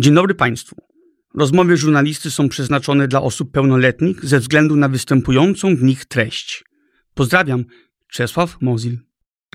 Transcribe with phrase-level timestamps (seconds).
[0.00, 0.76] Dzień dobry Państwu.
[1.34, 6.64] Rozmowy żurnalisty są przeznaczone dla osób pełnoletnich ze względu na występującą w nich treść.
[7.14, 7.64] Pozdrawiam,
[8.12, 8.98] Czesław Mozil.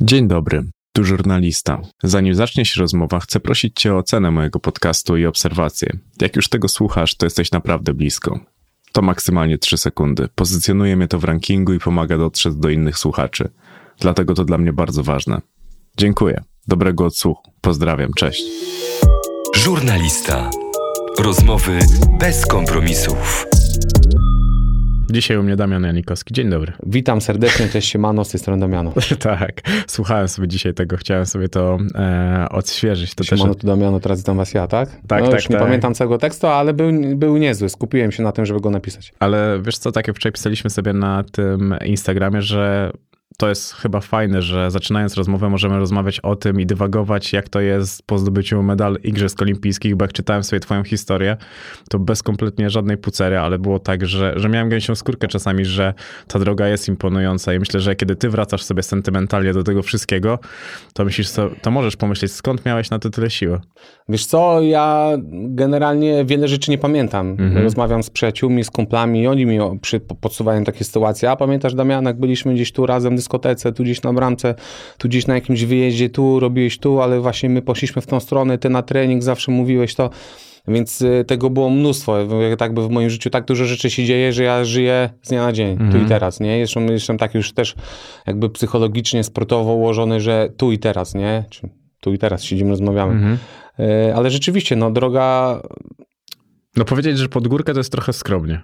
[0.01, 0.63] Dzień dobry,
[0.93, 1.81] tu żurnalista.
[2.03, 5.97] Zanim zacznie się rozmowa, chcę prosić Cię o ocenę mojego podcastu i obserwację.
[6.21, 8.39] Jak już tego słuchasz, to jesteś naprawdę blisko.
[8.91, 10.29] To maksymalnie 3 sekundy.
[10.35, 13.49] Pozycjonuje mnie to w rankingu i pomaga dotrzeć do innych słuchaczy.
[13.99, 15.41] Dlatego to dla mnie bardzo ważne.
[15.97, 16.43] Dziękuję.
[16.67, 17.51] Dobrego odsłuchu.
[17.61, 18.13] Pozdrawiam.
[18.13, 18.43] Cześć.
[19.65, 20.49] Żurnalista.
[21.19, 21.79] Rozmowy
[22.19, 23.45] bez kompromisów.
[25.11, 26.33] Dzisiaj u mnie Damian Janikowski.
[26.33, 26.73] Dzień dobry.
[26.85, 28.93] Witam serdecznie, cześć siemano, z tej strony Damiano.
[29.19, 33.15] tak, słuchałem sobie dzisiaj tego, chciałem sobie to e, odświeżyć.
[33.15, 33.61] To siemano też...
[33.61, 34.89] tu Damiano, teraz witam was ja, tak?
[35.07, 35.65] Tak, no, tak, już nie tak.
[35.65, 39.13] pamiętam całego tekstu, ale był, był niezły, skupiłem się na tym, żeby go napisać.
[39.19, 42.91] Ale wiesz co, tak jak wczoraj pisaliśmy sobie na tym Instagramie, że
[43.37, 47.61] to jest chyba fajne, że zaczynając rozmowę możemy rozmawiać o tym i dywagować, jak to
[47.61, 51.37] jest po zdobyciu medal Igrzysk Olimpijskich, bo jak czytałem sobie twoją historię,
[51.89, 55.93] to bez kompletnie żadnej pucery, ale było tak, że, że miałem gęsią skórkę czasami, że
[56.27, 60.39] ta droga jest imponująca i myślę, że kiedy ty wracasz sobie sentymentalnie do tego wszystkiego,
[60.93, 63.59] to myślisz, to, to możesz pomyśleć, skąd miałeś na to tyle siły?
[64.09, 67.29] Wiesz co, ja generalnie wiele rzeczy nie pamiętam.
[67.29, 67.57] Mhm.
[67.57, 71.31] Rozmawiam z przyjaciółmi, z kumplami i oni mi przy, podsuwają takie sytuacje.
[71.31, 74.55] A pamiętasz, Damian, jak byliśmy gdzieś tu razem dyskotece, tu gdzieś na bramce,
[74.97, 78.57] tu gdzieś na jakimś wyjeździe, tu robiłeś tu, ale właśnie my poszliśmy w tą stronę,
[78.57, 80.09] ty na trening zawsze mówiłeś to.
[80.67, 82.17] Więc tego było mnóstwo.
[82.57, 85.41] Tak by w moim życiu tak dużo rzeczy się dzieje, że ja żyję z dnia
[85.41, 85.91] na dzień, mhm.
[85.91, 86.59] tu i teraz, nie?
[86.59, 87.75] Jestem, jestem tak już też
[88.27, 91.45] jakby psychologicznie, sportowo ułożony, że tu i teraz, nie?
[91.49, 91.69] Czy
[92.01, 93.13] tu i teraz siedzimy, rozmawiamy.
[93.13, 93.37] Mhm.
[94.15, 95.61] Ale rzeczywiście, no droga...
[96.75, 98.61] No powiedzieć, że pod górkę to jest trochę skromnie.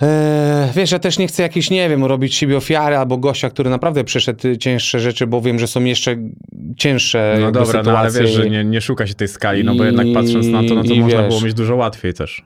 [0.00, 3.70] Eee, wiesz, ja też nie chcę jakieś, nie wiem, robić siebie ofiary albo gościa, który
[3.70, 6.16] naprawdę przeszedł cięższe rzeczy, bo wiem, że są jeszcze
[6.76, 7.92] cięższe No dobra, sytuacje.
[7.92, 10.62] no ale wiesz, że nie, nie szuka się tej skali, no bo jednak patrząc na
[10.68, 12.44] to, no to można wiesz, było mieć dużo łatwiej też.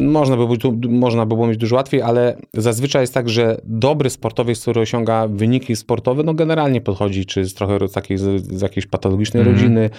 [0.00, 0.44] Można by,
[0.88, 5.28] można by było mieć dużo łatwiej, ale zazwyczaj jest tak, że dobry sportowiec, który osiąga
[5.28, 9.54] wyniki sportowe, no generalnie podchodzi, czy z trochę z, takiej, z jakiejś patologicznej mm.
[9.54, 9.90] rodziny,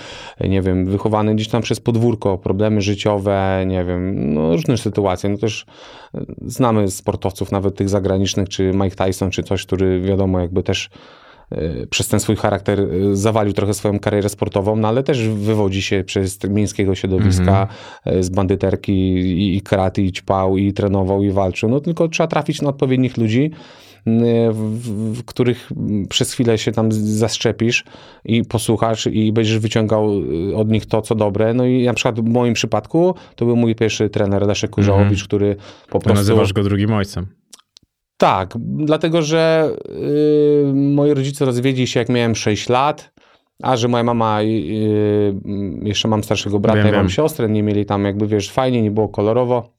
[0.42, 5.38] nie wiem, wychowany gdzieś tam przez podwórko, problemy życiowe, nie wiem, no różne sytuacje, no
[5.38, 5.66] też
[6.46, 10.90] znamy sportowców, nawet tych zagranicznych, czy Mike Tyson, czy coś, który wiadomo, jakby też
[11.90, 16.44] przez ten swój charakter zawalił trochę swoją karierę sportową, no ale też wywodzi się przez
[16.44, 17.68] miejskiego środowiska,
[18.06, 18.24] mm -hmm.
[18.24, 21.69] z bandyterki i, i kraty, i ćpał, i trenował, i walczył.
[21.69, 23.52] No tylko trzeba trafić na odpowiednich ludzi,
[24.52, 25.69] w, których
[26.09, 27.84] przez chwilę się tam zaszczepisz
[28.25, 30.12] i posłuchasz i będziesz wyciągał
[30.56, 31.53] od nich to, co dobre.
[31.53, 35.18] No i na przykład w moim przypadku to był mój pierwszy trener Leszek Kurzałowicz, mm
[35.18, 35.28] -hmm.
[35.28, 35.56] który
[35.90, 36.19] po prostu...
[36.19, 37.28] Nazywasz go drugim ojcem.
[38.18, 39.72] Tak, dlatego że
[40.66, 43.12] yy, moi rodzice rozwiedli się jak miałem 6 lat,
[43.64, 45.36] a że moja mama, yy,
[45.82, 47.10] jeszcze mam starszego brata wiem, i mam wiem.
[47.10, 49.78] siostrę, nie mieli tam jakby, wiesz, fajnie, nie było kolorowo,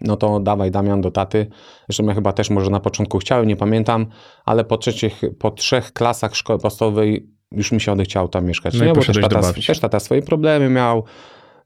[0.00, 1.46] no to dawaj Damian do taty.
[1.88, 4.06] Zresztą ja chyba też może na początku chciałem, nie pamiętam,
[4.44, 8.78] ale po, trzecich, po trzech klasach szkoły podstawowej już mi się odechciało tam mieszkać.
[8.78, 11.04] No nie, bo też tata, też tata swoje problemy miał,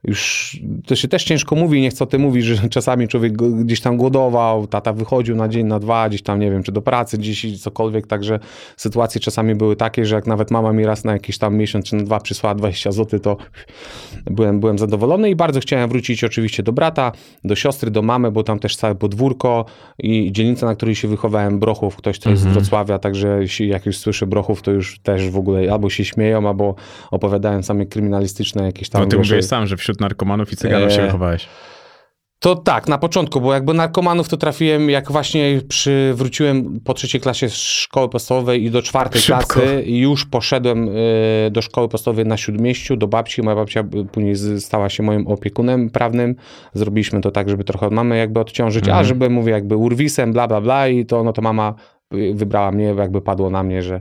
[0.05, 0.57] już
[0.87, 3.97] to się też ciężko mówi, nie chcę o tym mówić, że czasami człowiek gdzieś tam
[3.97, 7.61] głodował, tata wychodził na dzień, na dwa, gdzieś tam, nie wiem, czy do pracy, gdzieś
[7.61, 8.39] cokolwiek, także
[8.77, 11.97] sytuacje czasami były takie, że jak nawet mama mi raz na jakiś tam miesiąc czy
[11.97, 13.37] na dwa przysłała 20 zł, to
[14.27, 17.13] byłem, byłem zadowolony i bardzo chciałem wrócić oczywiście do brata,
[17.45, 19.65] do siostry, do mamy, bo tam też całe podwórko
[19.99, 22.61] i dzielnica, na której się wychowałem, Brochów, ktoś, kto jest z mhm.
[22.61, 26.75] Wrocławia, także jak już słyszę Brochów, to już też w ogóle albo się śmieją, albo
[27.11, 29.03] opowiadają same kryminalistyczne jakieś tam...
[29.03, 31.49] No ty mówisz sam, że wśród wśród narkomanów i cyganów się e, wychowałeś.
[32.39, 37.49] To tak, na początku, bo jakby narkomanów to trafiłem, jak właśnie przywróciłem po trzeciej klasie
[37.49, 39.47] z szkoły podstawowej i do czwartej Szybko.
[39.47, 40.89] klasy i już poszedłem
[41.47, 43.43] e, do szkoły podstawowej na Śródmieściu, do babci.
[43.43, 46.37] Moja babcia później stała się moim opiekunem prawnym.
[46.75, 48.99] Zrobiliśmy to tak, żeby trochę od mamy jakby odciążyć, mhm.
[48.99, 51.75] a żeby, mówię, jakby urwisem, bla, bla, bla i to, no to mama
[52.35, 54.01] wybrała mnie, jakby padło na mnie, że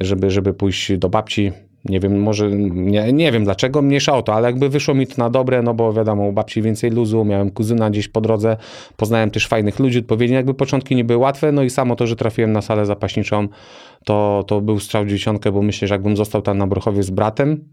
[0.00, 1.52] żeby, żeby pójść do babci
[1.84, 5.14] nie wiem, może, nie, nie wiem dlaczego, mniejsza o to, ale jakby wyszło mi to
[5.18, 8.56] na dobre, no bo wiadomo, u babci więcej luzu, miałem kuzyna gdzieś po drodze,
[8.96, 12.16] poznałem też fajnych ludzi, odpowiednio jakby początki nie były łatwe, no i samo to, że
[12.16, 13.48] trafiłem na salę zapaśniczą,
[14.04, 17.64] to, to był strzał dziesiątkę, bo myślę, że jakbym został tam na Brochowie z bratem,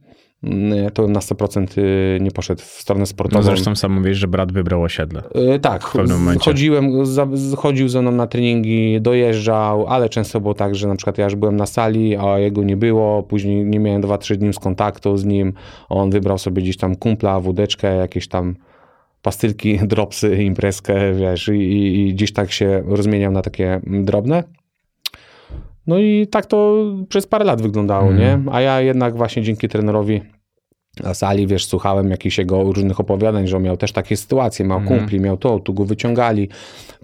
[0.94, 3.40] to na 100% y, nie poszedł w stronę sportową.
[3.40, 5.24] No zresztą sam mówisz, że brat wybrał osiedle.
[5.36, 6.46] Yy, tak, w pewnym momencie.
[6.46, 6.92] Chodziłem,
[7.58, 11.36] chodził ze mną na treningi, dojeżdżał, ale często było tak, że na przykład ja już
[11.36, 15.26] byłem na sali, a jego nie było, później nie miałem 2-3 dni z kontaktu z
[15.26, 15.54] nim,
[15.90, 18.56] on wybrał sobie gdzieś tam kumpla, wódeczkę, jakieś tam
[19.22, 24.44] pastylki, dropsy, imprezkę, wiesz, i, i gdzieś tak się rozmieniał na takie drobne.
[25.88, 28.20] No i tak to przez parę lat wyglądało, mm.
[28.20, 28.52] nie?
[28.52, 30.22] A ja jednak właśnie dzięki trenerowi
[31.14, 35.20] sali, wiesz, słuchałem jakichś jego różnych opowiadań, że on miał też takie sytuacje, miał kumpli,
[35.20, 36.50] miał to, tu go wyciągali,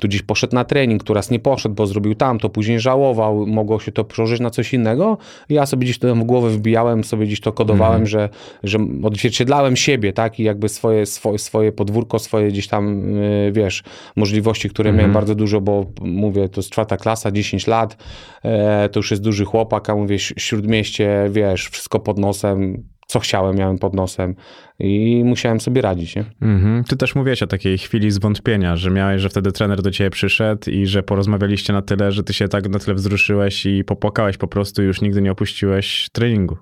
[0.02, 3.80] tu gdzieś poszedł na trening, tu raz nie poszedł, bo zrobił tamto, później żałował, mogło
[3.80, 5.18] się to przełożyć na coś innego.
[5.50, 8.30] Ja sobie gdzieś to w głowę wbijałem, sobie gdzieś to kodowałem, że,
[8.64, 13.84] że odzwierciedlałem siebie, tak, i jakby swoje, swoje, swoje podwórko, swoje gdzieś tam, yy, wiesz,
[14.16, 17.98] możliwości, które miałem bardzo dużo, bo mówię, to jest czwarta klasa, 10 lat,
[18.44, 23.56] e, to już jest duży chłopak, a mówię, śródmieście, wiesz, wszystko pod nosem, co chciałem,
[23.56, 24.36] miałem pod nosem
[24.80, 26.26] i musiałem sobie radzić, nie?
[26.42, 26.84] Mhm.
[26.84, 30.70] Ty też mówiłeś o takiej chwili zwątpienia, że miałeś, że wtedy trener do ciebie przyszedł
[30.70, 34.48] i że porozmawialiście na tyle, że ty się tak na tyle wzruszyłeś i popłakałeś po
[34.48, 36.58] prostu i już nigdy nie opuściłeś treningu.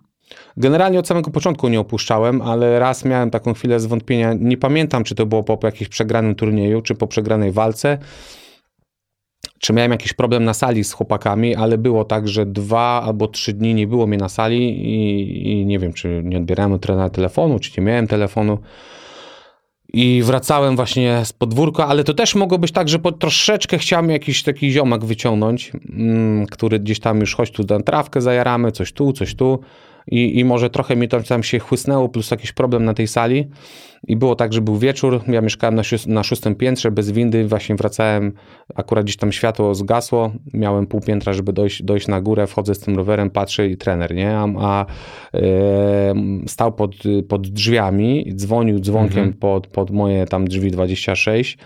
[0.57, 4.34] Generalnie od samego początku nie opuszczałem, ale raz miałem taką chwilę zwątpienia.
[4.34, 7.98] Nie pamiętam, czy to było po jakimś przegranym turnieju, czy po przegranej walce,
[9.59, 13.53] czy miałem jakiś problem na sali z chłopakami, ale było tak, że dwa albo trzy
[13.53, 17.09] dni nie było mnie na sali i, i nie wiem, czy nie odbierałem od trenera
[17.09, 18.57] telefonu, czy nie miałem telefonu.
[19.94, 24.09] I wracałem właśnie z podwórka, ale to też mogło być tak, że po troszeczkę chciałem
[24.09, 28.94] jakiś taki ziomek wyciągnąć, mm, który gdzieś tam już chodź tu na trawkę zajaramy, coś
[28.94, 29.59] tu, coś tu.
[30.11, 33.47] I, I może trochę mi to tam się chłysnęło, plus jakiś problem na tej sali.
[34.07, 37.75] I było tak, że był wieczór, ja mieszkałem na, na szóstym piętrze, bez windy, właśnie
[37.75, 38.33] wracałem,
[38.75, 42.79] akurat gdzieś tam światło zgasło, miałem pół piętra, żeby dojść, dojść na górę, wchodzę z
[42.79, 44.38] tym rowerem, patrzę i trener, nie?
[44.38, 44.85] A, a
[45.33, 46.13] e,
[46.47, 46.91] stał pod,
[47.27, 51.57] pod drzwiami, dzwonił dzwonkiem pod, pod moje tam drzwi 26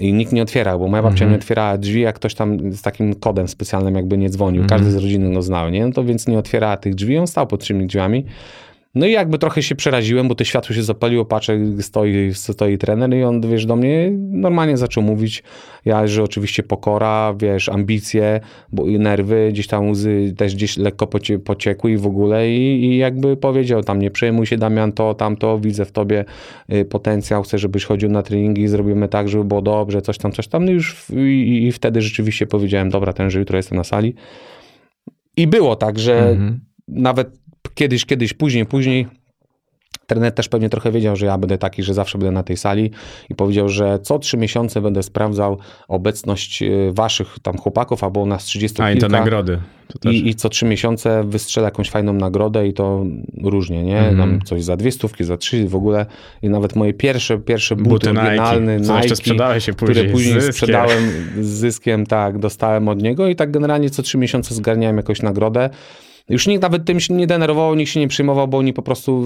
[0.00, 3.14] i nikt nie otwierał, bo moja babcia nie otwierała drzwi, jak ktoś tam z takim
[3.14, 4.66] kodem specjalnym jakby nie dzwonił.
[4.68, 5.86] Każdy z rodziny go znał, nie?
[5.86, 8.24] No to więc nie otwierała tych drzwi, on stał pod tymi drzwiami.
[8.94, 13.14] No i jakby trochę się przeraziłem, bo to światło się zapaliło, patrzę, stoi, stoi trener
[13.14, 15.42] i on, wiesz, do mnie normalnie zaczął mówić,
[15.84, 18.40] ja, że oczywiście pokora, wiesz, ambicje,
[18.72, 22.84] bo i nerwy, gdzieś tam łzy też gdzieś lekko pocie, pociekły i w ogóle i,
[22.84, 26.24] i jakby powiedział tam, nie przejmuj się Damian, to, tamto, widzę w tobie
[26.72, 30.48] y, potencjał, chcę, żebyś chodził na treningi, zrobimy tak, żeby było dobrze, coś tam, coś
[30.48, 34.14] tam, no już i, i wtedy rzeczywiście powiedziałem, dobra, ten, że jutro jestem na sali.
[35.36, 36.36] I było tak, że
[36.88, 37.40] nawet
[37.80, 39.06] kiedyś, kiedyś, później, później
[40.06, 42.90] trener też pewnie trochę wiedział, że ja będę taki, że zawsze będę na tej sali
[43.28, 48.44] i powiedział, że co trzy miesiące będę sprawdzał obecność y, waszych tam chłopaków, albo nas
[48.44, 49.58] 30 A i nagrody.
[49.88, 50.14] To też.
[50.14, 53.04] I, I co trzy miesiące wystrzela jakąś fajną nagrodę i to
[53.42, 54.14] różnie, nie?
[54.18, 56.06] Tam coś za dwie stówki, za trzy w ogóle.
[56.42, 60.34] I nawet moje pierwsze, pierwsze buty, Buty Nike, oryginalne Nike, sprzedałeś się później które później
[60.34, 60.52] zyskiem.
[60.52, 61.04] sprzedałem
[61.40, 65.70] z zyskiem, tak, dostałem od niego i tak generalnie co trzy miesiące zgarniałem jakąś nagrodę.
[66.30, 69.24] Już nikt nawet tym się nie denerwował, nikt się nie przejmował, bo oni po prostu,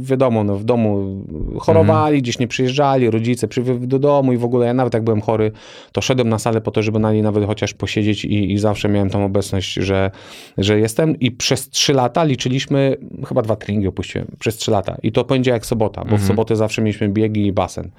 [0.00, 1.24] wiadomo, no, w domu
[1.60, 5.20] chorowali, gdzieś nie przyjeżdżali, rodzice przyjechali do domu i w ogóle ja nawet jak byłem
[5.20, 5.52] chory,
[5.92, 8.88] to szedłem na salę po to, żeby na niej nawet chociaż posiedzieć i, i zawsze
[8.88, 10.10] miałem tą obecność, że,
[10.58, 12.96] że jestem i przez trzy lata liczyliśmy,
[13.28, 16.82] chyba dwa treningi opuściłem, przez trzy lata i to poniedziałek, sobota, bo w sobotę zawsze
[16.82, 17.90] mieliśmy biegi i basen.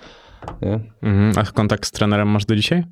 [0.62, 0.80] Nie?
[1.02, 1.32] Mhm.
[1.36, 2.84] A kontakt z trenerem masz do dzisiaj?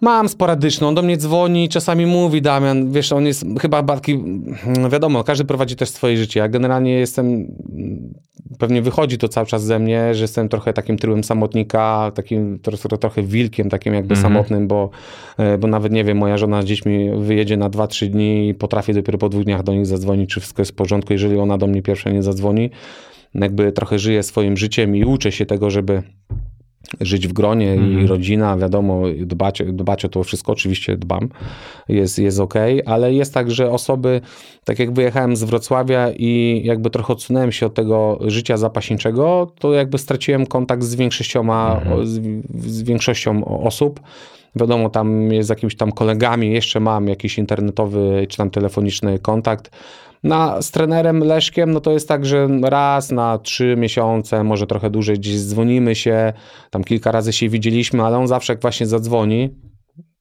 [0.00, 4.90] Mam sporadyczną, on do mnie dzwoni, czasami mówi Damian, wiesz, on jest chyba taki, mm,
[4.90, 8.14] wiadomo, każdy prowadzi też swoje życie, ja generalnie jestem, mm,
[8.58, 12.88] pewnie wychodzi to cały czas ze mnie, że jestem trochę takim tyłem samotnika, takim trochę,
[12.98, 14.90] trochę wilkiem, takim jakby samotnym, bo,
[15.38, 18.94] e, bo nawet nie wiem, moja żona z dziećmi wyjedzie na 2-3 dni i potrafię
[18.94, 21.66] dopiero po dwóch dniach do nich zadzwonić, czy wszystko jest w porządku, jeżeli ona do
[21.66, 22.70] mnie pierwsza nie zadzwoni,
[23.34, 26.02] jakby trochę żyję swoim życiem i uczę się tego, żeby
[27.00, 31.28] żyć w gronie i rodzina, wiadomo, dbać, dbać o to wszystko, oczywiście dbam,
[31.88, 32.54] jest, jest ok,
[32.86, 34.20] ale jest tak, że osoby,
[34.64, 39.72] tak jak wyjechałem z Wrocławia i jakby trochę odsunąłem się od tego życia zapaśniczego, to
[39.72, 42.20] jakby straciłem kontakt z większościoma, o- z,
[42.66, 44.00] z większością osób.
[44.56, 49.70] Wiadomo, tam jest z jakimiś tam kolegami, jeszcze mam jakiś internetowy czy tam telefoniczny kontakt.
[50.24, 54.90] Na, z trenerem Leszkiem, no to jest tak, że raz na trzy miesiące, może trochę
[54.90, 56.32] dłużej, gdzieś dzwonimy się,
[56.70, 59.50] tam kilka razy się widzieliśmy, ale on zawsze jak właśnie zadzwoni,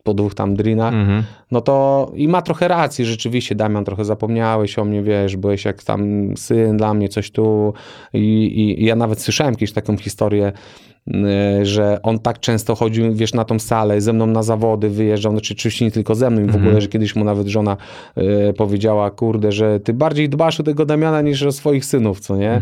[0.03, 1.23] po dwóch tam drinach, Mhm.
[1.51, 5.83] no to i ma trochę racji, rzeczywiście, Damian, trochę zapomniałeś o mnie, wiesz, byłeś jak
[5.83, 7.73] tam syn dla mnie, coś tu.
[8.13, 8.19] I,
[8.79, 10.51] i, ja nawet słyszałem kiedyś taką historię,
[11.63, 15.53] że on tak często chodził, wiesz, na tą salę, ze mną na zawody wyjeżdżał, znaczy
[15.53, 17.77] oczywiście nie tylko ze mną i w ogóle, że kiedyś mu nawet żona
[18.17, 22.37] y, powiedziała, kurde, że ty bardziej dbasz o tego Damiana niż o swoich synów, co
[22.37, 22.61] nie?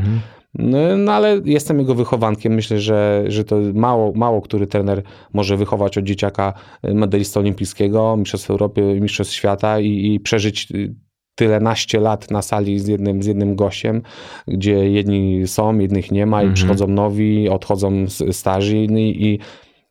[0.53, 2.53] No, no ale jestem jego wychowankiem.
[2.53, 6.53] Myślę, że, że to mało, mało który trener może wychować od dzieciaka
[6.85, 10.95] y, medalista olimpijskiego, mistrzostw Europy, mistrzostw świata i, i przeżyć y,
[11.35, 14.01] tyle naście lat na sali z jednym, z jednym gościem,
[14.47, 19.39] gdzie jedni są, jednych nie ma i przychodzą nowi, odchodzą starzy i, i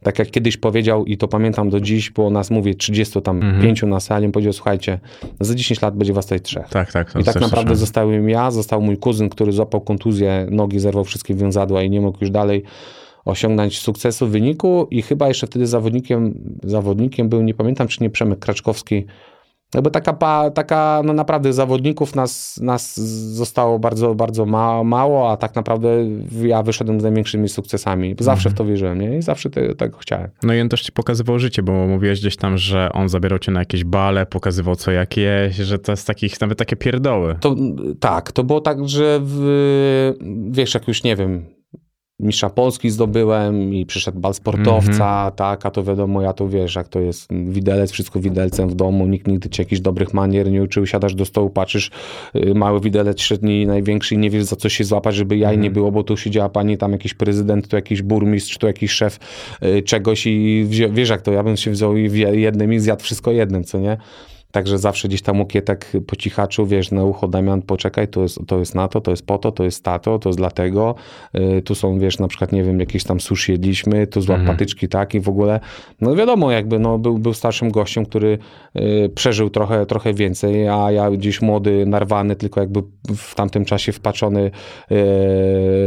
[0.03, 3.63] tak jak kiedyś powiedział i to pamiętam do dziś, było nas, mówię, 30 tam, Mhm.
[3.63, 5.01] pięciu na sali, on powiedział, słuchajcie,
[5.41, 6.69] za 10 lat będzie was tutaj trzech.
[6.69, 7.09] Tak, tak.
[7.09, 7.77] I tak naprawdę słyszałem.
[7.77, 12.19] zostałem ja, został mój kuzyn, który złapał kontuzję, nogi zerwał wszystkie wiązadła i nie mógł
[12.21, 12.63] już dalej
[13.25, 18.11] osiągnąć sukcesu w wyniku i chyba jeszcze wtedy zawodnikiem, zawodnikiem był, nie pamiętam czy nie
[18.11, 19.07] Przemek Kraczkowski,
[19.75, 23.01] jakby taka, taka no naprawdę zawodników nas, nas
[23.35, 25.89] zostało bardzo, bardzo ma, mało, a tak naprawdę
[26.43, 28.17] ja wyszedłem z największymi sukcesami.
[28.21, 29.19] Zawsze w to wierzyłem, nie?
[29.19, 30.31] I zawsze te, tego chciałem.
[30.43, 33.53] No i on też ci pokazywał życie, bo mówiłeś gdzieś tam, że on zabierał cię
[33.53, 37.37] na jakieś bale, pokazywał co jak jeść, że to jest takich, nawet takie pierdoły.
[37.41, 37.57] To,
[38.01, 40.15] tak, to było tak, że w,
[40.51, 41.60] wiesz, jak już nie wiem,
[42.23, 46.89] mistrza Polski zdobyłem i przyszedł bal sportowca, tak, a to wiadomo, ja to wiesz, jak
[46.89, 50.87] to jest widelec, wszystko widelcem w domu, nikt nigdy ci jakichś dobrych manier nie uczył,
[50.87, 51.91] siadasz do stołu, patrzysz,
[52.37, 55.71] y, mały widelec, średni, największy i nie wiesz za co się złapać, żeby jaj nie
[55.71, 59.19] było, bo tu siedziała pani, tam jakiś prezydent, tu jakiś burmistrz, tu jakiś szef
[59.63, 63.03] y, czegoś i wzią, wiesz jak to, ja bym się wziął i jednym i zjadł
[63.03, 63.97] wszystko jednym, co nie?
[64.53, 68.59] Także zawsze gdzieś tam okietek po cichaczu, wiesz, na ucho, Damian, poczekaj, to jest, to
[68.59, 70.95] jest na to, to jest po to, to jest tato, to jest dlatego.
[71.59, 74.89] Y, tu są, wiesz, na przykład, nie wiem, jakieś tam sushi jedliśmy, tu złap patyczki,
[74.89, 75.61] tak, i w ogóle,
[76.01, 78.39] no wiadomo, jakby, no, był, był starszym gościem, który
[78.77, 82.83] y, przeżył trochę, trochę więcej, a ja gdzieś młody, narwany, tylko jakby
[83.17, 84.51] w tamtym czasie wpatrzony y,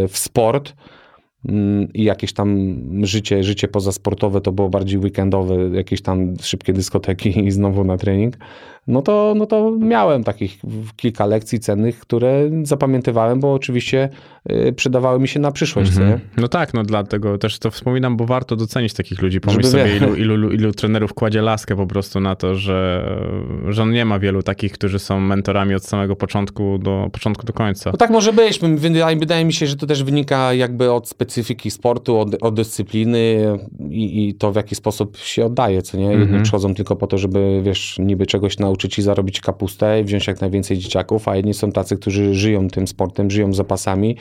[0.08, 0.74] w sport,
[1.94, 7.52] i jakieś tam życie, życie pozasportowe to było bardziej weekendowe, jakieś tam szybkie dyskoteki i
[7.52, 8.38] znowu na trening,
[8.88, 10.58] no to, no to miałem takich
[10.96, 14.10] kilka lekcji cennych, które zapamiętywałem, bo oczywiście
[14.52, 15.94] y, przydawały mi się na przyszłość.
[15.94, 16.20] co nie?
[16.38, 19.42] No tak, no dlatego też to wspominam, bo warto docenić takich ludzi.
[19.42, 23.10] Pomyśl Żeby sobie, ilu, ilu, ilu trenerów kładzie laskę po prostu na to, że,
[23.70, 27.54] że on nie ma wielu takich, którzy są mentorami od samego początku do, początku do
[27.54, 27.92] końca.
[27.92, 28.60] No tak może być.
[28.60, 33.38] Wydaje, wydaje mi się, że to też wynika jakby od specyfiki sportu, od, od dyscypliny
[33.90, 36.06] i, i to w jaki sposób się oddaje, co nie?
[36.06, 36.44] Jedni Mhm.
[36.44, 40.42] przychodzą tylko po to, żeby, wiesz, niby czegoś nauczyć i zarobić kapustę i wziąć jak
[40.42, 44.18] najwięcej dzieciaków, a jedni są tacy, którzy żyją tym sportem, żyją zapasami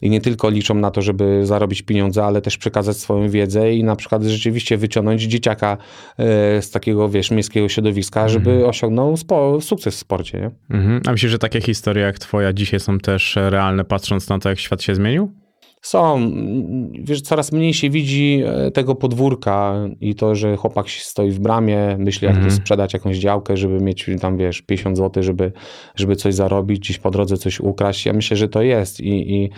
[0.00, 3.84] i nie tylko liczą na to, żeby zarobić pieniądze, ale też przekazać swoją wiedzę i
[3.84, 5.76] na przykład rzeczywiście wyciągnąć dzieciaka
[6.18, 10.50] e, z takiego, wiesz, miejskiego środowiska, żeby osiągnął spo, sukces w sporcie, nie?
[10.76, 11.00] Mhm.
[11.06, 14.58] A myślisz, że takie historie jak twoja dzisiaj są też realne, patrząc na to, jak
[14.58, 15.45] świat się zmienił?
[15.86, 16.16] Są.
[16.16, 21.38] Mm, Wiesz, coraz mniej się widzi e, tego podwórka i to, że chłopak stoi w
[21.38, 22.50] bramie, myśli jak Mhm.
[22.50, 25.52] to sprzedać jakąś działkę, żeby mieć tam, wiesz, 50 zł, żeby,
[25.94, 28.06] żeby coś zarobić, gdzieś po drodze coś ukraść.
[28.06, 29.50] Ja myślę, że to jest i, i mm,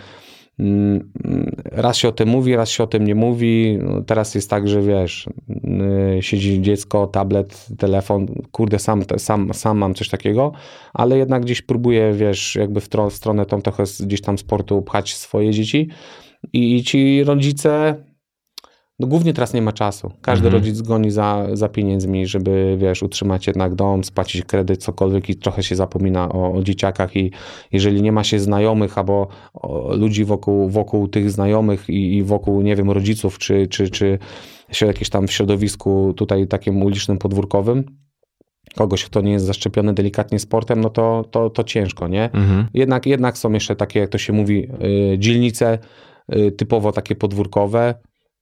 [1.71, 3.79] raz się o tym mówi, raz się o tym nie mówi.
[3.81, 5.29] No, Teraz jest tak, że wiesz,
[6.17, 10.51] y, siedzi dziecko, tablet, telefon, kurde, sam, sam, sam mam coś takiego,
[10.93, 15.15] ale jednak gdzieś próbuję, wiesz, jakby w, w stronę tą trochę gdzieś tam sportu pchać
[15.15, 15.89] swoje dzieci
[16.53, 17.95] i ci rodzice,
[18.99, 20.11] no głównie teraz nie ma czasu.
[20.21, 20.63] Każdy Mhm.
[20.63, 25.63] rodzic goni za, za pieniędzmi, żeby, wiesz, utrzymać jednak dom, spłacić kredyt, cokolwiek i trochę
[25.63, 27.31] się zapomina o, o dzieciakach i
[27.71, 32.61] jeżeli nie ma się znajomych albo o, ludzi wokół, wokół tych znajomych i, i wokół,
[32.61, 34.19] nie wiem, rodziców, czy, czy, czy
[34.71, 37.83] się jakieś tam w środowisku tutaj takim ulicznym, podwórkowym,
[38.75, 42.23] kogoś, kto nie jest zaszczepiony delikatnie sportem, no to, to, to ciężko, nie?
[42.23, 42.67] Mhm.
[42.73, 44.67] Jednak, jednak są jeszcze takie, jak to się mówi,
[45.13, 45.79] y, dzielnice
[46.35, 47.95] y, typowo takie podwórkowe,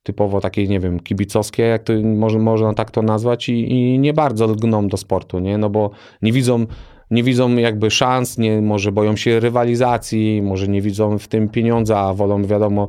[0.07, 4.13] typowo takie, nie wiem, kibicowskie, jak to może, można tak to nazwać i, i nie
[4.13, 5.57] bardzo lgną do sportu, nie?
[5.57, 6.65] No bo nie widzą,
[7.11, 11.99] nie widzą jakby szans, nie, może boją się rywalizacji, może nie widzą w tym pieniądza,
[11.99, 12.87] a wolą, wiadomo,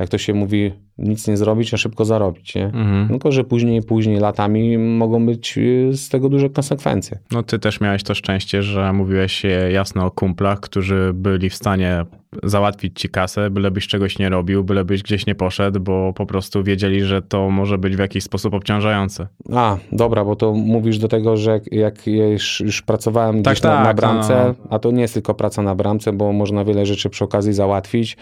[0.00, 2.64] jak to się mówi, nic nie zrobić, a szybko zarobić, nie?
[2.64, 3.08] Mhm.
[3.08, 7.18] Tylko, że później, później latami mogą być y, z tego duże konsekwencje.
[7.32, 9.42] No ty też miałeś to szczęście, że mówiłeś
[9.72, 12.04] jasno o kumplach, którzy byli w stanie
[12.42, 17.02] załatwić ci kasę, bylebyś czegoś nie robił, bylebyś gdzieś nie poszedł, bo po prostu wiedzieli,
[17.02, 19.26] że to może być w jakiś sposób obciążające.
[19.54, 23.54] A, dobra, bo to mówisz do tego, że jak, jak ja już, już pracowałem Tak,
[23.54, 26.32] gdzieś na, na tak, bramce, no, a to nie jest tylko praca na bramce, bo
[26.32, 28.16] można wiele rzeczy przy okazji załatwić.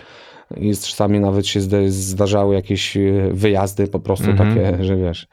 [0.56, 3.00] I czasami nawet się zda- zdarzały jakieś e,
[3.32, 4.48] wyjazdy po prostu Mhm.
[4.54, 5.26] takie, że wiesz,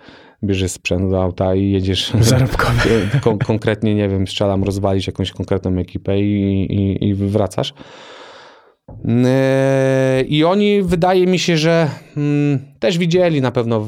[0.43, 2.81] bierzesz sprzęt do auta i jedziesz Zarobkowe.
[3.23, 7.73] kon- konkretnie, nie wiem, strzelam, rozwalić jakąś konkretną ekipę i, i, i wracasz.
[9.05, 13.85] Yy, I oni, wydaje mi się, że mm, też widzieli na pewno,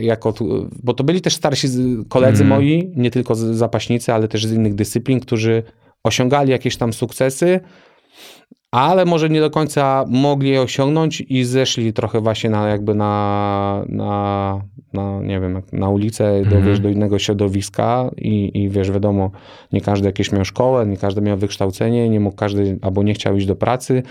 [0.00, 0.34] jako,
[0.82, 1.68] bo to byli też starsi
[2.08, 2.48] koledzy Mhm.
[2.60, 5.62] moi, nie tylko z- zapaśnicy, ale też z innych dyscyplin, którzy
[6.04, 7.60] osiągali jakieś tam sukcesy,
[8.72, 13.84] ale może nie do końca mogli je osiągnąć i zeszli trochę właśnie na jakby na,
[13.88, 14.60] na,
[14.92, 16.64] na nie wiem, na ulicę, do, Mhm.
[16.64, 19.30] wiesz, do innego środowiska i, i wiesz, wiadomo,
[19.72, 23.36] nie każdy jakieś miał szkołę, nie każdy miał wykształcenie, nie mógł każdy albo nie chciał
[23.36, 24.02] iść do pracy,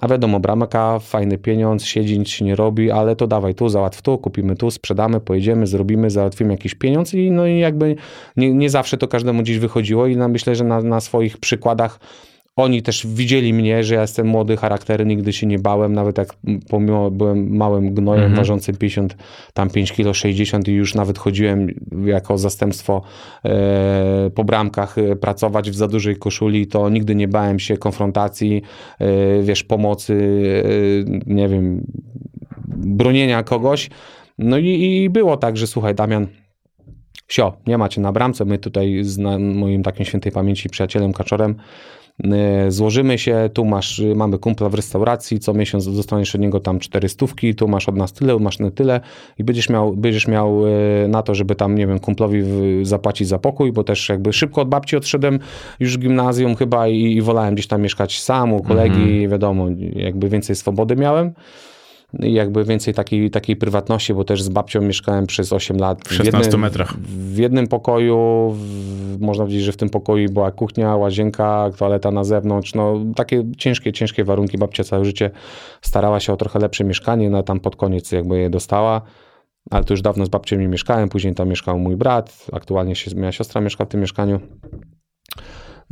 [0.00, 4.02] A wiadomo, bramka, fajny pieniądz, siedzi, nic się nie robi, ale to dawaj tu, załatw
[4.02, 7.96] tu, kupimy tu, sprzedamy, pojedziemy, zrobimy, załatwimy jakiś pieniądz i no i jakby
[8.36, 12.00] nie, nie zawsze to każdemu gdzieś wychodziło i na, myślę, że na, na swoich przykładach
[12.56, 16.34] oni też widzieli mnie, że ja jestem młody charakter, nigdy się nie bałem, nawet jak
[16.70, 18.36] pomimo byłem małym gnojem Mhm.
[18.36, 19.16] ważącym 50,
[19.54, 21.66] tam 5 kilo 60 i już nawet chodziłem
[22.06, 23.02] jako zastępstwo
[23.44, 28.62] e, po bramkach e, pracować w za dużej koszuli, to nigdy nie bałem się konfrontacji,
[28.98, 30.14] e, wiesz, pomocy,
[30.64, 31.86] e, nie wiem,
[32.76, 33.90] bronienia kogoś.
[34.38, 36.26] No i, i było tak, że słuchaj Damian,
[37.28, 38.44] Sio, nie macie na bramce.
[38.44, 41.54] My tutaj z moim takim świętej pamięci przyjacielem Kaczorem
[42.68, 43.50] złożymy się.
[43.52, 47.54] Tu masz, y, mamy kumpla w restauracji, co miesiąc dostaniesz od niego tam cztery stówki,
[47.54, 49.00] tu masz od nas tyle, masz na tyle
[49.38, 52.42] i będziesz miał, będziesz miał e, na to, żeby tam, nie wiem, kumplowi
[52.82, 55.38] zapłacić za pokój, bo też jakby szybko od babci odszedłem
[55.80, 60.28] już w gimnazjum chyba i, i wolałem gdzieś tam mieszkać sam u kolegi, wiadomo, jakby
[60.28, 61.32] więcej swobody miałem.
[62.18, 66.08] Jakby więcej takiej, takiej prywatności, bo też z babcią mieszkałem przez 8 lat.
[66.08, 66.96] W 16 metrach.
[66.98, 72.24] W jednym pokoju, w, można powiedzieć, że w tym pokoju była kuchnia, łazienka, toaleta na
[72.24, 72.74] zewnątrz.
[72.74, 74.58] No takie ciężkie, ciężkie warunki.
[74.58, 75.30] Babcia całe życie
[75.82, 79.02] starała się o trochę lepsze mieszkanie, no tam pod koniec jakby je dostała.
[79.70, 83.16] Ale to już dawno z babcią nie mieszkałem, później tam mieszkał mój brat, aktualnie się,
[83.16, 84.40] moja siostra mieszka w tym mieszkaniu.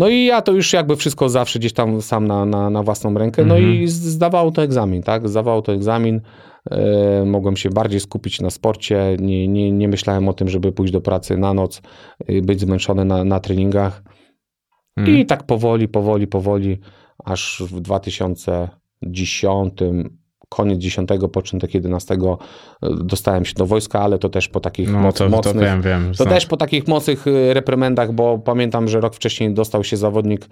[0.00, 3.14] No i ja to już jakby wszystko zawsze gdzieś tam sam na, na, na własną
[3.14, 3.44] rękę.
[3.44, 5.28] No i z- zdawało to egzamin, tak?
[5.28, 6.20] Zdawało to egzamin.
[6.70, 9.16] E, mogłem się bardziej skupić na sporcie.
[9.18, 11.82] Nie, nie, nie myślałem o tym, żeby pójść do pracy na noc,
[12.30, 14.02] y, być zmęczony na, na treningach.
[14.96, 15.18] Mhm.
[15.18, 16.78] I tak powoli, powoli, powoli,
[17.24, 19.72] aż w 2010,
[20.50, 22.18] koniec 10, początek 11 y,
[23.04, 25.64] dostałem się do wojska, ale to też po takich No moc, to, to mocnych...
[25.64, 26.12] wiem, wiem.
[26.18, 30.44] To też po takich mocnych y, reprymendach, bo pamiętam, że rok wcześniej dostał się zawodnik,
[30.44, 30.48] e,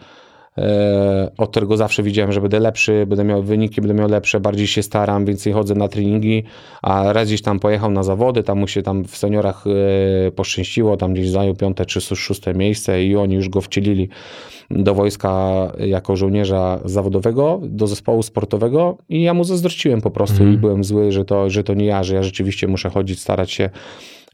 [1.39, 4.83] od którego zawsze widziałem, że będę lepszy, będę miał wyniki, będę miał lepsze, bardziej się
[4.83, 6.45] staram, więcej chodzę na treningi,
[6.83, 10.97] a raz gdzieś tam pojechał na zawody, tam mu się tam w seniorach e, poszczęściło,
[10.97, 14.09] tam gdzieś zajął piąte czy szóste miejsce i oni już go wcielili
[14.71, 20.57] do wojska jako żołnierza zawodowego, do zespołu sportowego i ja mu zazdrościłem po prostu i
[20.57, 23.71] byłem zły, że to, że to nie ja, że ja rzeczywiście muszę chodzić, starać się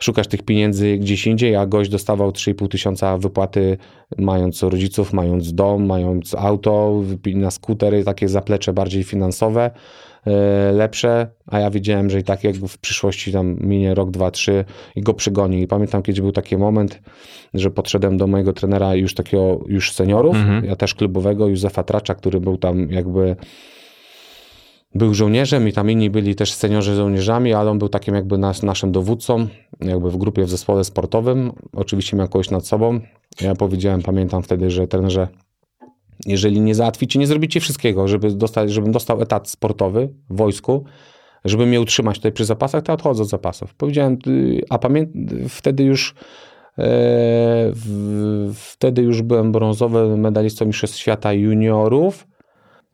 [0.00, 3.76] szukać tych pieniędzy gdzieś indziej, a gość dostawał 3,5 tysiąca wypłaty
[4.19, 7.02] mając rodziców, mając dom, mając auto,
[7.34, 9.71] na skutery, takie zaplecze bardziej finansowe,
[10.26, 14.30] e, lepsze, a ja wiedziałem, że i tak jakby w przyszłości tam minie rok, dwa,
[14.30, 14.64] trzy
[14.97, 15.62] i go przygoni.
[15.62, 17.02] I pamiętam, kiedyś był taki moment,
[17.54, 20.64] że podszedłem do mojego trenera już takiego, już seniorów, Mhm.
[20.64, 23.36] ja też klubowego, Józefa Tracza, który był tam jakby
[24.95, 28.63] był żołnierzem i tam inni byli też seniorzy żołnierzami, ale on był takim jakby nas,
[28.63, 29.47] naszym dowódcą,
[29.80, 31.52] jakby w grupie, w zespole sportowym.
[31.73, 33.00] Oczywiście miał kogoś nad sobą.
[33.41, 35.28] Ja powiedziałem, pamiętam wtedy, że trenerze,
[36.26, 40.85] jeżeli nie załatwicie, nie zrobicie wszystkiego, żeby dostać, żebym dostał etat sportowy w wojsku,
[41.45, 43.75] żeby mnie utrzymać tutaj przy zapasach, to odchodzę od zapasów.
[43.75, 44.19] Powiedziałem,
[44.71, 46.15] a pamiętam, wtedy już
[46.78, 46.85] e,
[47.73, 52.26] w, wtedy już byłem brązowy medalistą Mistrzostw Świata juniorów.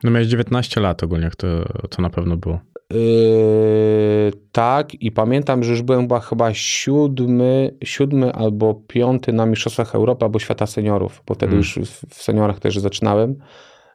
[0.05, 1.47] No miałeś 19 lat ogólnie, jak to,
[1.91, 2.61] to na pewno było.
[2.91, 9.95] Yy, tak, i pamiętam, że już byłem chyba, chyba siódmy, siódmy albo piąty na Mistrzostwach
[9.95, 11.59] Europy albo Świata Seniorów, bo wtedy Mm.
[11.59, 13.37] już w, w seniorach też zaczynałem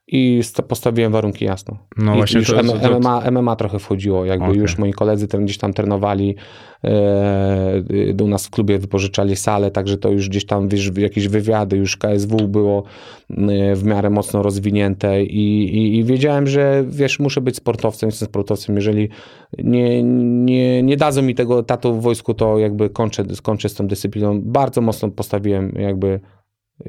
[0.08, 1.78] i sta- postawiłem warunki jasno.
[1.98, 4.60] No I właśnie już to- MMA, MMA trochę wchodziło, jakby Okej.
[4.60, 6.36] już moi koledzy ten, gdzieś tam trenowali,
[6.84, 11.78] e, u nas w klubie wypożyczali salę, także to już gdzieś tam wiesz, jakieś wywiady,
[11.78, 12.84] już KSW było
[13.32, 13.36] y,
[13.76, 18.76] w miarę mocno rozwinięte i, i, i wiedziałem, że wiesz, muszę być sportowcem, jestem sportowcem,
[18.76, 19.10] jeżeli
[19.58, 23.88] nie, nie, nie dadzą mi tego tatu w wojsku, to jakby kończę, skończę z tą
[23.88, 24.41] dyscypliną.
[24.41, 26.20] Bardzo mocno postawiłem jakby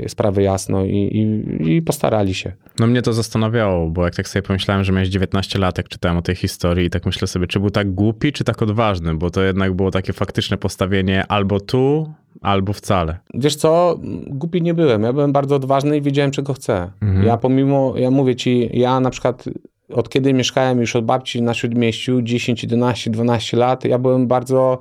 [0.08, 2.52] sprawę jasno i, i, i postarali się.
[2.78, 6.18] No mnie to zastanawiało, bo jak tak sobie pomyślałem, że miałeś 19 lat, jak czytałem
[6.18, 9.30] o tej historii i tak myślę sobie, czy był tak głupi, czy tak odważny, bo
[9.30, 13.18] to jednak było takie faktyczne postawienie albo tu, albo wcale.
[13.34, 15.02] Wiesz co, głupi nie byłem.
[15.02, 16.90] Ja byłem bardzo odważny i wiedziałem, czego chcę.
[17.02, 17.26] Mhm.
[17.26, 19.44] Ja pomimo, ja mówię ci, ja na przykład
[19.92, 24.78] od kiedy mieszkałem już od babci na Śródmieściu, 10, 11, 12 lat, ja byłem bardzo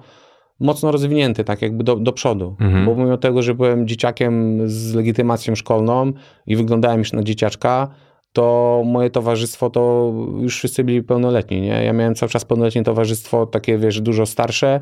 [0.60, 2.56] mocno rozwinięty, tak jakby do, do przodu.
[2.60, 2.86] Mhm.
[2.86, 6.14] Bo mimo tego, że byłem dzieciakiem z legitymacją szkolną
[6.48, 7.88] i wyglądałem już na dzieciaczka,
[8.34, 11.84] to moje towarzystwo to już wszyscy byli pełnoletni, nie?
[11.84, 14.82] Ja miałem cały czas pełnoletnie towarzystwo, takie wiesz, dużo starsze,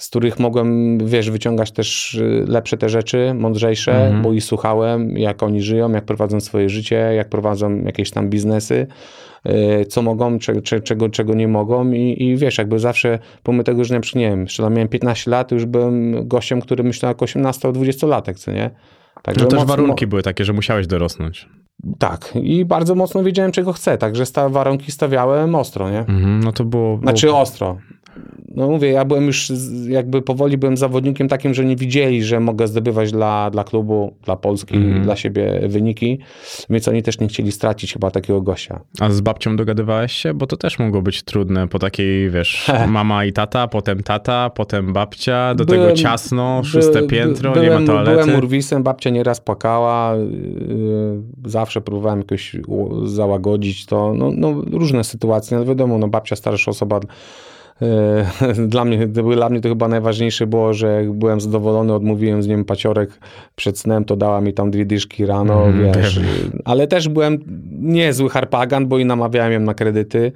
[0.00, 4.22] z których mogłem, wiesz, wyciągać też y, lepsze te rzeczy, mądrzejsze, Mhm.
[4.22, 8.86] bo i słuchałem, jak oni żyją, jak prowadzą swoje życie, jak prowadzą jakieś tam biznesy,
[9.80, 13.64] y, co mogą, cze, cze, czego, czego nie mogą i, i wiesz, jakby zawsze, pomimo
[13.64, 17.10] tego, że na przykład, nie wiem, jeszcze miałem 15 lat, już byłem gościem, który myślał
[17.10, 18.70] jak 18-20-latek, co nie?
[19.22, 21.48] Także No też mocno- warunki były takie, że musiałeś dorosnąć.
[21.98, 25.98] Tak, i bardzo mocno wiedziałem, czego chcę, także sta, warunki stawiałem ostro, nie?
[25.98, 26.82] Mhm, no to było...
[26.96, 26.98] było...
[27.02, 27.78] Znaczy ostro.
[28.54, 29.52] No mówię, ja byłem już
[29.88, 34.36] jakby powoli byłem zawodnikiem takim, że nie widzieli, że mogę zdobywać dla, dla klubu, dla
[34.36, 35.02] Polski, Mhm.
[35.02, 36.18] dla siebie wyniki,
[36.70, 38.80] więc oni też nie chcieli stracić chyba takiego gościa.
[39.00, 40.34] A z babcią dogadywałeś się?
[40.34, 44.92] Bo to też mogło być trudne po takiej, wiesz, mama i tata, potem tata, potem
[44.92, 48.22] babcia, do tego Byłem- ciasno, szóste By- piętro, by- nie byłem, ma toalety.
[48.24, 52.56] Byłem urwisem, babcia nieraz płakała, yy, zawsze próbowałem jakoś
[53.04, 57.00] załagodzić to, no, no różne sytuacje, no wiadomo, no babcia starsza osoba,
[58.68, 62.64] dla mnie, dla mnie to chyba najważniejsze było, że jak byłem zadowolony, odmówiłem z nim
[62.64, 63.18] paciorek
[63.56, 66.30] przed snem, to dała mi tam dwie dyszki rano, Mm, wiesz, pewnie.
[66.64, 67.38] ale też byłem
[67.80, 70.32] niezły harpagan, bo i namawiałem ją na kredyty,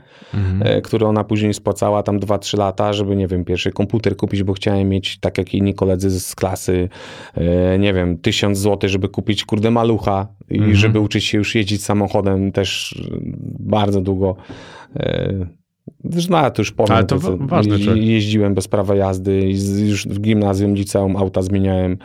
[0.60, 4.52] e, które ona później spłacała tam 2-3 lata, żeby, nie wiem, pierwszy komputer kupić, bo
[4.52, 6.88] chciałem mieć, tak jak inni koledzy z klasy,
[7.34, 10.74] e, nie wiem, 1000 zł, żeby kupić, kurde, malucha i Mhm.
[10.74, 13.16] żeby uczyć się już jeździć samochodem też e,
[13.60, 14.36] bardzo długo.
[16.10, 19.40] Zresztą no, ja to już powiem, Ale to wa- ważne, je- jeździłem bez prawa jazdy
[19.48, 21.98] i z- już w gimnazjum, liceum auta zmieniałem,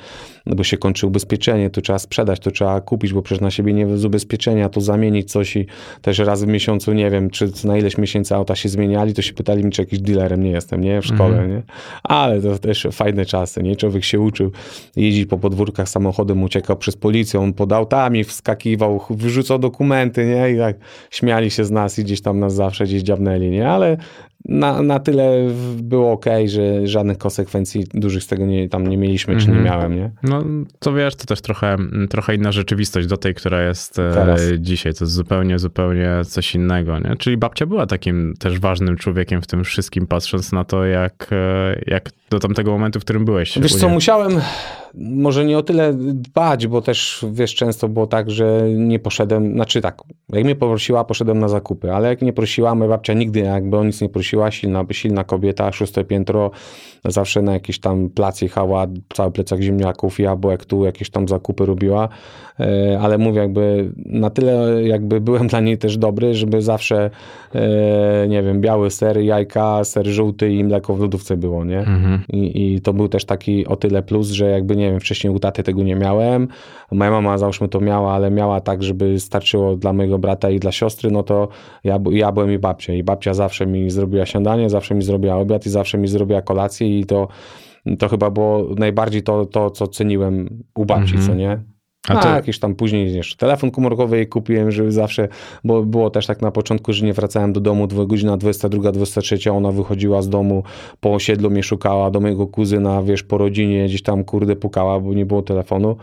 [0.45, 3.73] no bo się kończy ubezpieczenie, to trzeba sprzedać, to trzeba kupić, bo przecież na siebie
[3.73, 5.65] nie z ubezpieczenia, to zamienić coś i
[6.01, 9.33] też raz w miesiącu, nie wiem, czy na ileś miesięcy auta się zmieniali, to się
[9.33, 11.49] pytali mi, czy jakiś dealerem nie jestem, nie, w szkole, Mhm.
[11.49, 11.61] nie,
[12.03, 14.51] ale to też fajne czasy, nie, człowiek się uczył
[14.95, 20.57] jeździć po podwórkach samochodem, uciekał przez policję, on pod autami wskakiwał, wyrzucał dokumenty, nie, i
[20.57, 20.75] tak
[21.11, 23.88] śmiali się z nas i gdzieś tam nas zawsze gdzieś dziabnęli, nie, ale
[24.45, 29.37] na, na tyle było ok, że żadnych konsekwencji dużych z tego nie, tam nie mieliśmy,
[29.37, 29.65] czy nie Mhm.
[29.65, 30.11] miałem, nie.
[30.23, 30.43] No
[30.79, 31.77] to wiesz, to też trochę,
[32.09, 34.41] trochę inna rzeczywistość do tej, która jest e, Teraz.
[34.59, 34.93] dzisiaj.
[34.93, 37.15] To jest zupełnie, zupełnie coś innego, nie?
[37.15, 41.81] Czyli babcia była takim też ważnym człowiekiem w tym wszystkim, patrząc na to, jak, e,
[41.87, 43.59] jak do tamtego momentu, w którym byłeś.
[43.59, 44.41] Wiesz co, musiałem
[44.95, 49.81] może nie o tyle dbać, bo też wiesz, często było tak, że nie poszedłem, znaczy
[49.81, 53.77] tak, jak mnie poprosiła, poszedłem na zakupy, ale jak nie prosiła, moja babcia nigdy jakby
[53.77, 56.51] o nic nie prosiła, silna, silna kobieta, szóste piętro,
[57.05, 62.09] zawsze na jakiś tam plac jechała, cały plecak ziemniaków, jabłek, tu jakieś tam zakupy robiła,
[62.59, 67.09] e, ale mówię jakby na tyle jakby byłem dla niej też dobry, żeby zawsze,
[67.55, 71.79] e, nie wiem, biały ser, jajka, ser żółty i mleko w lodówce było, nie?
[71.79, 72.23] Mhm.
[72.29, 75.39] I, I to był też taki o tyle plus, że jakby nie wiem, wcześniej u
[75.39, 76.47] taty tego nie miałem.
[76.91, 80.71] Moja mama załóżmy to miała, ale miała tak, żeby starczyło dla mojego brata i dla
[80.71, 81.47] siostry, no to
[81.83, 82.93] ja, ja byłem i babcia.
[82.93, 86.99] I babcia zawsze mi zrobiła śniadanie, zawsze mi zrobiła obiad i zawsze mi zrobiła kolację
[86.99, 87.27] i to,
[87.99, 91.27] to chyba było najbardziej to, to co ceniłem u babci, Mhm.
[91.27, 91.59] co nie?
[92.07, 95.27] A to- jakieś tam później jeszcze telefon komórkowy jej kupiłem, żeby zawsze,
[95.63, 99.71] bo było też tak na początku, że nie wracałem do domu, godzina 22, 23, ona
[99.71, 100.63] wychodziła z domu,
[100.99, 105.13] po osiedlu mnie szukała, do mojego kuzyna, wiesz, po rodzinie gdzieś tam, kurde, pukała, bo
[105.13, 105.95] nie było telefonu,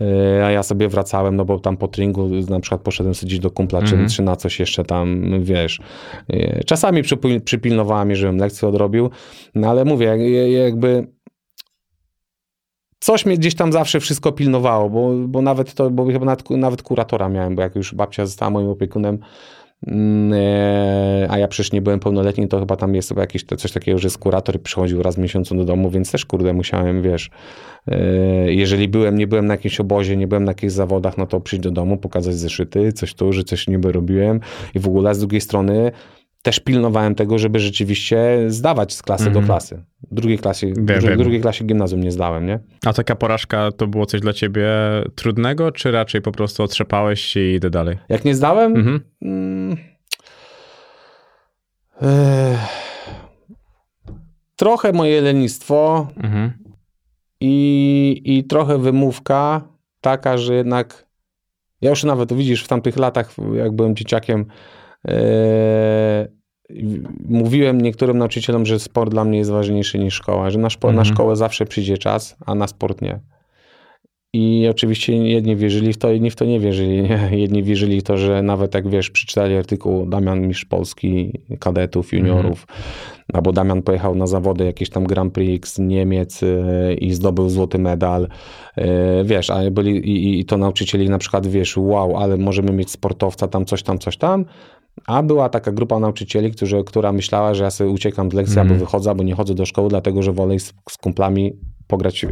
[0.00, 3.38] Yy, a ja sobie wracałem, no bo tam po treningu na przykład poszedłem sobie gdzieś
[3.38, 4.08] do kumpla, czy, Mhm.
[4.08, 5.80] czy na coś jeszcze tam, wiesz.
[6.28, 9.10] Yy, Czasami przypil- przypilnowała mnie, żebym lekcję odrobił,
[9.54, 11.06] no ale mówię, jak- jakby
[13.02, 16.82] coś mnie gdzieś tam zawsze wszystko pilnowało, bo, bo nawet to, bo chyba nawet, nawet
[16.82, 19.18] kuratora miałem, bo jak już babcia została moim opiekunem,
[19.86, 23.72] mm, e, a ja przecież nie byłem pełnoletni, to chyba tam jest chyba jakieś coś
[23.72, 27.02] takiego, że jest kurator i przychodził raz w miesiącu do domu, więc też kurde musiałem,
[27.02, 27.30] wiesz,
[27.88, 27.98] e,
[28.52, 31.62] jeżeli byłem, nie byłem na jakimś obozie, nie byłem na jakichś zawodach, no to przyjść
[31.62, 34.40] do domu, pokazać zeszyty, coś tu, że coś niby robiłem
[34.74, 35.92] i w ogóle z drugiej strony
[36.42, 39.42] też pilnowałem tego, żeby rzeczywiście zdawać z klasy Mhm.
[39.42, 39.84] do klasy.
[40.10, 42.58] W drugiej klasie, Wiem, drugiej klasie gimnazjum nie zdałem, nie?
[42.86, 44.68] A taka porażka to było coś dla ciebie
[45.14, 47.98] trudnego, czy raczej po prostu otrzepałeś się i idę dalej?
[48.08, 49.00] Jak nie zdałem, Mhm.
[49.22, 49.76] mm,
[52.02, 52.58] eh,
[54.56, 56.52] trochę moje lenistwo Mhm.
[57.40, 59.68] i, i trochę wymówka
[60.00, 61.06] taka, że jednak
[61.80, 64.44] ja już nawet widzisz w tamtych latach, jak byłem dzieciakiem, e,
[67.28, 71.00] mówiłem niektórym nauczycielom, że sport dla mnie jest ważniejszy niż szkoła, że na, szpo, na
[71.00, 71.14] Mhm.
[71.14, 73.20] szkołę zawsze przyjdzie czas, a na sport nie.
[74.34, 77.02] I oczywiście jedni wierzyli w to, inni w to nie wierzyli.
[77.02, 77.28] Nie?
[77.42, 82.66] Jedni wierzyli w to, że nawet jak wiesz, przeczytali artykuł Damian Mistrz Polski, kadetów, juniorów,
[83.32, 87.78] albo Damian pojechał na zawody jakieś tam Grand Prix z Niemiec e, i zdobył złoty
[87.78, 88.28] medal.
[88.76, 92.90] E, Wiesz, a byli i, i to nauczycieli na przykład, wiesz, wow, ale możemy mieć
[92.90, 94.44] sportowca tam, coś tam, coś tam.
[95.06, 98.68] A była taka grupa nauczycieli, którzy, która myślała, że ja sobie uciekam z lekcji, Mhm.
[98.68, 101.52] albo wychodzę, albo nie chodzę do szkoły, dlatego że wolę z, z kumplami
[101.86, 102.28] pograć y,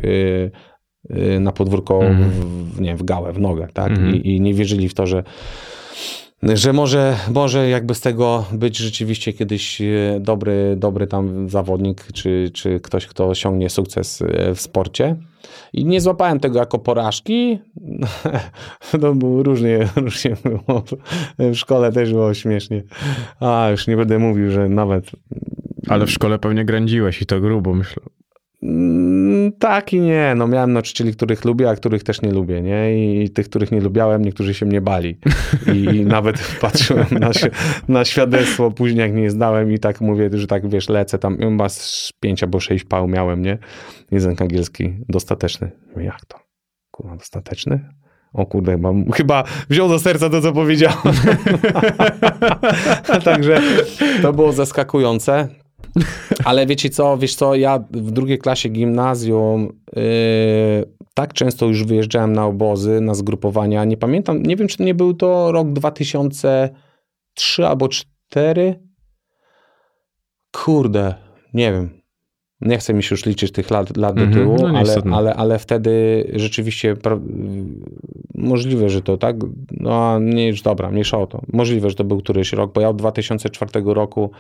[1.10, 2.30] y, na podwórko Mhm.
[2.30, 3.90] w, nie w gałę, w nogę, tak?
[3.90, 4.14] Mhm.
[4.16, 5.22] I, I nie wierzyli w to, że
[6.42, 9.86] że może, może jakby z tego być rzeczywiście kiedyś e,
[10.20, 15.16] dobry, dobry tam zawodnik, czy, czy ktoś, kto osiągnie sukces e, w sporcie.
[15.72, 17.58] I nie złapałem tego jako porażki.
[19.00, 20.84] No różnie, różnie było.
[21.38, 22.82] W szkole też było śmiesznie.
[23.40, 25.10] A, już nie będę mówił, że nawet...
[25.88, 28.02] Ale w szkole pewnie grędziłeś i to grubo, myślę.
[28.62, 30.34] Mm, Tak i nie.
[30.36, 32.94] No miałem nauczycieli, których lubię, a których też nie lubię, nie?
[33.22, 35.18] I tych, których nie lubiałem, niektórzy się mnie bali.
[35.74, 37.30] I nawet patrzyłem na,
[37.88, 41.68] na świadectwo później, jak nie zdałem i tak mówię, że tak, wiesz, lecę tam, chyba
[41.68, 43.58] z pięć albo sześć pał miałem, nie?
[44.10, 45.70] Język angielski dostateczny.
[45.96, 46.38] Jak to?
[46.90, 47.88] Kurwa, dostateczny?
[48.32, 50.98] O kurde, chyba, chyba wziął do serca to, co powiedziałem.
[53.24, 53.60] Także
[54.22, 55.48] to było zaskakujące.
[56.44, 60.02] Ale wiecie co, wiesz co, ja w drugiej klasie gimnazjum yy,
[61.14, 63.84] tak często już wyjeżdżałem na obozy, na zgrupowania.
[63.84, 68.80] Nie pamiętam, nie wiem, czy to nie był to rok 2003 albo 2004.
[70.52, 71.14] Kurde,
[71.54, 72.00] nie wiem.
[72.60, 75.34] Nie chcę mi się już liczyć tych lat, lat do Mhm, tyłu, no ale, ale,
[75.34, 76.96] ale wtedy rzeczywiście
[78.34, 79.36] możliwe, że to tak.
[79.70, 81.42] No nie, już dobra, mniejsza o to.
[81.52, 84.30] Możliwe, że to był któryś rok, bo ja od 2004 roku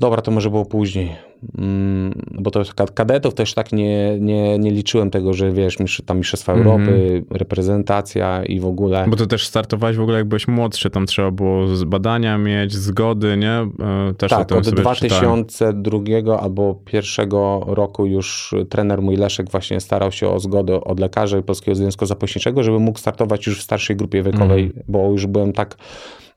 [0.00, 1.16] Dobra, to może było później.
[1.58, 6.18] Mm, Bo to ka- kadetów też tak nie, nie, nie liczyłem tego, że wiesz, tam
[6.18, 6.68] Mistrzostwa Mhm.
[6.80, 9.04] Europy, reprezentacja i w ogóle.
[9.08, 12.72] Bo to też startowałeś w ogóle jak byłeś młodszy, tam trzeba było z badania mieć,
[12.74, 13.50] zgody, nie?
[13.50, 15.44] E, Też tak, od sobie czytałem.
[15.44, 21.42] 2002 albo pierwszego roku już trener mój Leszek właśnie starał się o zgodę od lekarzy
[21.42, 24.84] Polskiego Związku Zapośniczego, żeby mógł startować już w starszej grupie wiekowej, Mhm.
[24.88, 25.80] bo już byłem tak mm,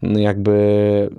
[0.03, 1.09] jakby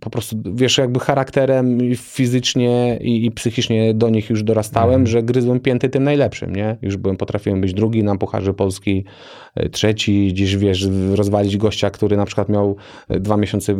[0.00, 5.06] po prostu, wiesz, jakby charakterem fizycznie i, i psychicznie do nich już dorastałem, Mhm.
[5.06, 6.76] że gryzłem pięty tym najlepszym, nie?
[6.82, 9.04] Już byłem, potrafiłem być drugi na Pucharze Polski,
[9.54, 12.76] e, trzeci, gdzieś, wiesz, rozwalić gościa, który na przykład miał
[13.08, 13.74] e, dwa miesiące,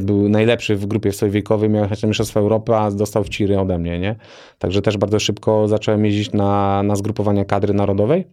[0.00, 3.78] był- najlepszy w grupie swojej wiekowej, miał na Mistrzostwa Europy, a dostał w ciry ode
[3.78, 4.16] mnie, nie?
[4.58, 8.24] Także też bardzo szybko zacząłem jeździć na, na zgrupowania kadry narodowej.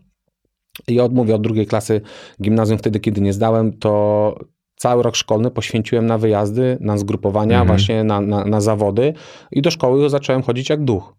[0.87, 2.01] I odmówię od drugiej klasy
[2.41, 4.35] gimnazjum wtedy, kiedy nie zdałem, to
[4.75, 7.67] cały rok szkolny poświęciłem na wyjazdy, na zgrupowania, Mhm.
[7.67, 9.13] właśnie na, na, na zawody
[9.51, 11.13] i do szkoły zacząłem chodzić jak duch.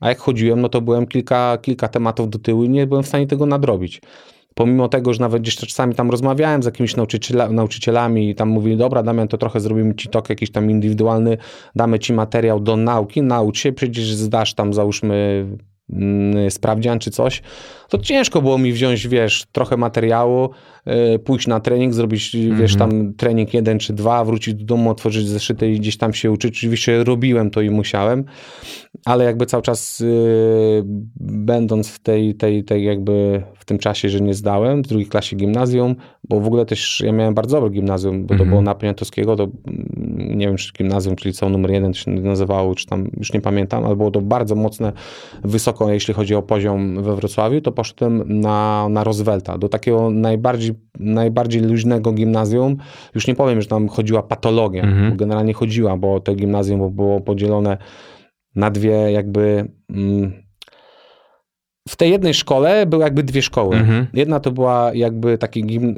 [0.00, 3.08] A jak chodziłem, no to byłem kilka, kilka tematów do tyłu i nie byłem w
[3.08, 4.02] stanie tego nadrobić.
[4.54, 8.76] Pomimo tego, że nawet gdzieś czasami tam rozmawiałem z jakimiś nauczyciela, nauczycielami i tam mówili,
[8.76, 11.38] dobra Damian, to trochę zrobimy ci tok jakiś tam indywidualny,
[11.76, 15.46] damy ci materiał do nauki, naucz się, przecież zdasz tam załóżmy
[15.92, 17.42] mm, sprawdzian czy coś,
[17.92, 20.50] to ciężko było mi wziąć, wiesz, trochę materiału,
[21.14, 25.28] y, pójść na trening, zrobić, wiesz, tam trening jeden czy dwa, wrócić do domu, otworzyć
[25.28, 26.58] zeszyty i gdzieś tam się uczyć.
[26.58, 28.24] Oczywiście robiłem to i musiałem,
[29.04, 30.82] ale jakby cały czas y,
[31.20, 35.36] będąc w tej, tej, tej jakby w tym czasie, że nie zdałem, w drugiej klasie
[35.36, 35.96] gimnazjum,
[36.28, 38.48] bo w ogóle też ja miałem bardzo dobre gimnazjum, bo to Mhm.
[38.48, 42.10] było na Poniatowskiego, to mm, nie wiem, czy gimnazjum, czyli liceum numer jeden to się
[42.10, 44.92] nazywało, czy tam, już nie pamiętam, ale było to bardzo mocne,
[45.44, 50.72] wysoko, jeśli chodzi o poziom we Wrocławiu, to poszedłem na, na Roosevelta, do takiego najbardziej,
[50.98, 52.76] najbardziej luźnego gimnazjum.
[53.14, 55.10] Już nie powiem, że tam chodziła patologia, Mhm.
[55.10, 57.76] bo generalnie chodziła, bo to gimnazjum było podzielone
[58.56, 59.68] na dwie jakby...
[59.90, 60.42] Mm,
[61.88, 63.76] w tej jednej szkole były jakby dwie szkoły.
[63.76, 64.06] Mhm.
[64.14, 65.96] Jedna to była jakby takie gim,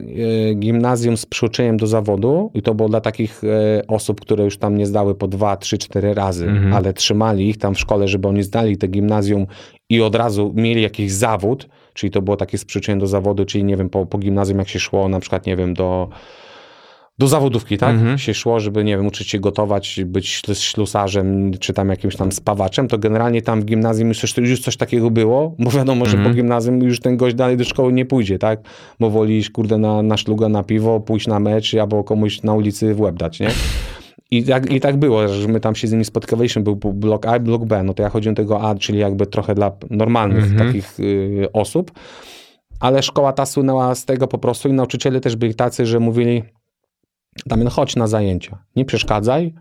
[0.50, 4.58] e, gimnazjum z przyuczeniem do zawodu i to było dla takich e, osób, które już
[4.58, 6.72] tam nie zdały po dwa, trzy, cztery razy, Mhm.
[6.72, 9.46] ale trzymali ich tam w szkole, żeby oni zdali te gimnazjum
[9.90, 13.64] i od razu mieli jakiś zawód, czyli to było takie z przyuczeniem do zawodu, czyli
[13.64, 16.08] nie wiem, po, po gimnazjum jak się szło na przykład, nie wiem, do
[17.18, 17.94] do zawodówki, tak?
[17.94, 18.18] Mhm.
[18.18, 22.32] Się szło, żeby, nie wiem, uczyć się gotować, być ślus- ślusarzem, czy tam jakimś tam
[22.32, 26.16] spawaczem, to generalnie tam w gimnazjum już coś, już coś takiego było, bo wiadomo, że
[26.16, 26.30] Mhm.
[26.30, 28.60] po gimnazjum już ten gość dalej do szkoły nie pójdzie, tak?
[29.00, 32.54] Bo woli iść, kurde, na, na szluga, na piwo, pójść na mecz, albo komuś na
[32.54, 33.48] ulicy w łeb dać, nie?
[34.38, 37.36] I tak, I tak było, że my tam się z nimi spotykaliśmy, był blok A
[37.36, 40.66] i blok B, no to ja chodziłem tego A, czyli jakby trochę dla normalnych Mhm.
[40.66, 41.92] takich y, osób,
[42.80, 46.42] ale szkoła ta słynęła z tego po prostu i nauczyciele też byli tacy, że mówili
[47.46, 49.54] Damian, chodź na zajęcia, nie przeszkadzaj,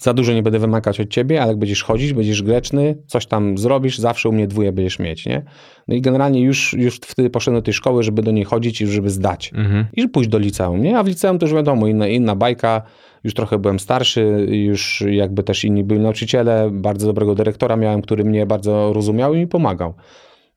[0.00, 3.58] za dużo nie będę wymagać od ciebie, ale jak będziesz chodzić, będziesz grzeczny, coś tam
[3.58, 5.44] zrobisz, zawsze u mnie dwóje będziesz mieć, nie?
[5.88, 8.86] No i generalnie już, już wtedy poszedłem do tej szkoły, żeby do niej chodzić i
[8.86, 9.50] żeby zdać.
[9.54, 9.86] Mhm.
[9.92, 10.98] I pójść do liceum, nie?
[10.98, 12.82] A w liceum to już wiadomo, inna, inna bajka,
[13.24, 18.24] już trochę byłem starszy, już jakby też inni byli nauczyciele, bardzo dobrego dyrektora miałem, który
[18.24, 19.94] mnie bardzo rozumiał i mi pomagał.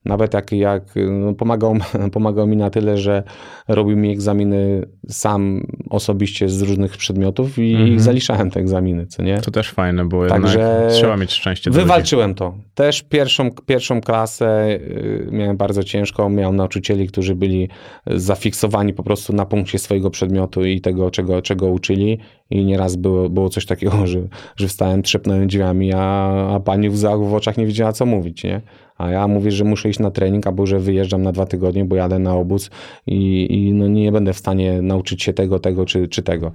[0.07, 1.75] Nawet jak, jak no pomagał,
[2.13, 3.23] pomagał mi na tyle, że
[3.67, 7.99] robił mi egzaminy sam osobiście z różnych przedmiotów i Mhm.
[7.99, 9.37] zaliczałem te egzaminy, co nie?
[9.37, 11.69] To też fajne, bo Także trzeba mieć szczęście.
[11.69, 11.79] ludzi.
[11.81, 12.53] Wywalczyłem to.
[12.75, 16.29] Też pierwszą, pierwszą klasę y, miałem bardzo ciężką.
[16.29, 17.69] Miałem nauczycieli, którzy byli
[18.07, 22.17] zafiksowani po prostu na punkcie swojego przedmiotu i tego, czego, czego uczyli.
[22.49, 24.19] I nieraz było, było coś takiego, że,
[24.55, 28.61] że wstałem, trzepnąłem drzwiami, a, a pani w, w oczach nie wiedziała, co mówić, nie?
[28.97, 31.95] A ja mówię, że muszę iść na trening, albo że wyjeżdżam na dwa tygodnie, bo
[31.95, 32.69] jadę na obóz
[33.07, 36.51] i, i no nie będę w stanie nauczyć się tego, tego czy, czy tego.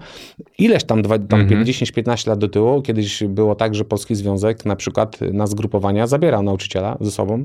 [0.59, 1.65] Ileś tam, dwa, tam Mhm.
[1.65, 6.43] 10-15 lat do tyłu, kiedyś było tak, że Polski Związek na przykład na zgrupowania zabierał
[6.43, 7.45] nauczyciela ze sobą,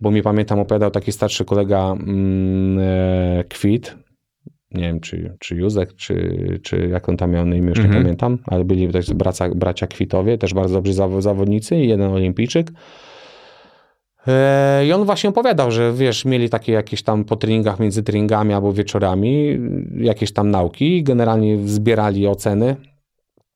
[0.00, 3.96] bo mi pamiętam opowiadał taki starszy kolega mm, e, Kwit,
[4.74, 7.84] nie wiem czy, czy Józek, czy, czy jak on tam miał na imię, już nie
[7.84, 8.02] Mhm.
[8.02, 12.70] pamiętam, ale byli też bracia, bracia Kwitowie, też bardzo dobrzy zawo- zawodnicy i jeden olimpijczyk.
[14.26, 18.54] E, I on właśnie opowiadał, że wiesz, mieli takie jakieś tam po treningach, między treningami
[18.54, 19.58] albo wieczorami,
[19.96, 22.76] jakieś tam nauki, generalnie zbierali oceny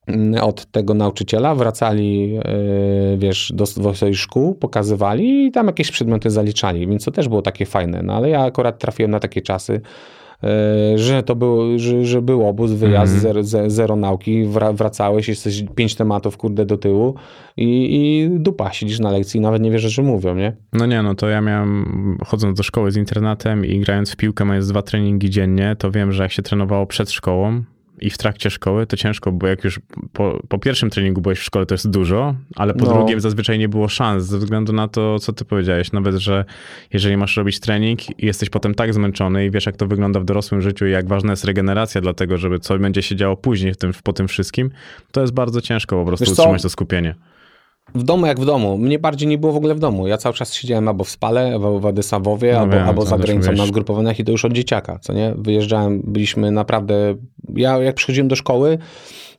[0.06, 6.30] mm, od tego nauczyciela, wracali, e, wiesz, do, swoich szkół, pokazywali i tam jakieś przedmioty
[6.30, 9.80] zaliczali, więc to też było takie fajne, no ale ja akurat trafiłem na takie czasy,
[10.96, 13.20] że to był, że, że był obóz, wyjazd, Mhm.
[13.22, 17.14] zero, ze- zero nauki, wra, wracałeś, jesteś pięć tematów, kurde, do tyłu
[17.56, 20.56] i, i dupa, siedzisz na lekcji i nawet nie wiesz, o czym mówią, nie?
[20.72, 24.44] No nie, no to ja miałem, chodząc do szkoły z internatem i grając w piłkę,
[24.44, 27.62] mając dwa treningi dziennie, to wiem, że jak się trenowało przed szkołą
[28.00, 29.80] i w trakcie szkoły, to ciężko, bo jak już
[30.12, 32.92] po, po pierwszym treningu byłeś w szkole, to jest dużo, ale po No.
[32.94, 36.44] drugim zazwyczaj nie było szans, ze względu na to, co ty powiedziałeś, nawet, że
[36.92, 40.24] jeżeli masz robić trening i jesteś potem tak zmęczony i wiesz, jak to wygląda w
[40.24, 43.76] dorosłym życiu i jak ważna jest regeneracja, dlatego, żeby co będzie się działo później w
[43.76, 44.70] tym, po tym wszystkim,
[45.12, 47.14] to jest bardzo ciężko po prostu Wiesz utrzymać to skupienie.
[47.94, 48.78] W domu jak w domu.
[48.78, 50.06] Mnie bardziej nie było w ogóle w domu.
[50.06, 53.18] Ja cały czas siedziałem albo w Spale, albo w Adesawowie, No albo, wiem, albo za
[53.18, 55.34] granicą na zgrupowaniach i to już od dzieciaka, co nie?
[55.38, 57.14] Wyjeżdżałem, byliśmy naprawdę...
[57.54, 58.78] Ja jak przychodziłem do szkoły,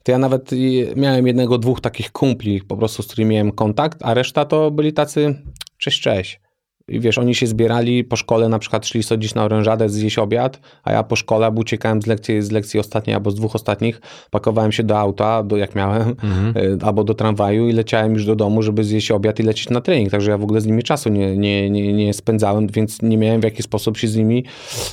[0.04, 0.52] to ja nawet
[0.96, 4.94] miałem jednego, dwóch takich kumpli po prostu, z którymi miałem kontakt, a reszta to byli
[4.94, 5.36] tacy
[5.78, 6.42] cześć, cześć.
[6.90, 10.60] I wiesz, oni się zbierali po szkole, na przykład szli sodzić na orężadę, zjeść obiad,
[10.84, 14.02] a ja po szkole albo uciekałem z lekcji, z lekcji ostatniej albo z dwóch ostatnich,
[14.32, 16.58] pakowałem się do auta, do, jak miałem, Mhm.
[16.82, 19.82] y, albo do tramwaju i leciałem już do domu, żeby zjeść obiad i lecieć na
[19.82, 20.12] trening.
[20.12, 23.42] Także ja w ogóle z nimi czasu nie, nie, nie, nie spędzałem, więc nie miałem
[23.42, 24.44] w jaki sposób się z nimi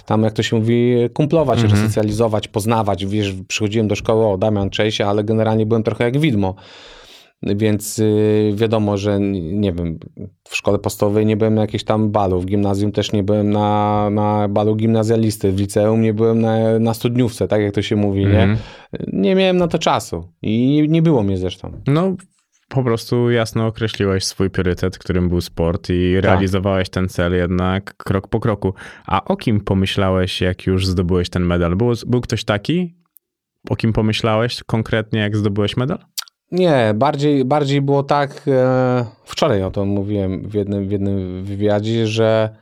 [0.06, 1.80] tam, jak to się mówi, kumplować, Mhm.
[1.82, 3.06] resocjalizować, poznawać.
[3.06, 6.54] Wiesz, przychodziłem do szkoły, o Damian, cześć, ale generalnie byłem trochę jak widmo.
[7.42, 9.98] Więc y, wiadomo, że nie wiem,
[10.48, 14.10] w szkole podstawowej nie byłem na jakieś tam balu, w gimnazjum też nie byłem na,
[14.10, 18.26] na balu gimnazjalisty, w liceum nie byłem na, na studniówce, tak jak to się mówi,
[18.26, 18.42] nie?
[18.42, 18.58] Mhm.
[19.12, 21.80] Nie miałem na to czasu i nie było mnie zresztą.
[21.86, 22.16] No,
[22.68, 28.28] po prostu jasno określiłeś swój priorytet, którym był sport i realizowałeś ten cel jednak krok
[28.28, 28.74] po kroku.
[29.06, 31.76] A o kim pomyślałeś, jak już zdobyłeś ten medal?
[31.76, 32.96] Był, był ktoś taki,
[33.70, 35.98] o kim pomyślałeś konkretnie, jak zdobyłeś medal?
[36.52, 42.06] Nie, bardziej, bardziej było tak, e, wczoraj o tym mówiłem w jednym, w jednym wywiadzie,
[42.06, 42.56] że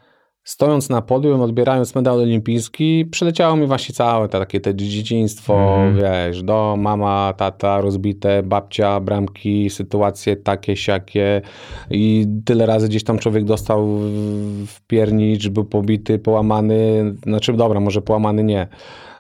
[0.45, 5.97] stojąc na podium, odbierając medal olimpijski, przyleciało mi właśnie całe te, takie te dzieciństwo, Mhm.
[5.97, 11.43] wiesz, do mama, tata, rozbite, babcia, bramki, sytuacje takie, siakie
[11.91, 17.81] i tyle razy gdzieś tam człowiek dostał w- w piernicz, był pobity, połamany, znaczy dobra,
[17.81, 18.67] może połamany nie,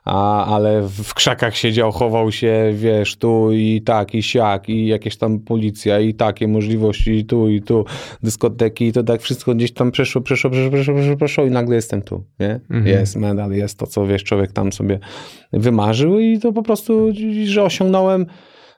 [0.05, 5.17] a, ale w krzakach siedział, chował się, wiesz, tu i tak, i siak, i jakieś
[5.17, 7.85] tam policja, i takie możliwości, i tu, i tu,
[8.23, 11.77] dyskoteki, i to tak wszystko gdzieś tam przeszło, przeszło, przeszło, przeszło, przeszło, przeszło i nagle
[11.77, 12.61] jestem tu, nie?
[12.71, 12.87] Mhm.
[12.87, 14.99] Jest medal, jest to, co, wiesz, człowiek tam sobie
[15.53, 17.12] wymarzył i to po prostu,
[17.45, 18.27] że osiągnąłem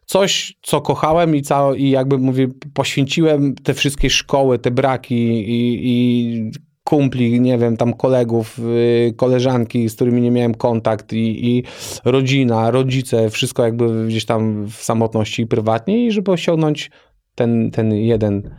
[0.06, 5.14] coś, co kochałem i, całe, i jakby mówię, poświęciłem te wszystkie szkoły, te braki
[5.50, 6.50] i, i
[6.90, 11.64] kumpli, nie wiem, tam kolegów, y, koleżanki, z którymi nie miałem kontakt i, i
[12.04, 16.90] rodzina, rodzice, wszystko jakby gdzieś tam w samotności i prywatnie i żeby osiągnąć
[17.34, 18.50] ten, ten jeden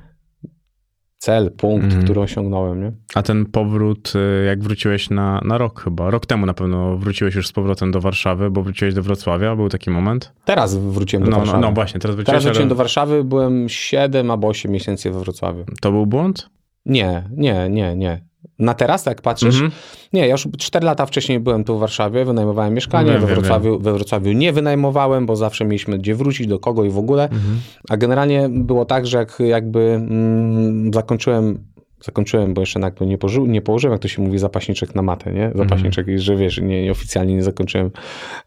[1.17, 2.03] cel, punkt, Mhm.
[2.03, 2.91] który osiągnąłem, nie?
[3.15, 7.35] A ten powrót, y, jak wróciłeś na, na rok chyba, rok temu na pewno wróciłeś
[7.35, 10.33] już z powrotem do Warszawy, bo wróciłeś do Wrocławia, był taki moment?
[10.45, 11.61] Teraz wróciłem do No, no, Warszawy.
[11.61, 15.19] no właśnie, teraz Teraz wróciłeś, wróciłem ale do Warszawy, byłem 7 albo 8 miesięcy we
[15.19, 15.65] Wrocławiu.
[15.81, 16.49] to był błąd?
[16.88, 18.28] Nie, nie, nie, nie.
[18.60, 19.71] Na teraz, jak patrzysz, Mhm.
[20.13, 23.36] nie, ja już 4 lata wcześniej byłem tu w Warszawie, wynajmowałem mieszkanie, Wiem, we, wiem,
[23.36, 27.23] Wrocławiu, we Wrocławiu nie wynajmowałem, bo zawsze mieliśmy gdzie wrócić, do kogo i w ogóle.
[27.23, 27.60] Mhm.
[27.89, 31.66] A generalnie było tak, że jak jakby mm, zakończyłem
[32.01, 35.33] Zakończyłem, bo jeszcze jakby nie, poży, nie położyłem, jak to się mówi, zapaśniczek na matę,
[35.33, 35.51] nie?
[35.55, 36.19] Zapaśniczek, mm.
[36.19, 37.91] że wiesz, nie, nie, oficjalnie nie zakończyłem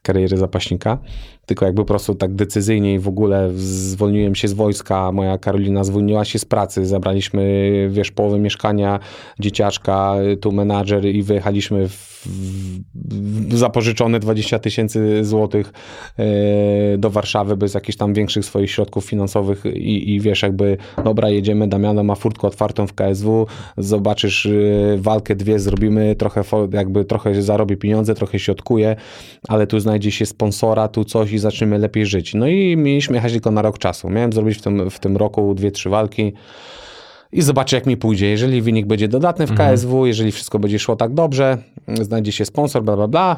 [0.03, 0.99] kariery zapaśnika,
[1.47, 5.85] tylko jakby po prostu tak decyzyjnie i w ogóle zwolniłem się z wojska, moja Karolina
[5.85, 9.01] zwolniła się z pracy, zabraliśmy, wiesz, połowę mieszkania,
[9.41, 12.20] dzieciaczka, tu menadżer i wyjechaliśmy w
[13.51, 15.73] zapożyczone 20 tysięcy złotych
[16.19, 21.31] e, do Warszawy bez jakichś tam większych swoich środków finansowych i, i wiesz, jakby dobra,
[21.31, 23.47] jedziemy, Damiano ma furtkę otwartą w KSW,
[23.79, 24.51] zobaczysz e,
[24.97, 26.43] walkę dwie, zrobimy trochę,
[26.73, 28.97] jakby trochę zarobię pieniądze, trochę środkuję,
[29.49, 32.35] ale tu znajdzie się sponsora, tu coś i zaczniemy lepiej żyć.
[32.35, 34.11] No i mieliśmy jechać tylko na rok czasu.
[34.11, 36.33] Miałem zrobić w tym, w tym roku dwie, trzy walki
[37.33, 38.27] i zobaczę, jak mi pójdzie.
[38.27, 40.07] Jeżeli wynik będzie dodatny w KSW, mhm.
[40.07, 41.59] jeżeli wszystko będzie szło tak dobrze,
[42.01, 43.37] znajdzie się sponsor, bla, bla, bla,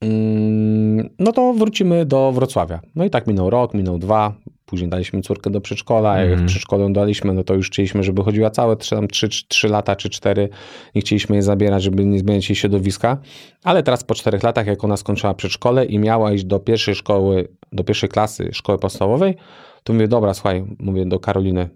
[0.00, 2.80] mm, no to wrócimy do Wrocławia.
[2.94, 4.34] No i tak minął rok, minął dwa,
[4.66, 6.48] później daliśmy córkę do przedszkola, jak w mhm.
[6.48, 10.10] przedszkolu daliśmy, no to już chcieliśmy, żeby chodziła całe 3, tam 3, 3 lata czy
[10.10, 10.48] 4,
[10.94, 13.18] nie chcieliśmy jej zabierać, żeby nie zmieniać jej środowiska,
[13.64, 17.48] ale teraz po 4 latach, jak ona skończyła przedszkole i miała iść do pierwszej szkoły,
[17.72, 19.36] do pierwszej klasy szkoły podstawowej,
[19.84, 21.68] to mówię, dobra, słuchaj, mówię do Karoliny,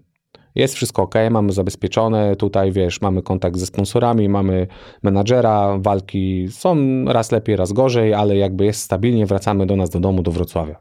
[0.57, 4.67] jest wszystko ok, mamy zabezpieczone, tutaj wiesz, mamy kontakt ze sponsorami, mamy
[5.03, 9.99] menadżera, walki są raz lepiej, raz gorzej, ale jakby jest stabilnie, wracamy do nas do
[9.99, 10.75] domu, do Wrocławia.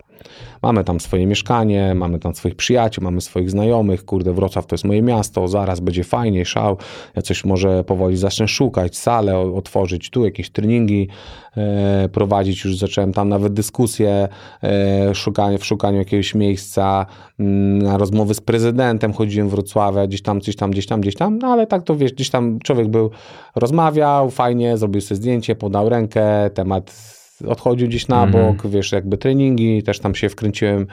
[0.63, 4.85] Mamy tam swoje mieszkanie, mamy tam swoich przyjaciół, mamy swoich znajomych, kurde, Wrocław to jest
[4.85, 6.77] moje miasto, zaraz będzie fajnie, szał,
[7.17, 11.09] ja coś może powoli zacznę szukać, salę otworzyć, tu jakieś treningi
[11.57, 14.29] e, prowadzić, już zacząłem tam nawet dyskusje
[14.63, 17.07] e, szukanie, w szukaniu jakiegoś miejsca,
[17.41, 19.13] mm, na rozmowy z prezydentem.
[19.13, 21.97] Chodziłem w Wrocławia, gdzieś tam, gdzieś tam, gdzieś tam, gdzieś tam, no ale tak to
[21.97, 23.11] wiesz, gdzieś tam człowiek był,
[23.55, 27.16] rozmawiał, fajnie, zrobił sobie zdjęcie, podał rękę, temat
[27.47, 28.47] odchodził gdzieś na mhm.
[28.47, 30.87] bok, wiesz, jakby treningi, też tam się wkręciłem y,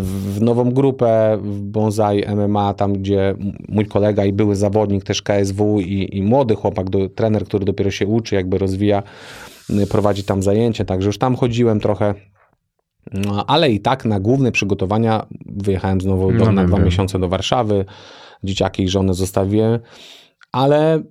[0.00, 3.34] w nową grupę w Bonsai MMA, tam gdzie
[3.68, 7.90] mój kolega i były zawodnik też KSW i, i młody chłopak, do, trener, który dopiero
[7.90, 9.02] się uczy, jakby rozwija,
[9.70, 12.14] y, prowadzi tam zajęcie, także już tam chodziłem trochę,
[13.12, 17.28] no, ale i tak na główne przygotowania wyjechałem znowu do, no, na dwa miesiące do
[17.28, 17.84] Warszawy,
[18.44, 19.80] dzieciaki i żonę zostawiłem,
[20.52, 21.02] ale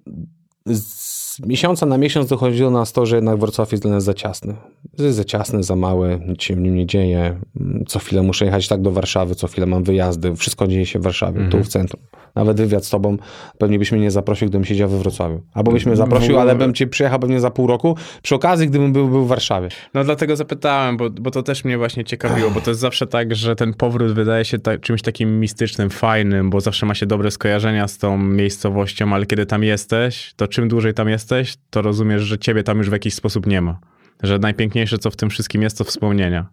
[0.66, 4.56] z miesiąca na miesiąc dochodziło nas to, że jednak Wrocław jest dla nas za ciasny.
[5.00, 7.40] Jest za ciasny, za małe, nic się w nim nie dzieje.
[7.88, 10.36] Co chwilę muszę jechać tak do Warszawy, co chwilę mam wyjazdy.
[10.36, 12.04] Wszystko dzieje się w Warszawie, tu w centrum.
[12.36, 13.18] Nawet wywiad z tobą
[13.58, 15.42] pewnie byś mnie nie zaprosił, gdybym siedział we Wrocławiu.
[15.54, 17.96] Albo byś mnie zaprosił, ale bym cię przyjechał pewnie za pół roku.
[18.24, 19.70] Przy okazji, gdybym był, był w Warszawie.
[19.94, 23.36] No dlatego zapytałem, bo, bo to też mnie właśnie ciekawiło, bo to jest zawsze tak,
[23.36, 27.32] że ten powrót wydaje się ta, czymś takim mistycznym, fajnym, bo zawsze ma się dobre
[27.32, 32.22] skojarzenia z tą miejscowością, ale kiedy tam jesteś, to czym dłużej tam jesteś, to rozumiesz,
[32.22, 33.80] że ciebie tam już w jakiś sposób nie ma.
[34.24, 36.48] Że najpiękniejsze, co w tym wszystkim jest, to wspomnienia.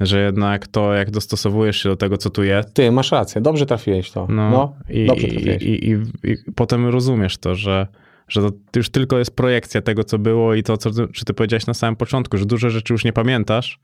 [0.00, 2.74] Że jednak to, jak dostosowujesz się do tego, co tu jest.
[2.74, 4.26] Ty, masz rację, dobrze trafiłeś to.
[4.30, 5.62] No, no i, dobrze trafiłeś.
[5.62, 5.92] I, i,
[6.30, 7.86] i, potem rozumiesz to, że,
[8.28, 11.66] że to już tylko jest projekcja tego, co było i to, co czy ty powiedziałeś
[11.66, 13.78] na samym początku, że dużo rzeczy już nie pamiętasz,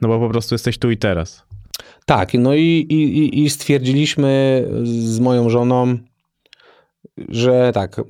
[0.00, 1.44] no bo po prostu jesteś tu i teraz.
[2.06, 5.98] Tak, no i, i, i stwierdziliśmy z moją żoną,
[7.28, 8.00] że tak,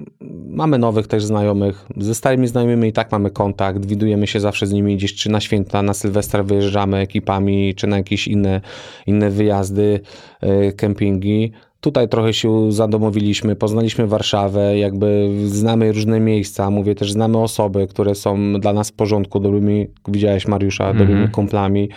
[0.47, 4.73] mamy nowych też znajomych, ze starymi znajomymi i tak mamy kontakt, widujemy się zawsze z
[4.73, 8.61] nimi gdzieś, czy na święta, na Sylwestra wyjeżdżamy ekipami, czy na jakieś inne,
[9.07, 10.01] inne wyjazdy,
[10.41, 11.53] e, kempingi.
[11.83, 18.15] Tutaj trochę się zadomowiliśmy, poznaliśmy Warszawę, jakby znamy różne miejsca, mówię też, znamy osoby, które
[18.15, 20.99] są dla nas w porządku, dobrymi, widziałeś Mariusza, mm -hmm.
[20.99, 21.89] dobrymi kumplami.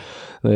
[0.44, 0.52] Yy,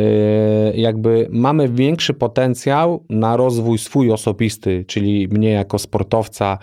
[0.74, 6.58] jakby mamy większy potencjał na rozwój swój osobisty, czyli mnie jako sportowca,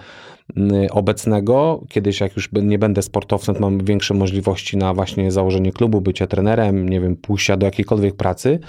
[0.91, 1.83] obecnego.
[1.89, 6.27] Kiedyś, jak już nie będę sportowcem, to mam większe możliwości na właśnie założenie klubu, bycie
[6.27, 8.59] trenerem, nie wiem, pójścia do jakiejkolwiek pracy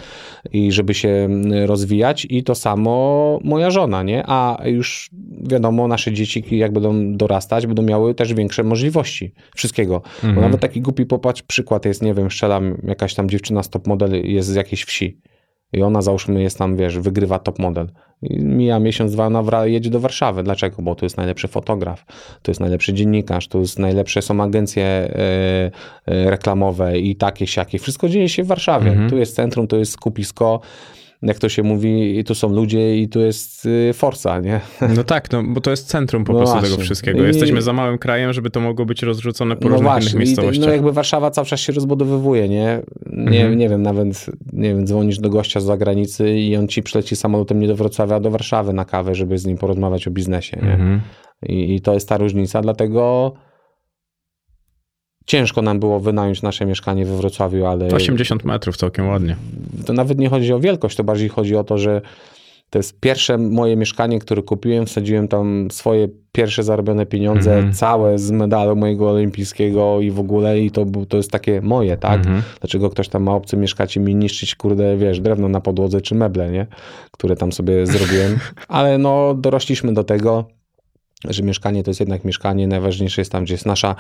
[0.53, 2.27] i żeby się y, rozwijać.
[2.31, 4.25] I to samo moja żona, nie?
[4.27, 5.11] A już
[5.43, 9.97] wiadomo, nasze dzieci, jak będą dorastać, będą miały też większe możliwości wszystkiego.
[10.15, 10.35] Mhm.
[10.35, 13.87] Bo nawet taki głupi popatrz, przykład jest, nie wiem, strzelam, jakaś tam dziewczyna z top
[13.87, 15.21] model jest z jakiejś wsi.
[15.73, 17.89] I ona, załóżmy, jest tam, wiesz, wygrywa top model.
[18.23, 20.43] Mija miesiąc, dwa, ona jedzie do Warszawy.
[20.43, 20.83] Dlaczego?
[20.83, 22.05] Bo tu jest najlepszy fotograf,
[22.43, 25.11] tu jest najlepszy dziennikarz, tu jest najlepsze są agencje e,
[26.07, 27.79] e, reklamowe i takie, siakie.
[27.79, 28.91] Wszystko dzieje się w Warszawie.
[28.91, 29.11] Mhm.
[29.11, 30.61] Tu jest centrum, tu jest skupisko
[31.23, 34.61] jak to się mówi, tu są ludzie i tu jest y, forca, nie?
[34.97, 36.71] No tak, no, bo to jest centrum po no prostu właśnie.
[36.71, 37.25] tego wszystkiego.
[37.25, 40.11] Jesteśmy za małym krajem, żeby to mogło być rozrzucone po no różnych właśnie.
[40.11, 40.67] innych miejscowościach.
[40.67, 42.83] no jakby Warszawa cały czas się rozbudowywuje, nie?
[43.13, 43.59] Nie, mhm.
[43.59, 47.61] nie wiem, nawet, nie wiem, dzwonisz do gościa z zagranicy i on ci przyleci samolotem
[47.61, 50.73] nie do Wrocławia, a do Warszawy na kawę, żeby z nim porozmawiać o biznesie, nie?
[50.73, 51.01] Mhm.
[51.43, 53.33] I, I to jest ta różnica, dlatego
[55.29, 57.87] Ciężko nam było wynająć nasze mieszkanie we Wrocławiu, ale...
[57.89, 59.37] 80 metrów, całkiem ładnie.
[59.87, 62.01] To nawet nie chodzi o wielkość, to bardziej chodzi o to, że
[62.71, 64.87] To jest pierwsze moje mieszkanie, które kupiłem.
[64.87, 67.73] Wsadziłem tam swoje pierwsze zarobione pieniądze, Mhm.
[67.73, 70.61] całe z medalu mojego olimpijskiego i w ogóle.
[70.61, 72.19] I to, to jest takie moje, tak?
[72.19, 72.43] Mhm.
[72.61, 76.15] Dlaczego ktoś tam ma obcy mieszkać i mi niszczyć, kurde, wiesz, drewno na podłodze czy
[76.15, 76.67] meble, nie?
[77.11, 78.39] Które tam sobie zrobiłem.
[78.69, 80.45] Ale no, dorośliśmy do tego,
[81.25, 82.67] że mieszkanie to jest jednak mieszkanie.
[82.67, 83.95] Najważniejsze jest tam, gdzie jest nasza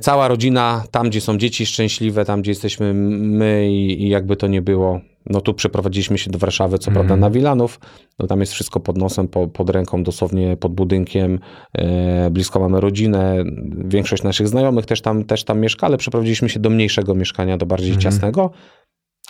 [0.00, 4.46] cała rodzina, tam, gdzie są dzieci szczęśliwe, tam, gdzie jesteśmy my i, i jakby to
[4.46, 5.00] nie było.
[5.26, 7.80] No tu przeprowadziliśmy się do Warszawy, co prawda na Wilanów,
[8.18, 11.38] no tam jest wszystko pod nosem, po, pod ręką, dosłownie pod budynkiem,
[11.72, 13.44] e, blisko mamy rodzinę,
[13.84, 17.66] większość naszych znajomych też tam, też tam mieszka, ale przeprowadziliśmy się do mniejszego mieszkania, do
[17.66, 18.50] bardziej ciasnego,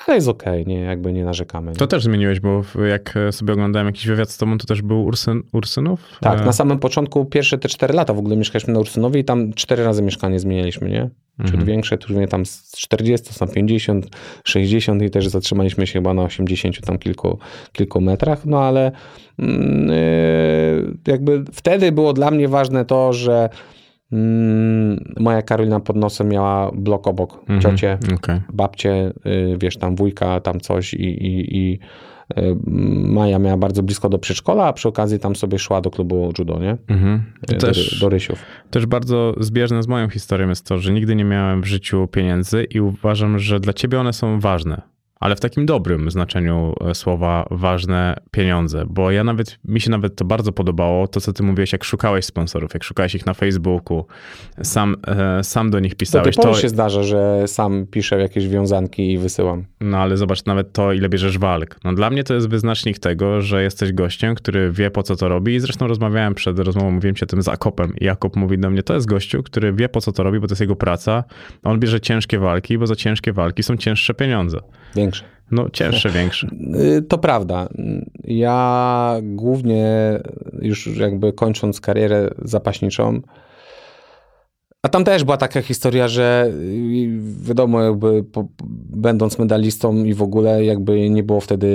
[0.07, 1.71] ale jest okej, nie, jakby nie narzekamy.
[1.71, 1.77] Nie?
[1.77, 5.43] To też zmieniłeś, bo jak sobie oglądałem jakiś wywiad z tobą, to też był Ursyn,
[5.53, 6.01] Ursynów?
[6.21, 9.25] Tak, E, na samym początku, pierwsze te 4 lata w ogóle mieszkaliśmy na Ursynowie i
[9.25, 11.11] tam cztery razy mieszkanie zmienialiśmy, nie?
[11.39, 11.65] Mhm.
[11.65, 14.07] większe, tu mnie tam z 40, są 50,
[14.45, 17.39] 60 i też zatrzymaliśmy się chyba na 80 tam kilku,
[17.73, 18.93] kilku metrach, no ale
[19.39, 19.47] yy,
[21.07, 23.49] jakby wtedy było dla mnie ważne to, że
[25.21, 27.61] moja Karolina pod nosem miała blok obok, Mhm.
[27.61, 28.41] ciocie, Okej.
[28.53, 31.79] babcie, y, wiesz, tam wujka, tam coś i, i, i
[32.39, 32.57] y,
[33.07, 36.59] Maja miała bardzo blisko do przedszkola, a przy okazji tam sobie szła do klubu judo,
[36.59, 36.77] nie?
[36.89, 37.23] Mhm.
[37.51, 38.45] Y, Do, też, do Rysiów.
[38.71, 42.65] też bardzo zbieżne z moją historią jest to, że nigdy nie miałem w życiu pieniędzy
[42.65, 44.83] i uważam, że dla ciebie one są ważne.
[45.23, 50.17] Ale w takim dobrym znaczeniu e, słowa ważne pieniądze, bo ja nawet, mi się nawet
[50.17, 54.07] to bardzo podobało, to co ty mówiłeś, jak szukałeś sponsorów, jak szukałeś ich na Facebooku,
[54.63, 59.13] sam, e, sam do nich pisałeś, pory to, się zdarza, że sam piszę jakieś wiązanki
[59.13, 59.65] i wysyłam.
[59.81, 61.77] No ale zobacz nawet to, ile bierzesz walk.
[61.85, 65.29] No dla mnie to jest wyznacznik tego, że jesteś gościem, który wie po co to
[65.29, 68.71] robi i zresztą rozmawiałem przed rozmową, mówiłem o tym z Akopem i Jakop mówi do
[68.71, 71.25] mnie, to jest gościu, który wie po co to robi, bo to jest jego praca.
[71.63, 74.59] On bierze ciężkie walki, bo za ciężkie walki są cięższe pieniądze.
[75.13, 75.25] Większe.
[75.51, 76.49] No cięższe, większe.
[76.99, 77.69] Y, To prawda.
[78.25, 80.21] Ja głównie
[80.63, 83.21] już jakby kończąc karierę zapaśniczą,
[84.83, 87.09] a tam też była taka historia, że y,
[87.41, 88.47] wiadomo, jakby po,
[88.97, 91.69] będąc medalistą i w ogóle jakby nie było wtedy,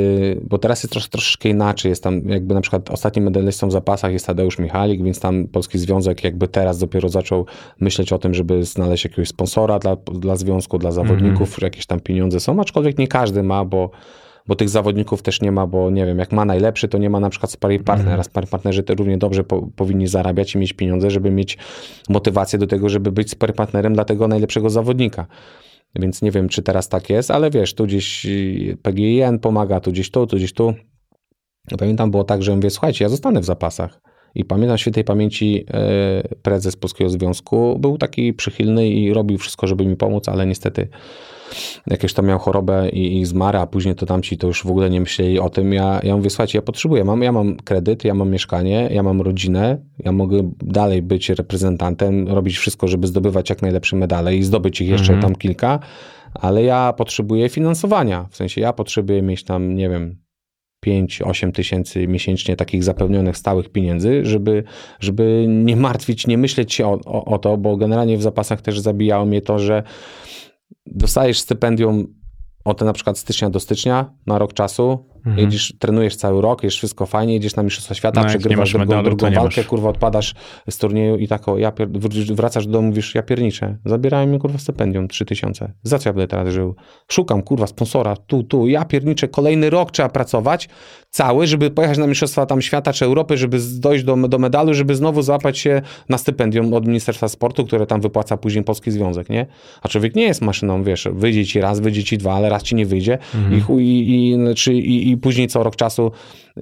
[0.43, 4.11] bo teraz jest trosz, troszeczkę inaczej, jest tam jakby na przykład ostatnim medalistą w zapasach
[4.11, 7.45] jest Tadeusz Michalik, więc tam Polski Związek jakby teraz dopiero zaczął
[7.79, 12.39] myśleć o tym, żeby znaleźć jakiegoś sponsora dla, dla związku, dla zawodników, jakieś tam pieniądze
[12.39, 13.91] są, aczkolwiek nie każdy ma, bo
[14.47, 17.19] bo tych zawodników też nie ma, bo nie wiem, jak ma najlepszy, to nie ma
[17.19, 18.23] na przykład sparring partnera.
[18.23, 21.57] Sparring partnerzy to równie dobrze po, powinni zarabiać i mieć pieniądze, żeby mieć
[22.09, 25.27] motywację do tego, żeby być sparring partnerem dla tego najlepszego zawodnika.
[25.95, 29.91] Więc nie wiem, czy teraz tak jest, ale wiesz, tu gdzieś y, PGIN pomaga, tu
[29.91, 30.73] gdzieś tu, tu gdzieś tu.
[31.79, 34.01] Pamiętam było tak, że mówię, słuchajcie, ja zostanę w zapasach.
[34.35, 39.85] I pamiętam świętej pamięci e, prezes Polskiego Związku był taki przychylny i robił wszystko, żeby
[39.85, 40.87] mi pomóc, ale niestety
[41.87, 44.89] jakieś tam miał chorobę i, i zmarł, a później to tamci to już w ogóle
[44.89, 45.73] nie myśleli o tym.
[45.73, 49.21] Ja, ja mówię, słuchajcie, ja potrzebuję, mam, ja mam kredyt, ja mam mieszkanie, ja mam
[49.21, 54.81] rodzinę, ja mogę dalej być reprezentantem, robić wszystko, żeby zdobywać jak najlepsze medale i zdobyć
[54.81, 55.79] ich jeszcze tam kilka,
[56.33, 58.27] ale ja potrzebuję finansowania.
[58.29, 60.27] W sensie ja potrzebuję mieć tam, nie wiem,
[60.85, 64.63] 5-8 tysięcy miesięcznie takich zapełnionych stałych pieniędzy, żeby,
[64.99, 68.79] żeby nie martwić, nie myśleć się o, o, o to, bo generalnie w zapasach też
[68.79, 69.83] zabijało mnie to, że
[70.91, 72.07] dostajesz stypendium
[72.65, 75.05] od na przykład stycznia do stycznia na rok czasu,
[75.37, 79.03] jedziesz, trenujesz cały rok, jest wszystko fajnie, jedziesz na Mistrzostwa Świata, No, przegrywasz drugą, medalu,
[79.03, 80.35] drugą walkę, kurwa odpadasz
[80.69, 81.89] z turnieju i tak o, ja pier...
[81.89, 86.13] wr- wracasz do domu, mówisz, ja pierniczę, zabierają mi kurwa stypendium 3000, za co ja
[86.13, 86.75] będę teraz żył?
[87.11, 90.69] Szukam kurwa sponsora, tu, tu, ja pierniczę, kolejny rok trzeba pracować,
[91.09, 94.95] cały, żeby pojechać na Mistrzostwa tam świata czy Europy, żeby dojść do, do medalu, żeby
[94.95, 99.45] znowu złapać się na stypendium od Ministerstwa Sportu, które tam wypłaca później Polski Związek, nie?
[99.81, 102.75] A człowiek nie jest maszyną, wiesz, wyjdzie ci raz, wyjdzie ci dwa, ale raz ci
[102.75, 103.17] nie wyjdzie
[103.57, 106.11] i, chuj- i, i, znaczy, i, i później co rok czasu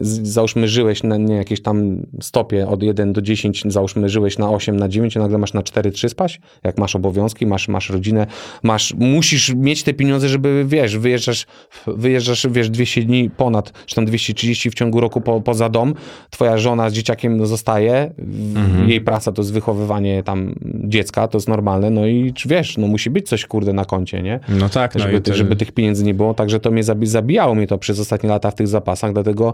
[0.02, 4.78] załóżmy żyłeś na nie, jakiejś tam stopie od 1 do 10, załóżmy żyłeś na 8,
[4.78, 8.28] na 9, a nagle masz na 4, 3 spaść, jak masz obowiązki, masz, masz rodzinę,
[8.64, 11.46] masz, musisz mieć te pieniądze, żeby, wiesz, wyjeżdżasz,
[11.88, 15.94] wyjeżdżasz, wiesz, 200 dni ponad, czy tam 230 w ciągu roku po, poza dom,
[16.30, 21.48] twoja żona z dzieciakiem zostaje, w- jej praca to jest wychowywanie tam dziecka, to jest
[21.48, 24.40] normalne, no i wiesz, no musi być coś, kurde, na koncie, nie?
[24.50, 27.06] No tak, no żeby, i to, żeby tych pieniędzy nie było, także to mnie zabi-
[27.06, 29.54] zabijało mnie to przez ostatnie lata w tych zapasach, dlatego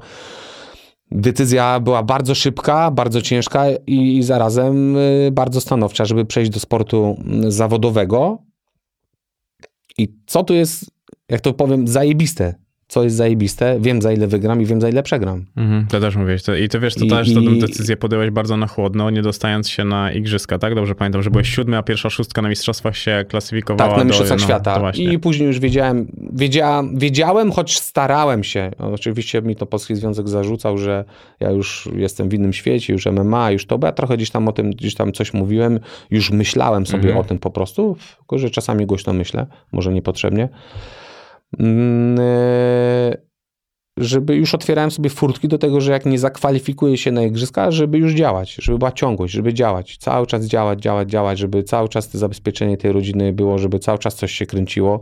[1.11, 6.59] decyzja była bardzo szybka, bardzo ciężka i, i zarazem y, bardzo stanowcza, żeby przejść do
[6.59, 8.37] sportu mm, zawodowego.
[9.97, 10.91] I co tu jest,
[11.29, 12.55] jak to powiem, zajebiste?
[12.87, 15.45] co jest zajebiste, wiem za ile wygram i wiem za ile przegram.
[15.57, 16.43] Mhm, to też mówiłeś.
[16.43, 19.69] To, I ty wiesz, to I- też i- decyzję podjąłeś bardzo na chłodno, nie dostając
[19.69, 20.75] się na igrzyska, tak?
[20.75, 24.07] Dobrze pamiętam, że byłeś siódmy, a pierwsza szóstka na mistrzostwach się klasyfikowała Tak, na do-
[24.07, 24.91] Mistrzostwach no, Świata.
[24.91, 24.91] To.
[25.01, 28.71] I później już wiedziałem, wiedziałem, wiedziałem, choć starałem się.
[28.79, 31.05] Oczywiście mi to Polski Związek zarzucał, że
[31.39, 34.47] ja już jestem w innym świecie, już MMA, już to, bo ja trochę gdzieś tam
[34.47, 35.79] o tym, gdzieś tam coś mówiłem,
[36.11, 37.17] już myślałem sobie Mhm.
[37.17, 40.49] o tym po prostu, tylko że czasami głośno myślę, może niepotrzebnie.
[41.59, 43.31] Mm, e,
[43.97, 47.97] żeby już otwierałem sobie furtki do tego, że jak nie zakwalifikuję się na igrzyska, żeby
[47.97, 52.09] już działać, żeby była ciągłość, żeby działać, cały czas działać, działać, działać, żeby cały czas
[52.09, 55.01] to zabezpieczenie tej rodziny było, żeby cały czas coś się kręciło.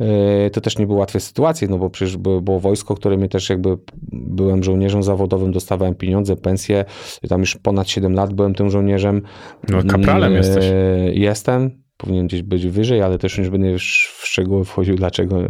[0.00, 3.50] Yy, To też nie były łatwe sytuacje, no bo przecież było, wojsko, które mnie też
[3.50, 3.78] jakby
[4.12, 6.84] byłem żołnierzem zawodowym, dostawałem pieniądze, pensje,
[7.28, 9.22] tam już ponad 7 lat byłem tym żołnierzem.
[9.68, 10.64] No, kapralem Yy, jesteś.
[11.12, 15.48] Jestem, powinien gdzieś być wyżej, ale też już będę już w szczegóły wchodził, dlaczego yy,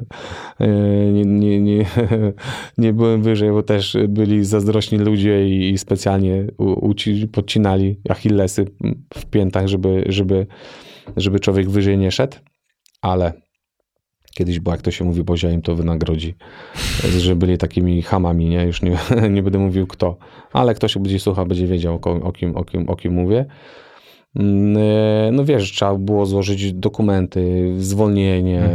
[1.13, 1.85] nie, nie, nie,
[2.79, 8.65] nie byłem wyżej, bo też byli zazdrośni ludzie i, specjalnie uci, podcinali achillesy
[9.15, 10.47] w piętach, żeby, żeby,
[11.17, 12.37] żeby człowiek wyżej nie szedł,
[13.03, 13.44] ale
[14.35, 16.35] kiedyś było, jak to się mówi, Bozia im to wynagrodzi,
[17.19, 18.65] że byli takimi hamami, nie?
[18.65, 18.99] Już nie,
[19.31, 20.17] nie będę mówił kto,
[20.53, 23.47] ale ktoś będzie słuchał, będzie wiedział o, o, kim, o, kim, o kim mówię.
[24.37, 28.69] Mm, e, No wiesz, trzeba było złożyć dokumenty, zwolnienie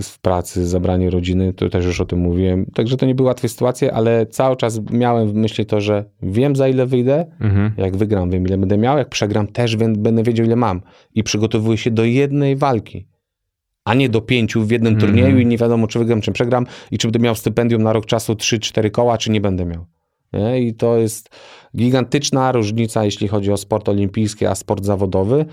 [0.00, 2.66] z pracy, zabranie rodziny, to też już o tym mówiłem.
[2.74, 6.56] Także to nie były łatwe sytuacje, ale cały czas miałem w myśli to, że wiem
[6.56, 7.72] za ile wyjdę, Mhm.
[7.76, 10.80] jak wygram, wiem ile będę miał, jak przegram też będę wiedział ile mam.
[11.14, 13.06] I przygotowuję się do jednej walki,
[13.84, 15.12] a nie do pięciu w jednym Mhm.
[15.12, 18.06] turnieju i nie wiadomo czy wygram, czy przegram i czy będę miał stypendium na rok
[18.06, 19.86] czasu 3-4 koła, czy nie będę miał.
[20.32, 20.60] Nie?
[20.60, 21.28] I to jest
[21.76, 25.44] gigantyczna różnica, jeśli chodzi o sport olimpijski, a sport zawodowy.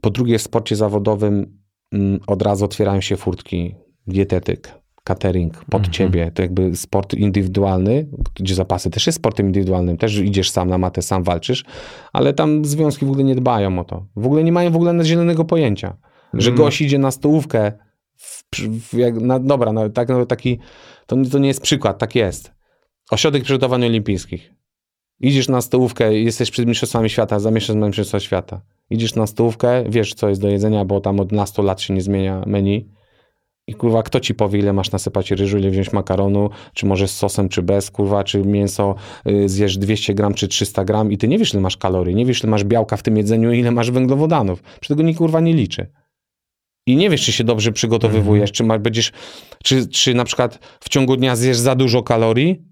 [0.00, 1.58] Po drugie, w sporcie zawodowym
[1.92, 3.74] mm, od razu otwierają się furtki,
[4.06, 5.92] dietetyk, catering pod Mhm.
[5.92, 6.30] ciebie.
[6.34, 11.02] To jakby sport indywidualny, gdzie zapasy też jest sportem indywidualnym, też idziesz sam na matę,
[11.02, 11.64] sam walczysz,
[12.12, 14.06] ale tam związki w ogóle nie dbają o to.
[14.16, 15.96] W ogóle nie mają w ogóle zielonego pojęcia,
[16.34, 16.58] że Mm.
[16.58, 17.72] gość idzie na stołówkę,
[18.16, 20.58] w, w, jak, na, dobra, tak, taki,
[21.06, 22.52] to, to nie jest przykład, tak jest.
[23.10, 24.52] Ośrodek przygotowań olimpijskich.
[25.20, 28.60] Idziesz na stołówkę, jesteś przed mistrzostwami świata, zamieszczasz na mistrzostwa świata.
[28.90, 32.02] Idziesz na stołówkę, wiesz co jest do jedzenia, bo tam od 100 lat się nie
[32.02, 32.88] zmienia menu.
[33.66, 37.16] I kurwa, kto ci powie, ile masz nasypać ryżu, ile wziąć makaronu, czy może z
[37.16, 38.94] sosem, czy bez, kurwa, czy mięso
[39.26, 42.26] y, zjesz 200 gram, czy 300 gram i ty nie wiesz, ile masz kalorii, nie
[42.26, 44.62] wiesz, ile masz białka w tym jedzeniu i ile masz węglowodanów.
[44.80, 45.86] Przy tego nikt kurwa nie liczy.
[46.86, 49.12] I nie wiesz, czy się dobrze przygotowywujesz, czy ma, będziesz,
[49.64, 52.62] czy, czy na przykład w ciągu dnia zjesz za dużo kalorii,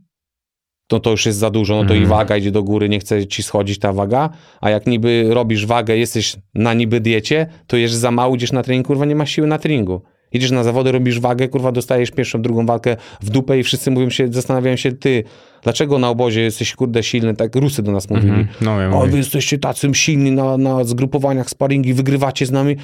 [0.91, 2.19] to to już jest za dużo, no to i Mhm.
[2.19, 4.31] waga idzie do góry, nie chce ci schodzić ta waga,
[4.61, 8.63] a jak niby robisz wagę, jesteś na niby diecie, to jesz za mało, idziesz na
[8.63, 10.03] trening, kurwa, nie masz siły na treningu.
[10.33, 14.11] Idziesz na zawody, robisz wagę, kurwa, dostajesz pierwszą, drugą walkę w dupę i wszyscy mówią
[14.11, 15.25] się, zastanawiają się, ty,
[15.63, 18.29] dlaczego na obozie jesteś, kurde, silny, tak Rusy do nas mówili.
[18.29, 18.49] Mhm.
[18.61, 22.77] No, ja O, wy jesteście tacy silni na, na zgrupowaniach, sparingi, wygrywacie z nami.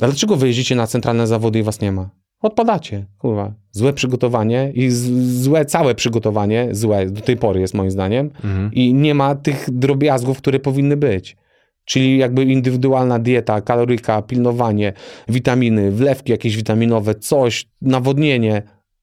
[0.00, 2.10] A dlaczego wy jeździcie na centralne zawody i was nie ma?
[2.42, 3.52] Odpadacie, kurwa.
[3.70, 8.70] Złe przygotowanie i złe całe przygotowanie, złe do tej pory jest moim zdaniem Mhm.
[8.72, 11.36] i nie ma tych drobiazgów, które powinny być.
[11.84, 14.92] Czyli jakby indywidualna dieta, kaloryka, pilnowanie,
[15.28, 18.62] witaminy, wlewki jakieś witaminowe, coś, nawodnienie.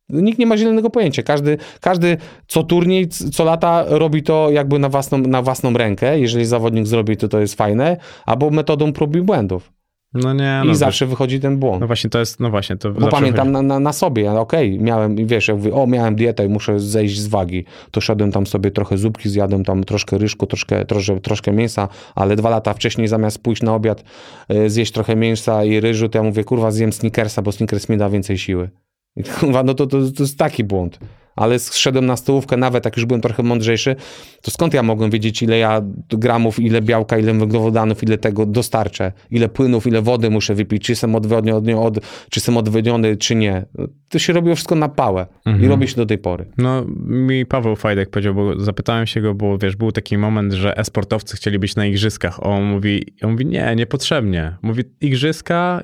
[0.09, 1.23] Nikt nie ma zielonego pojęcia.
[1.23, 2.17] Każdy, każdy
[2.47, 6.19] co turniej, co lata robi to jakby na własną, na własną rękę.
[6.19, 9.71] Jeżeli zawodnik zrobi to, to jest fajne, albo metodą prób i błędów.
[10.13, 11.81] No nie, I no, zawsze wychodzi ten błąd.
[11.81, 14.79] No właśnie, to jest, no właśnie, to Bo pamiętam na, na, na sobie, ale okej,
[14.79, 18.47] miałem, wiesz, jak mówię, o, miałem dietę i muszę zejść z wagi, to szedłem tam
[18.47, 23.07] sobie trochę zupki, zjadłem tam troszkę ryżku, troszkę, troszkę, troszkę mięsa, ale dwa lata wcześniej
[23.07, 24.03] zamiast pójść na obiad,
[24.51, 27.97] y, zjeść trochę mięsa i ryżu, to ja mówię, kurwa, zjem Snickersa, bo Snickers mi
[27.97, 28.69] da więcej siły.
[29.15, 30.99] I kurwa, no to, to, to jest taki błąd.
[31.37, 33.95] Ale zszedłem na stołówkę, nawet jak już byłem trochę mądrzejszy,
[34.41, 39.11] to skąd ja mogłem wiedzieć, ile ja gramów, ile białka, ile węglowodanów, ile tego dostarczę,
[39.31, 41.95] ile płynów, ile wody muszę wypić, czy jestem odwodniony, od,
[42.29, 43.65] czy jestem odwodniony, czy nie.
[44.09, 45.69] To się robiło wszystko na pałę i Mhm.
[45.69, 46.45] robi się do tej pory.
[46.57, 50.77] No, mi Paweł Fajdek powiedział, bo zapytałem się go, bo wiesz, był taki moment, że
[50.77, 52.45] e-sportowcy chcieli być na igrzyskach.
[52.45, 54.57] On mówi, on mówi nie, niepotrzebnie.
[54.61, 55.81] Mówi, igrzyska,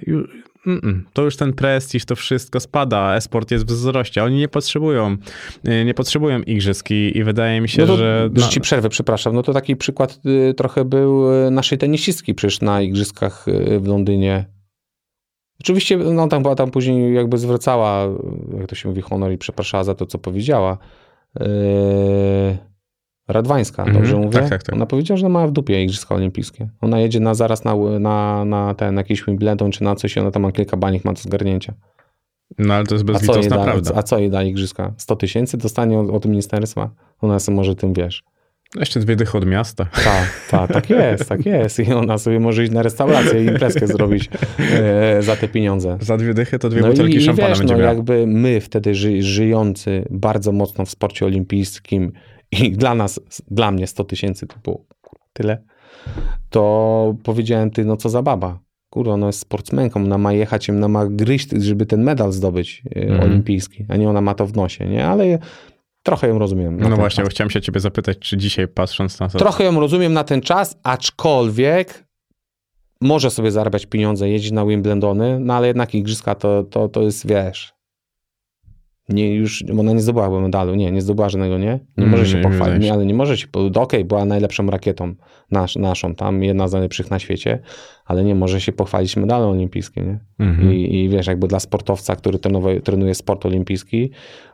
[0.65, 4.23] ju- mm-mm, to już ten prestiż, to wszystko spada, e-sport jest w wzroście.
[4.23, 5.17] Oni nie potrzebują,
[5.67, 8.29] y, nie potrzebują igrzysk i, i wydaje mi się, No to, że...
[8.35, 9.35] że ci przerwę, przepraszam.
[9.35, 13.87] No to taki przykład y, trochę był y, naszej tenisistki przecież na igrzyskach y, w
[13.87, 14.45] Londynie.
[15.61, 18.07] Oczywiście, no tam była tam później jakby zwracała,
[18.57, 20.77] jak to się mówi, honor i przepraszała za to, co powiedziała.
[21.39, 21.45] Yy,
[23.27, 24.39] Radwańska, Mhm, dobrze mówię?
[24.39, 24.75] tak, tak, tak.
[24.75, 26.69] Ona powiedziała, że ma w dupie Igrzyska Olimpijskie.
[26.81, 30.31] Ona jedzie na, zaraz na, na, na ten jakiś Wimbledon czy na coś i ona
[30.31, 31.73] tam ma kilka banik, ma do zgarnięcia.
[32.57, 33.91] No ale to jest bezlitosna da, prawda.
[33.95, 34.93] a co jej da igrzyska?
[34.97, 36.89] 100 tysięcy dostanie od, od ministerstwa?
[37.21, 38.23] Ona sobie może tym wiesz.
[38.79, 39.85] Jeszcze dwie dychy od miasta.
[40.03, 41.79] Tak, tak, tak jest, tak jest.
[41.79, 45.97] I ona sobie może iść na restaurację i imprezkę zrobić e, za te pieniądze.
[46.01, 47.93] Za dwie dychy to dwie No butelki i, i szampana wiesz, będzie no miała.
[47.93, 52.11] jakby my wtedy ży, żyjący bardzo mocno w sporcie olimpijskim
[52.61, 53.19] i dla nas,
[53.51, 54.85] dla mnie 100 tysięcy to było
[55.33, 55.63] tyle,
[56.49, 58.59] to powiedziałem, ty, no co za baba.
[58.89, 63.19] Kurwa, ona jest sportsmenką, ona ma jechać, ona ma gryźć, żeby ten medal zdobyć Mhm.
[63.21, 65.05] olimpijski, a nie ona ma to w nosie, nie?
[65.07, 65.39] Ale
[66.03, 66.79] trochę ją rozumiem.
[66.79, 67.25] No właśnie, czas.
[67.25, 69.39] bo chciałem się ciebie zapytać, czy dzisiaj patrząc na to...
[69.39, 72.03] Trochę ją rozumiem na ten czas, aczkolwiek
[73.01, 77.27] może sobie zarabiać pieniądze, jeździć na Wimbledony, no ale jednak igrzyska to, to, to jest,
[77.27, 77.73] wiesz,
[79.09, 81.79] nie już, ona nie zdobyła medalu, nie, nie zdobyła żadnego, nie?
[81.97, 85.15] Nie Mm, może się nie, pochwalić, nie, ale nie może się, okej, była najlepszą rakietą
[85.51, 87.59] nasz, naszą tam, jedna z najlepszych na świecie,
[88.05, 90.19] ale nie może się pochwalić medalem olimpijskim, nie?
[90.39, 90.73] Mhm.
[90.73, 94.11] I, I wiesz, jakby dla sportowca, który trenowa- trenuje sport olimpijski,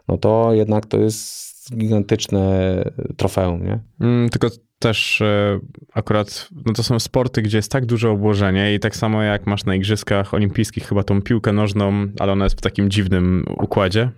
[0.08, 2.84] no to jednak to jest gigantyczne
[3.18, 3.80] trofeum, nie?
[4.02, 4.47] Mm, tylko
[4.80, 5.60] też e,
[5.93, 9.66] akurat, no to są sporty, gdzie jest tak duże obłożenie i tak samo jak masz
[9.66, 14.12] na igrzyskach olimpijskich chyba tą piłkę nożną, ale ona jest w takim dziwnym układzie,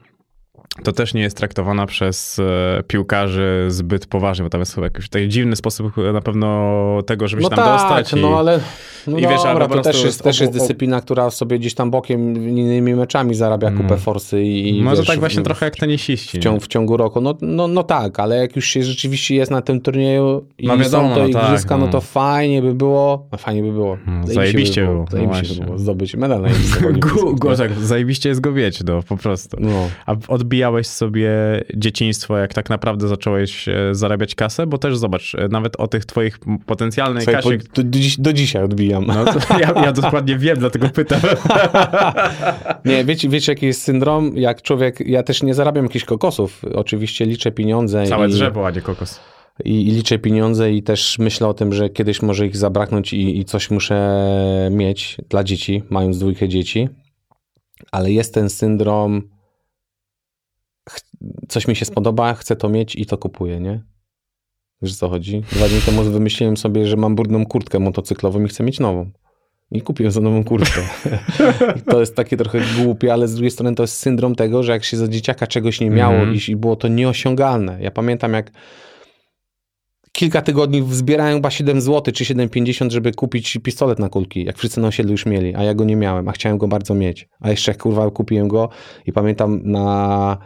[0.84, 5.10] to też nie jest traktowana przez e, piłkarzy zbyt poważnie, bo tam jest chyba jakiś
[5.10, 8.14] taki dziwny sposób na pewno tego, żeby się tam dostać.
[8.14, 8.60] i- no ale
[9.08, 12.50] no i wiesz, dobra, to też jest, też jest dyscyplina, która sobie gdzieś tam bokiem
[12.50, 14.00] innymi meczami zarabia kupę Mm.
[14.00, 16.38] forsy i, Może wiesz, tak właśnie w, trochę jak tenisiści.
[16.40, 17.22] w, ciągu, w ciągu roku.
[17.22, 20.78] No, no, no tak, ale jak już się rzeczywiście jest na tym turnieju i No
[20.78, 21.86] wiadomo, są to no tak, igrzyska, no.
[21.86, 21.92] no.
[21.92, 23.98] to fajnie by było, no fajnie by było.
[24.08, 26.82] No, zajebiście by było, no Zajebiście by było zdobyć medal na igrzyskach
[27.58, 29.58] tak, zajebiście jest go mieć, no po prostu.
[29.60, 29.90] No.
[30.06, 30.16] A
[30.62, 31.30] odbijałeś sobie
[31.76, 34.68] dzieciństwo, jak tak naprawdę zacząłeś e, zarabiać kasę?
[34.68, 37.58] Bo też zobacz, e, nawet o tych twoich potencjalnej Słuchaj, kasie...
[37.58, 39.06] po, do, do, dziś- do dzisiaj odbijam.
[39.06, 39.26] No,
[39.60, 41.20] ja, ja dokładnie wiem, dlatego pytam.
[42.86, 44.38] Nie, wiecie, wiecie jaki jest syndrom?
[44.38, 48.06] Jak człowiek, ja też nie zarabiam jakichś kokosów, oczywiście liczę pieniądze.
[48.06, 49.20] Całe i, drzewo, a nie kokos.
[49.66, 53.40] I, I liczę pieniądze i też myślę o tym, że kiedyś może ich zabraknąć i,
[53.40, 54.20] i coś muszę
[54.72, 56.90] mieć dla dzieci, mając dwójkę dzieci.
[57.92, 59.22] Ale jest ten syndrom,
[61.48, 63.84] coś mi się spodoba, chcę to mieć i to kupuję, nie?
[64.82, 65.44] Wiesz co chodzi?
[65.52, 69.12] Dwa dni temu wymyśliłem sobie, że mam brudną kurtkę motocyklową i chcę mieć nową.
[69.72, 70.82] I kupiłem za nową kurtkę.
[71.92, 74.84] To jest takie trochę głupie, ale z drugiej strony to jest syndrom tego, że jak
[74.84, 76.38] się za dzieciaka czegoś nie miało Mhm.
[76.48, 77.78] i, było to nieosiągalne.
[77.82, 78.52] Ja pamiętam jak
[80.12, 84.82] kilka tygodni zbierałem chyba 7 zł czy 7,50, żeby kupić pistolet na kulki, jak wszyscy
[84.82, 87.28] na osiedlu już mieli, a ja go nie miałem, a chciałem go bardzo mieć.
[87.40, 88.70] A jeszcze kurwa kupiłem go
[89.06, 90.38] i pamiętam na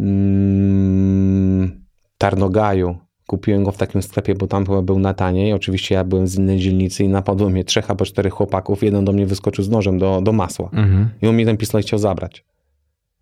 [0.00, 1.84] mm,
[2.18, 5.52] Tarnogaju kupiłem go w takim sklepie, bo tam chyba był na taniej.
[5.52, 8.82] Oczywiście ja byłem z innej dzielnicy i napadło mnie trzech albo czterech chłopaków.
[8.82, 10.70] Jeden do mnie wyskoczył z nożem do, do masła.
[10.72, 11.08] Mhm.
[11.22, 12.44] I on mi ten pistolet chciał zabrać.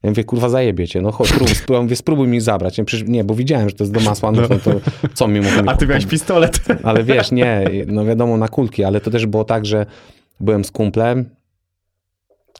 [0.02, 2.78] Ja mówię, kurwa, zajebie cię, no chodź, spróbuj, spróbuj, mówię, spróbuj mi zabrać.
[2.78, 4.70] Ja przecież, nie, bo widziałem, że to jest do masła, no to, to
[5.14, 6.60] co mi mógł A ty miałeś pistolet.
[6.82, 9.86] Ale wiesz, nie, no wiadomo, na kulki, ale to też było tak, że
[10.40, 11.24] byłem z kumplem,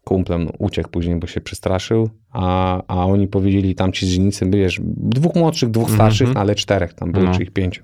[0.05, 4.81] kumplem uciekł później, bo się przestraszył, a, a oni powiedzieli tam ci z dzielnicy, wiesz,
[4.97, 6.43] dwóch młodszych, dwóch starszych, Mhm.
[6.47, 7.35] ale czterech tam było, No.
[7.35, 7.83] czy ich pięciu.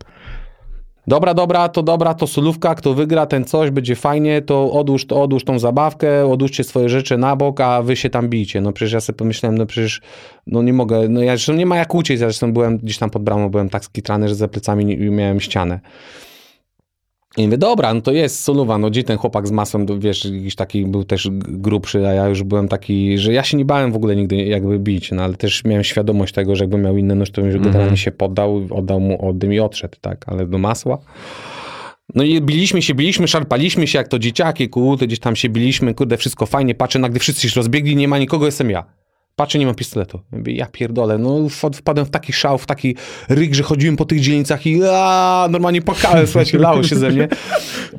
[1.06, 5.22] Dobra, dobra, to dobra, to solówka, kto wygra, ten coś, będzie fajnie, to odłóż, to
[5.22, 8.60] odłóż tą zabawkę, odłóżcie swoje rzeczy na bok, a wy się tam bijcie.
[8.60, 10.00] No przecież ja sobie pomyślałem, no przecież,
[10.46, 13.10] no nie mogę, no ja zresztą nie ma jak uciec, ja zresztą byłem gdzieś tam
[13.10, 15.80] pod bramą, byłem tak skitrany, że za plecami nie- miałem ścianę.
[17.38, 20.54] I mówię, dobra, no to jest soluwa, no gdzie ten chłopak z masłem, wiesz, jakiś
[20.54, 23.96] taki był też grubszy, a ja już byłem taki, że ja się nie bałem w
[23.96, 27.30] ogóle nigdy jakby bić, no ale też miałem świadomość tego, że jakbym miał inny nóż,
[27.30, 30.98] to bym już generalnie się poddał, oddał mu oddym i odszedł, tak, ale do masła.
[32.14, 35.94] No i biliśmy się, biliśmy, szarpaliśmy się jak to dzieciaki, kurde, gdzieś tam się biliśmy,
[35.94, 38.97] kurde, wszystko fajnie, patrzę, nagle wszyscy się rozbiegli, nie ma nikogo, jestem ja.
[39.38, 40.20] Patrzę, nie mam pistoletu.
[40.46, 42.96] Ja pierdolę, no wpad- wpadłem w taki szał, w taki
[43.28, 47.28] ryk, że chodziłem po tych dzielnicach i a, normalnie płakałem, słuchajcie, lało się ze mnie.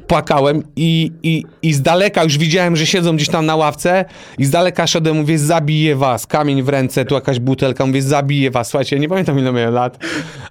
[0.07, 4.05] Płakałem i, i, i z daleka już widziałem, że siedzą gdzieś tam na ławce
[4.37, 8.51] i z daleka szedłem, mówię, zabiję was, kamień w ręce, tu jakaś butelka, mówię, zabiję
[8.51, 8.69] was.
[8.69, 9.97] Słuchajcie, nie pamiętam ile miałem lat,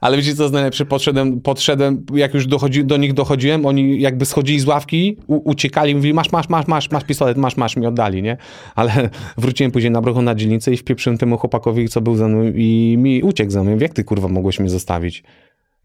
[0.01, 0.85] ale wiecie co jest najlepsze?
[0.85, 5.95] Podszedłem, podszedłem, jak już dochodzi, do nich dochodziłem, oni jakby schodzili z ławki, u, uciekali,
[5.95, 8.37] mówili, masz, masz, masz, masz, masz pistolet, masz, masz, mi oddali, nie?
[8.75, 12.53] Ale wróciłem później na brochu na dzielnicę i wpieprzyłem temu chłopakowi, co był za mną
[12.55, 13.79] i mi uciekł za mną.
[13.79, 15.23] Jak ty, kurwa, mogłeś mnie zostawić?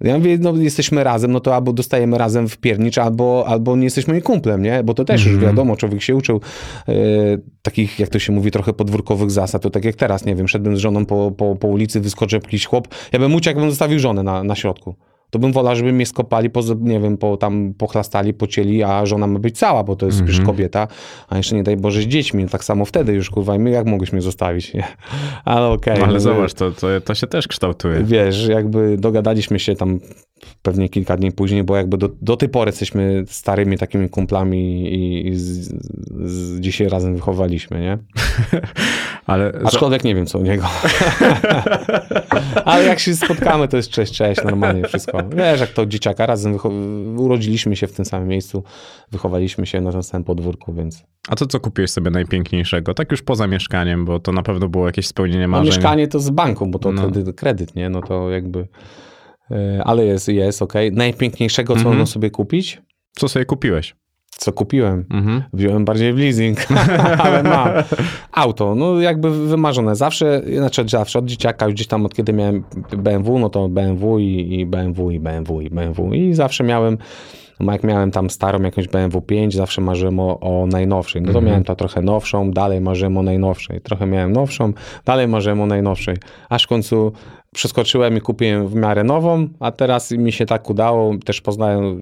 [0.02, 3.84] Ja mówię, no jesteśmy razem, no to albo dostajemy razem w piernicz, albo, albo nie
[3.84, 4.84] jesteś moim kumplem, nie?
[4.84, 6.42] Bo to też już wiadomo, człowiek się uczył
[6.88, 6.94] e,
[7.62, 9.62] takich, jak to się mówi, trochę podwórkowych zasad.
[9.62, 12.66] To tak jak teraz, nie wiem, szedłem z żoną po, po, po ulicy, wyskoczył jakiś
[12.66, 12.88] chłop.
[13.12, 14.96] Ja bym uciekł, jakbym zostawił żonę na, na środku.
[15.34, 19.28] To bym wolał, żeby mnie skopali, po, nie wiem, po, tam pochlastali, pocieli, a żona
[19.28, 20.88] ma być cała, bo to jest przecież kobieta,
[21.30, 24.12] a jeszcze nie daj Boże z dziećmi, tak samo wtedy już, kurwa, my jak mogłeś
[24.14, 24.84] mnie zostawić, nie?
[25.46, 25.98] Ale okej.
[25.98, 28.04] No, ale no, zobacz, to, to, to się też kształtuje.
[28.04, 30.00] Wiesz, jakby dogadaliśmy się tam
[30.62, 35.28] pewnie kilka dni później, bo jakby do, do tej pory jesteśmy starymi takimi kumplami i,
[35.28, 35.74] i z,
[36.26, 37.98] z, dzisiaj razem wychowaliśmy, nie?
[39.26, 40.68] Ale za- Aczkolwiek nie wiem, co u niego.
[42.66, 45.18] Ale jak się spotkamy, to jest cześć, cześć, normalnie wszystko.
[45.36, 46.58] Wiesz, jak to dzieciaka, razem
[47.18, 48.64] urodziliśmy się w tym samym miejscu,
[49.12, 51.04] wychowaliśmy się na tym samym podwórku, więc...
[51.30, 52.94] a to co kupiłeś sobie najpiękniejszego?
[52.94, 55.66] Tak już poza mieszkaniem, bo to na pewno było jakieś spełnienie No, marzeń.
[55.68, 57.02] mieszkanie to z banku, bo to No.
[57.02, 57.90] kredyt, kredyt, nie?
[57.90, 58.68] No to jakby...
[59.52, 60.92] e, Ale jest, jest, okej.
[60.92, 61.96] Najpiękniejszego, co Mhm.
[61.98, 62.82] można sobie kupić?
[63.16, 63.96] Co sobie kupiłeś?
[64.38, 65.06] Co kupiłem?
[65.12, 65.44] Mhm.
[65.54, 66.58] Wziąłem bardziej w leasing,
[67.24, 67.70] ale mam.
[68.32, 69.96] Auto, no jakby wymarzone.
[69.96, 72.64] Zawsze, znaczy zawsze od dzieciaka, już gdzieś tam od kiedy miałem
[72.98, 76.98] BMW, no to BMW i, i BMW i BMW i BMW i zawsze miałem,
[77.60, 81.22] no jak miałem tam starą jakąś BMW 5, zawsze marzyłem o, o najnowszej.
[81.22, 81.46] No to Mhm.
[81.46, 83.82] miałem to trochę nowszą, dalej marzyłem o najnowszej.
[83.82, 84.74] Trochę miałem nowszą,
[85.06, 86.16] dalej marzyłem o najnowszej.
[86.50, 87.12] Aż w końcu
[87.54, 91.18] przeskoczyłem i kupiłem w miarę nową, a teraz mi się tak udało.
[91.26, 92.02] Też poznałem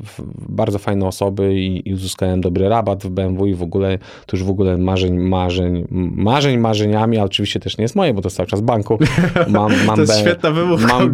[0.49, 4.43] bardzo fajne osoby i, i uzyskałem dobry rabat w BMW i w ogóle, to już
[4.43, 8.37] w ogóle marzeń, marzeń, marzeń marzeniami, ale oczywiście też nie jest moje, bo to jest
[8.37, 8.99] cały czas banku.
[9.47, 11.13] Mam, mam To jest świetna wymówka Mam,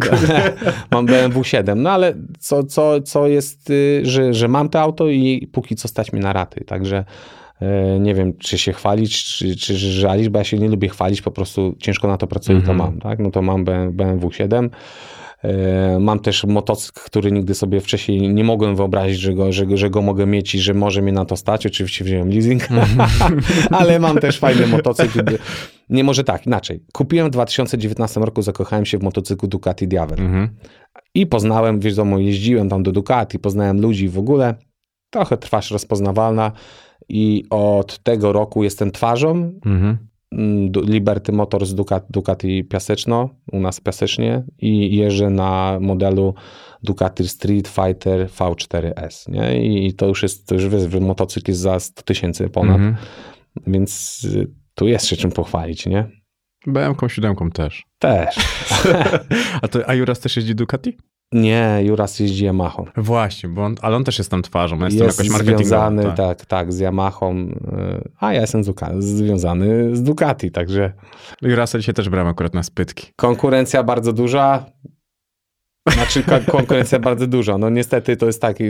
[0.92, 5.08] mam BMW 7, no ale co, co, co jest, y, że, że mam to auto
[5.08, 7.04] i póki co stać mi na raty, także
[8.00, 11.30] nie wiem, czy się chwalić, czy, czy żalić, bo ja się nie lubię chwalić, po
[11.30, 13.18] prostu ciężko na to pracuję i to mam, tak?
[13.18, 14.70] No to mam BMW 7.
[15.42, 19.90] E, Mam też motocykl, który nigdy sobie wcześniej nie mogłem wyobrazić, że go, że, że
[19.90, 21.66] go mogę mieć i że może mnie na to stać.
[21.66, 22.68] Oczywiście wziąłem leasing,
[23.70, 25.24] ale mam też fajny motocykl.
[25.88, 26.84] Nie może tak, inaczej.
[26.92, 30.20] Kupiłem w 2019 roku, zakochałem się w motocyklu Ducati Diavel.
[30.20, 30.48] Mhm.
[31.14, 34.54] I poznałem, wiadomo, jeździłem tam do Ducati, poznałem ludzi w ogóle.
[35.10, 36.52] Trochę twarz rozpoznawalna
[37.08, 39.30] i od tego roku jestem twarzą
[39.66, 39.98] Mhm.
[40.32, 46.34] mm, Liberty Motors Ducati, Ducati Piaseczno, u nas Piasecznie i jeżdżę na modelu
[46.82, 49.68] Ducati Street Fighter V4S, nie?
[49.86, 52.96] I to już jest, to już wiesz, motocykl jest za 100 tysięcy ponad, Mhm.
[53.66, 56.08] więc y, tu jest się czym pochwalić, nie?
[56.66, 57.84] BMW siódemką też.
[57.98, 58.36] Też.
[59.62, 60.96] A, to, a Juras też jeździ Ducati?
[61.32, 62.82] Nie, Juras jeździ Yamaha.
[62.96, 66.16] Właśnie, bo on, ale on też jest tam twarzą, ja jestem jest jakoś związany, tak.
[66.16, 66.46] tak.
[66.46, 70.92] tak, z Yamahą, y, a ja jestem z Duca- związany z Ducati, także
[71.42, 73.12] Jurasa dzisiaj też brałem akurat na spytki.
[73.16, 74.64] konkurencja bardzo duża,
[75.92, 78.64] znaczy ko- konkurencja bardzo duża, no niestety to jest taki,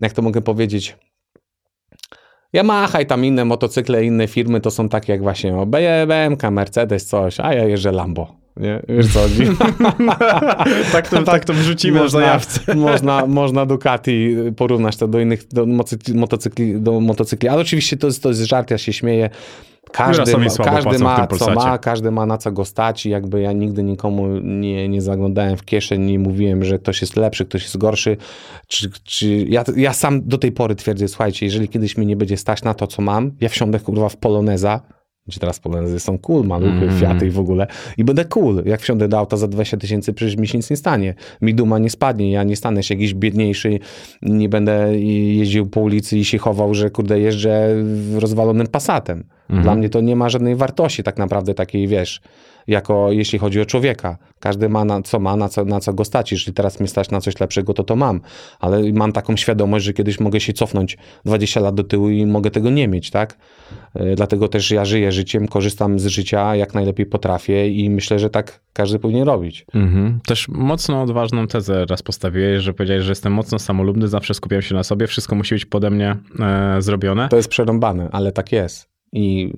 [0.00, 0.96] jak to mogę powiedzieć,
[2.56, 7.06] Yamaha i tam inne motocykle, inne firmy to są takie jak właśnie o BMK, Mercedes,
[7.06, 8.82] coś, a ja jeżdżę Lambo, nie?
[8.88, 9.42] Wiesz co chodzi?
[10.92, 12.74] tak, to, tak to wrzucimy na zajawce.
[12.76, 15.66] można, można Ducati porównać to do innych do
[16.14, 17.48] motocykli, do motocykli.
[17.48, 19.30] Ale oczywiście to jest, to jest żart, ja się śmieję.
[19.92, 23.52] Każdy, ma, każdy ma co ma, każdy ma na co go stać i jakby ja
[23.52, 27.76] nigdy nikomu nie, nie zaglądałem w kieszeń, nie mówiłem, że ktoś jest lepszy, ktoś jest
[27.76, 28.16] gorszy.
[28.68, 32.36] Czy, czy ja, ja sam do tej pory twierdzę, słuchajcie, jeżeli kiedyś mi nie będzie
[32.36, 34.80] stać na to, co mam, ja wsiądę kurwa w Poloneza,
[35.26, 37.00] gdzie teraz Polonezy są cool, maluchy, Mhm.
[37.00, 37.66] Fiaty i w ogóle.
[37.98, 38.62] I będę cool.
[38.64, 41.14] Jak wsiądę do auta za 20 tysięcy, przecież mi się nic nie stanie.
[41.42, 43.78] Mi duma nie spadnie, ja nie stanę się jakiś biedniejszy,
[44.22, 47.68] nie będę jeździł po ulicy i się chował, że kurde jeżdżę
[48.14, 49.24] rozwalonym Passatem.
[49.62, 52.20] Dla mnie to nie ma żadnej wartości tak naprawdę takiej, wiesz,
[52.66, 54.18] jako jeśli chodzi o człowieka.
[54.40, 56.32] Każdy ma na co ma, na co, na co go stać.
[56.32, 58.20] Jeśli teraz mnie stać na coś lepszego, to to mam.
[58.60, 62.50] Ale mam taką świadomość, że kiedyś mogę się cofnąć 20 lat do tyłu i mogę
[62.50, 63.38] tego nie mieć, tak?
[63.94, 68.30] Yy, Dlatego też ja żyję życiem, korzystam z życia jak najlepiej potrafię i myślę, że
[68.30, 69.66] tak każdy powinien robić.
[69.74, 70.20] Mhm.
[70.26, 74.74] Też mocno odważną tezę raz postawiłeś, że powiedziałeś, że jestem mocno samolubny, zawsze skupiam się
[74.74, 77.28] na sobie, wszystko musi być pode mnie e, zrobione.
[77.28, 78.94] To jest przerąbane, ale tak jest.
[79.12, 79.52] I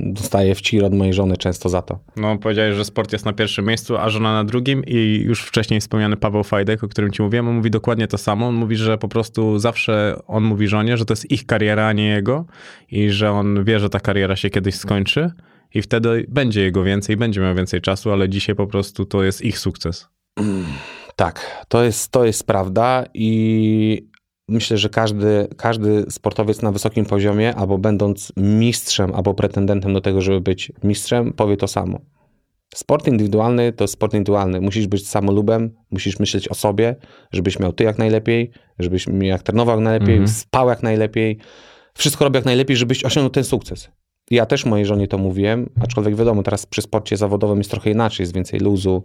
[0.00, 1.98] dostaję wcir od mojej żony często za to.
[2.16, 5.80] No, powiedziałeś, że sport jest na pierwszym miejscu, a żona na drugim i już wcześniej
[5.80, 8.46] wspomniany Paweł Fajdek, o którym ci mówiłem, on mówi dokładnie to samo.
[8.46, 11.92] On mówi, że po prostu zawsze on mówi żonie, że to jest ich kariera, a
[11.92, 12.44] nie jego
[12.90, 15.30] i że on wie, że ta kariera się kiedyś skończy
[15.74, 19.42] i wtedy będzie jego więcej, będzie miał więcej czasu, ale dzisiaj po prostu to jest
[19.42, 20.08] ich sukces.
[21.16, 24.08] Tak, to jest, to jest prawda i
[24.48, 30.20] myślę, że każdy, każdy sportowiec na wysokim poziomie, albo będąc mistrzem, albo pretendentem do tego,
[30.20, 32.00] żeby być mistrzem, powie to samo.
[32.74, 34.60] Sport indywidualny to sport indywidualny.
[34.60, 36.96] Musisz być samolubem, musisz myśleć o sobie,
[37.32, 40.28] żebyś miał ty jak najlepiej, żebyś jak trenował jak najlepiej, Mhm.
[40.28, 41.38] spał jak najlepiej.
[41.94, 43.88] Wszystko robił jak najlepiej, żebyś osiągnął ten sukces.
[44.30, 48.22] Ja też mojej żonie to mówiłem, aczkolwiek wiadomo, teraz przy sporcie zawodowym jest trochę inaczej,
[48.24, 49.02] jest więcej luzu,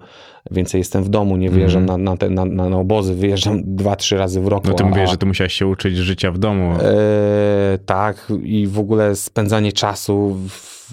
[0.51, 2.03] więcej jestem w domu, nie wyjeżdżam Mhm.
[2.03, 4.67] na, na, te, na, na, obozy, wyjeżdżam dwa, trzy razy w roku.
[4.67, 6.71] No ty mówisz, że ty musiałeś się uczyć życia w domu.
[6.81, 10.37] E, tak, i w ogóle spędzanie czasu.
[10.49, 10.89] W,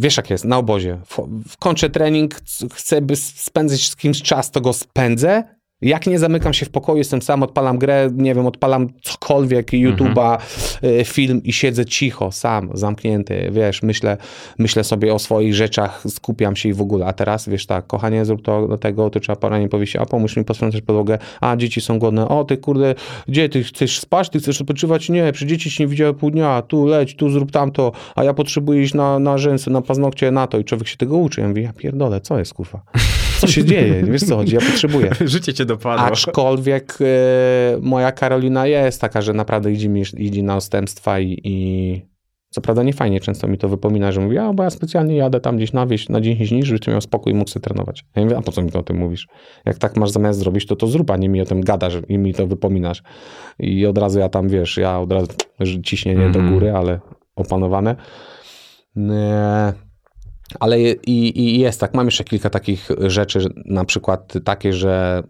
[0.00, 0.98] wiesz, jak jest, na obozie.
[1.06, 2.34] W, w kończę trening,
[2.74, 5.57] chcę by spędzić z kimś czas, to go spędzę.
[5.82, 10.38] Jak nie zamykam się w pokoju, jestem sam, odpalam grę, nie wiem, odpalam cokolwiek, YouTube'a,
[10.82, 14.16] e, film i siedzę cicho, sam, zamknięty, wiesz, myślę,
[14.58, 17.06] myślę sobie o swoich rzeczach, skupiam się i w ogóle.
[17.06, 20.36] A teraz, wiesz, tak, kochanie, zrób to, do tego, to trzeba poranie powiedzieć, a pomóż
[20.36, 22.94] mi posprzątać podłogę, a dzieci są głodne, o ty kurde,
[23.28, 25.08] gdzie ty chcesz spać, ty chcesz odpoczywać?
[25.08, 28.34] Nie, przy dzieci ci nie widziałem pół dnia, tu leć, tu zrób tamto, a ja
[28.34, 31.40] potrzebuję iść na, na rzęsy, na paznokcie, na to i człowiek się tego uczy.
[31.40, 32.82] Ja mówię, ja pierdolę, co jest kurwa?
[33.38, 34.02] Co się dzieje?
[34.02, 34.54] Wiesz co chodzi?
[34.54, 35.10] Ja potrzebuję.
[35.26, 36.06] Życie cię dopadło.
[36.06, 42.02] Aczkolwiek e, moja Karolina jest taka, że naprawdę idzie, mi, idzie na ustępstwa i, i
[42.50, 45.40] co prawda nie fajnie często mi to wypomina, że mówi, a bo ja specjalnie jadę
[45.40, 48.04] tam gdzieś na wieś na 10 dni, żebyś miał spokój i mógł sobie trenować.
[48.16, 49.28] Ja mówię, a po co mi to o tym mówisz?
[49.66, 52.18] Jak tak masz zamiast zrobić, to to zrób, a nie mi o tym gadasz i
[52.18, 53.02] mi to wypominasz.
[53.58, 55.26] I od razu ja tam, wiesz, ja od razu
[55.82, 56.46] ciśnienie Mhm.
[56.46, 57.00] do góry, ale
[57.36, 57.96] opanowane.
[58.96, 59.72] Nie.
[60.60, 65.22] Ale i, i jest tak, mam jeszcze kilka takich rzeczy, na przykład takie, że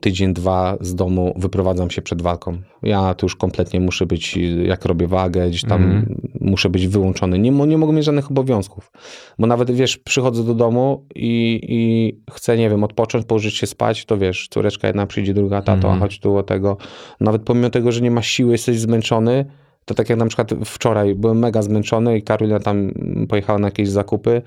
[0.00, 2.58] tydzień, dwa z domu wyprowadzam się przed walką.
[2.82, 6.20] Ja tu już kompletnie muszę być, jak robię wagę, gdzieś tam Mhm.
[6.40, 7.38] muszę być wyłączony.
[7.38, 8.92] Nie, nie mogę mieć żadnych obowiązków.
[9.38, 14.04] Bo nawet, wiesz, przychodzę do domu i, i chcę, nie wiem, odpocząć, położyć się spać,
[14.04, 16.76] to wiesz, córeczka jedna przyjdzie, druga, tato, a chodź tu o tego.
[17.20, 19.46] Nawet pomimo tego, że nie masz siły, jesteś zmęczony,
[19.84, 22.92] to tak jak na przykład wczoraj byłem mega zmęczony i Karolina tam
[23.28, 24.42] pojechała na jakieś zakupy.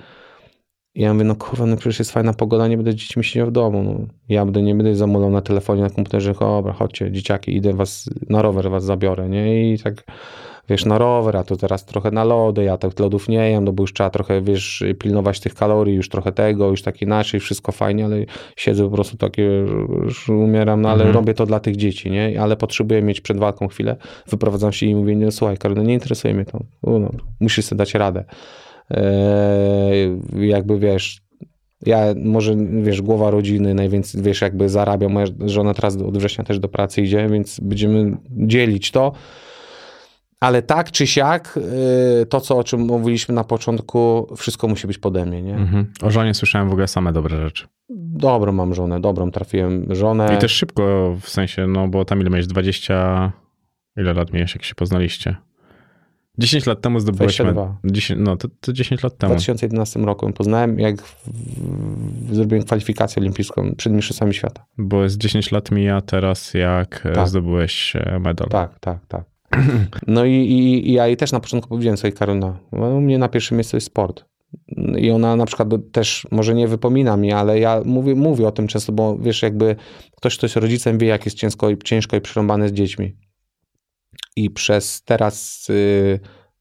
[0.96, 3.48] I ja mówię, no kurwa, no przecież jest fajna pogoda, nie będę z dziećmi siedział
[3.48, 3.84] w domu.
[3.84, 4.08] No.
[4.30, 8.42] Ja będę, nie będę zamulał na telefonie, na komputerze, dobra, chodźcie, dzieciaki, idę was, na
[8.42, 9.74] rower was zabiorę, nie?
[9.74, 10.04] I tak,
[10.70, 13.74] wiesz, na rower, a to teraz trochę na lody, ja tych lodów nie jem, no
[13.74, 17.72] bo już trzeba trochę, wiesz, pilnować tych kalorii, już trochę tego, już tak inaczej, wszystko
[17.72, 18.26] fajnie, ale
[18.58, 19.44] siedzę po prostu takie,
[20.04, 21.16] już umieram, no ale Mhm.
[21.16, 22.42] robię to dla tych dzieci, nie?
[22.42, 23.96] Ale potrzebuję mieć przed walką chwilę,
[24.28, 27.10] wyprowadzam się i mówię, nie, słuchaj, Karolina, nie interesuje mnie to, no,
[27.40, 28.24] musisz sobie dać radę.
[28.90, 31.22] Eee, jakby wiesz,
[31.86, 36.60] ja może, wiesz, głowa rodziny, najwięcej, wiesz, jakby zarabia, moja żona teraz od września też
[36.60, 39.12] do pracy idzie, więc będziemy dzielić to.
[40.46, 41.60] Ale tak czy siak,
[42.20, 45.56] yy, to co, o czym mówiliśmy na początku, wszystko musi być pode mnie, nie?
[45.56, 45.92] Mhm.
[46.02, 47.68] O żonie słyszałem w ogóle same dobre rzeczy.
[47.90, 50.36] Dobrą mam żonę, dobrą trafiłem żonę.
[50.36, 52.48] I też szybko, w sensie, no bo tam ile miałeś?
[52.48, 53.32] 20...
[53.98, 55.36] Ile lat miałeś, jak się poznaliście?
[56.38, 57.36] 10 lat temu zdobyłeś...
[57.36, 57.78] 22.
[57.86, 59.34] 10, no, to, to 10 lat W temu.
[59.34, 61.28] 2011 roku poznałem, jak w,
[62.30, 64.66] w, zrobiłem kwalifikację olimpijską przed Mistrzostwami Świata.
[64.78, 67.16] Bo z 10 lat mija teraz, jak Tak.
[67.16, 67.28] tak.
[67.28, 68.48] zdobyłeś e, medal.
[68.50, 69.35] Tak, tak, tak.
[70.08, 73.18] No i, i, i ja jej też na początku powiedziałem sobie, Karolina, no, u mnie
[73.18, 74.26] na pierwszym miejscu jest sport.
[74.98, 78.68] I ona na przykład też, może nie wypomina mi, ale ja mówię, mówię o tym
[78.68, 79.76] często, bo wiesz, jakby
[80.18, 83.16] ktoś, kto jest rodzicem, wie, jak jest ciężko, i- ciężko i przerąbane z dziećmi.
[84.36, 86.20] I przez teraz y,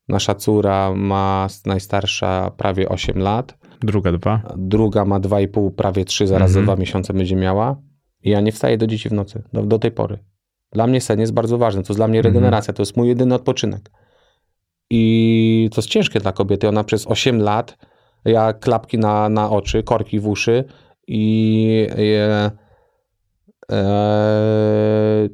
[0.09, 4.43] nasza córa ma, najstarsza, prawie 8 lat, Druga dwa.
[4.57, 6.67] druga ma 2,5, prawie 3, zaraz Mhm.
[6.67, 7.77] za dwa miesiące będzie miała.
[8.23, 10.19] I ja nie wstaję do dzieci w nocy, do, do tej pory.
[10.75, 12.35] Dla mnie sen jest bardzo ważny, to jest dla mnie Mhm.
[12.35, 13.91] regeneracja, to jest mój jedyny odpoczynek.
[14.91, 17.77] I to jest ciężkie dla kobiety, ona przez 8 lat,
[18.25, 20.65] ja klapki na, na oczy, korki w uszy
[21.09, 22.51] i e,
[23.73, 25.29] e,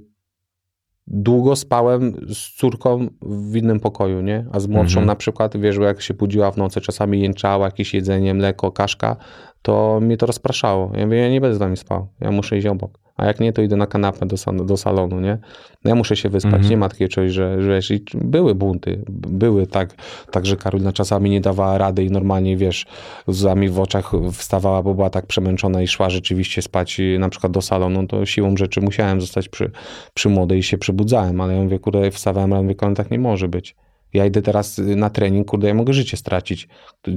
[1.07, 4.47] długo spałem z córką w innym pokoju, nie?
[4.53, 5.07] A z młodszą Mhm.
[5.07, 9.17] na przykład, wiesz, jak się budziła w nocy, czasami jęczała, jakieś jedzenie, mleko, kaszka,
[9.63, 10.91] to mnie to rozpraszało.
[10.95, 12.99] Ja mówię, ja nie będę z wami spał, ja muszę iść obok.
[13.21, 15.39] A jak nie, to idę na kanapę do, do salonu, nie?
[15.85, 16.71] Ja muszę się wyspać, Mhm.
[16.71, 19.95] nie ma takiej czegoś, że, że wiesz, i były bunty, były tak,
[20.31, 22.87] tak, że Karolina czasami nie dawała rady i normalnie, wiesz,
[23.29, 27.53] łzami w oczach wstawała, bo była tak przemęczona i szła rzeczywiście spać i na przykład
[27.53, 29.71] do salonu, to siłą rzeczy musiałem zostać przy,
[30.15, 33.49] przy młodej i się przebudzałem, ale ja mówię, kurde, wstawałem rano, mówię, tak nie może
[33.49, 33.77] być.
[34.13, 36.69] Ja idę teraz y, na trening, kurde, ja mogę życie stracić.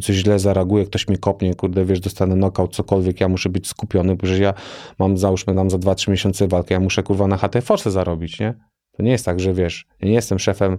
[0.02, 4.16] Coś źle zareaguje, ktoś mnie kopnie, kurde, wiesz, dostanę knockout, cokolwiek, ja muszę być skupiony,
[4.16, 4.54] bo przecież ja
[5.00, 8.54] mam, załóżmy, tam za 2-3 miesiące walkę, ja muszę, kurwa, na HT Force zarobić, nie?
[8.92, 10.78] To nie jest tak, że wiesz, ja nie jestem szefem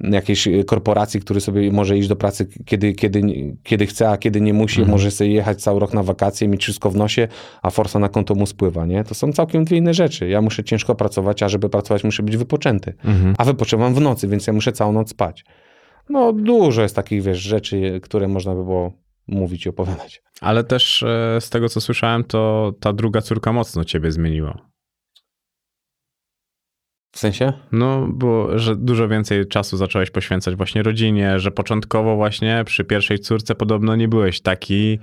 [0.00, 3.22] jakiejś y, korporacji, który sobie może iść do pracy, kiedy, kiedy,
[3.62, 4.90] kiedy chce, a kiedy nie musi, Mhm.
[4.90, 7.28] może sobie jechać cały rok na wakacje, mieć wszystko w nosie,
[7.62, 9.04] a forsa na konto mu spływa, nie?
[9.04, 10.28] To są całkiem dwie inne rzeczy.
[10.28, 12.94] Ja muszę ciężko pracować, a żeby pracować, muszę być wypoczęty.
[13.04, 13.34] Mhm.
[13.38, 15.44] A wypoczywam w nocy, więc ja muszę całą noc spać.
[16.10, 18.92] No dużo jest takich, wiesz, rzeczy, które można by było
[19.28, 20.22] mówić i opowiadać.
[20.40, 24.58] Ale też e, z tego, co słyszałem, to ta druga córka mocno ciebie zmieniła.
[27.14, 27.52] W sensie?
[27.72, 33.18] No, bo że dużo więcej czasu zacząłeś poświęcać właśnie rodzinie, że początkowo właśnie przy pierwszej
[33.18, 34.98] córce podobno nie byłeś taki...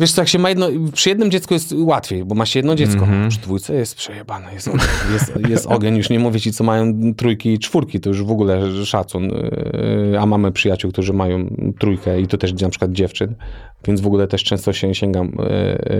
[0.00, 2.74] Wiesz co, jak się ma jedno, przy jednym dziecku jest łatwiej, bo ma się jedno
[2.74, 3.00] dziecko.
[3.00, 3.28] Mhm.
[3.28, 4.80] Przy dwójce jest przejebane, jest ogień,
[5.12, 5.96] jest, jest ogień.
[5.96, 9.24] Już nie mówię ci, co mają trójki i czwórki, to już w ogóle szacun.
[10.12, 13.34] Yy, A mamy przyjaciół, którzy mają trójkę i to też na przykład dziewczyn,
[13.86, 15.94] więc w ogóle też często się sięgam yy,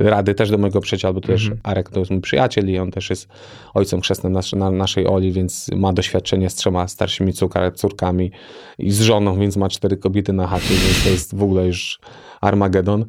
[0.00, 2.78] yy, rady też do mojego przyjaciela, bo to też Arek to jest mój przyjaciel i
[2.78, 3.28] on też jest
[3.74, 8.30] ojcem chrzestnym nas, na, naszej Oli, więc ma doświadczenie z trzema starszymi córka, córkami
[8.78, 12.00] i z żoną, więc ma cztery kobiety na chacie, więc to jest w ogóle już
[12.42, 13.04] Armagedon.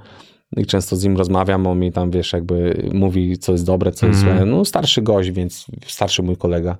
[0.58, 4.08] I często z nim rozmawiam, on mi tam, wiesz, jakby mówi, co jest dobre, co
[4.08, 4.46] jest złe.
[4.46, 6.78] No, starszy gość, więc starszy mój kolega.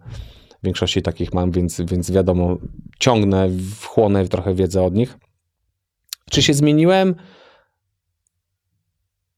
[0.62, 2.58] W większości takich mam, więc, więc wiadomo,
[3.00, 3.50] ciągnę,
[3.80, 5.18] wchłonę trochę wiedzę od nich.
[6.32, 7.16] Czy się zmieniłem?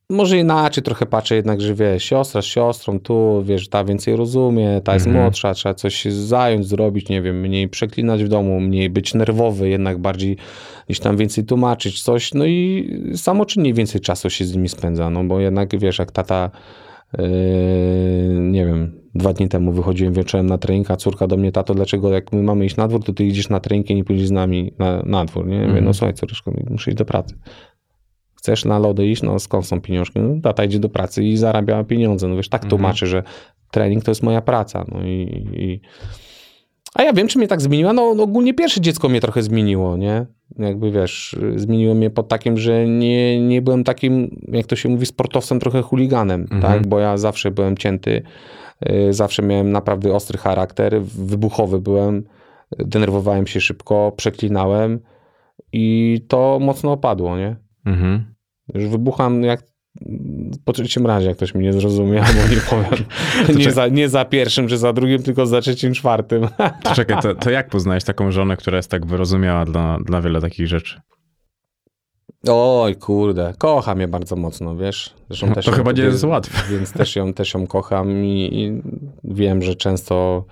[0.10, 4.82] Może inaczej trochę patrzę jednak, że wiesz, siostra z siostrą, tu, wiesz, ta więcej rozumie,
[4.84, 5.24] ta jest Mhm.
[5.24, 9.70] młodsza, trzeba coś się zająć, zrobić, nie wiem, mniej przeklinać w domu, mniej być nerwowy,
[9.70, 10.38] jednak bardziej
[10.86, 15.24] gdzieś tam więcej tłumaczyć, coś, no i samoczynnie więcej czasu się z nimi spędza, no
[15.24, 16.52] bo jednak, wiesz, jak tata,
[17.18, 17.24] yy,
[18.42, 22.14] nie wiem, dwa dni temu wychodziłem wieczorem na trening, a córka do mnie, tato, dlaczego
[22.14, 24.32] jak my mamy iść na dwór, to ty idziesz na trening i nie pójdziesz z
[24.32, 25.58] nami na, na dwór, nie?
[25.58, 27.36] Ja Mówię, no słuchaj, córeczko, muszę iść do pracy.
[28.46, 29.24] Chcesz na lody iść?
[29.24, 30.20] No skąd są pieniążki?
[30.20, 32.28] No, tata idzie do pracy i zarabia pieniądze.
[32.28, 33.24] No wiesz, tak tłumaczy, że
[33.72, 34.86] trening to jest moja praca.
[34.92, 35.82] No i, i...
[36.96, 37.94] A ja wiem, czy mnie tak zmieniła.
[37.94, 40.26] No ogólnie pierwsze dziecko mnie trochę zmieniło, nie?
[40.60, 45.06] Jakby wiesz, zmieniło mnie pod takim, że nie, nie byłem takim, jak to się mówi,
[45.06, 46.88] sportowcem, trochę chuliganem, tak?
[46.88, 48.22] Bo ja zawsze byłem cięty,
[48.90, 52.24] y, zawsze miałem naprawdę ostry charakter, wybuchowy byłem,
[52.80, 55.00] denerwowałem się szybko, przeklinałem
[55.74, 57.56] i to mocno opadło, nie?
[57.86, 58.35] Mhm.
[58.74, 59.62] Już wybucham jak
[60.66, 63.06] po trzecim razie, jak ktoś mnie nie zrozumie, albo nie powiem.
[63.60, 66.48] Nie za, nie za pierwszym, czy za drugim, tylko za trzecim, czwartym.
[66.84, 70.42] To czekaj, to, to jak poznałeś taką żonę, która jest tak wyrozumiała dla, dla wiele
[70.42, 71.02] takich rzeczy?
[72.48, 75.14] Oj, kurde, kocha mnie bardzo mocno, wiesz.
[75.30, 76.78] Zresztą No, to ją chyba nie jest łatwe.
[76.78, 78.82] Więc też ją, też ją kocham i, i
[79.24, 80.46] wiem, że często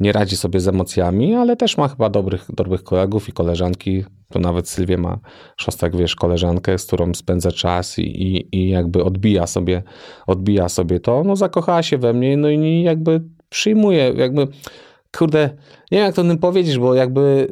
[0.00, 4.04] nie radzi sobie z emocjami, ale też ma chyba dobrych, dobrych kolegów i koleżanki.
[4.28, 5.18] To nawet Sylwia ma
[5.56, 9.82] szostak, wiesz, koleżankę, z którą spędza czas i, i, i jakby odbija sobie,
[10.26, 11.24] odbija sobie to.
[11.24, 14.48] No zakochała się we mnie, no i jakby przyjmuje, jakby,
[15.16, 15.50] kurde,
[15.90, 17.48] nie wiem jak to tym powiedzieć, bo jakby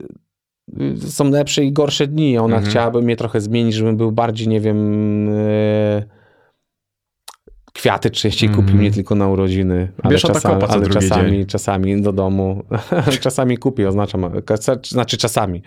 [1.08, 2.38] są lepsze i gorsze dni.
[2.38, 2.70] Ona Mhm.
[2.70, 6.17] chciałaby mnie trochę zmienić, żebym był bardziej, nie wiem, e,
[7.78, 8.66] kwiaty częściej Mhm.
[8.66, 9.88] kupił, nie tylko na urodziny.
[10.02, 11.46] Ale Wiesz o czasami, ale czasami, dzień.
[11.46, 12.62] czasami do domu.
[13.20, 14.30] czasami kupię, oznaczam,
[14.84, 15.62] znaczy czasami.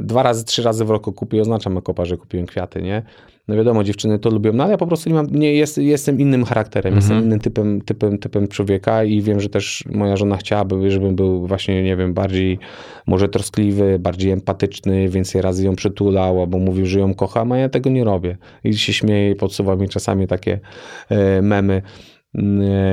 [0.00, 3.02] Dwa razy, trzy razy w roku kupię, oznaczam kopa, że kupiłem kwiaty, nie?
[3.48, 6.20] No wiadomo, dziewczyny to lubią, no ale ja po prostu nie mam, nie, jest, jestem
[6.20, 7.26] innym charakterem, jestem Mhm.
[7.28, 11.82] innym typem, typem, typem człowieka i wiem, że też moja żona chciałaby, żebym był właśnie,
[11.82, 12.58] nie wiem, bardziej
[13.06, 17.68] może troskliwy, bardziej empatyczny, więcej razy ją przytulał, albo mówił, że ją kocham, a ja
[17.68, 18.36] tego nie robię.
[18.64, 20.60] I się śmieję i podsuwa mi czasami takie
[21.08, 21.82] e, memy,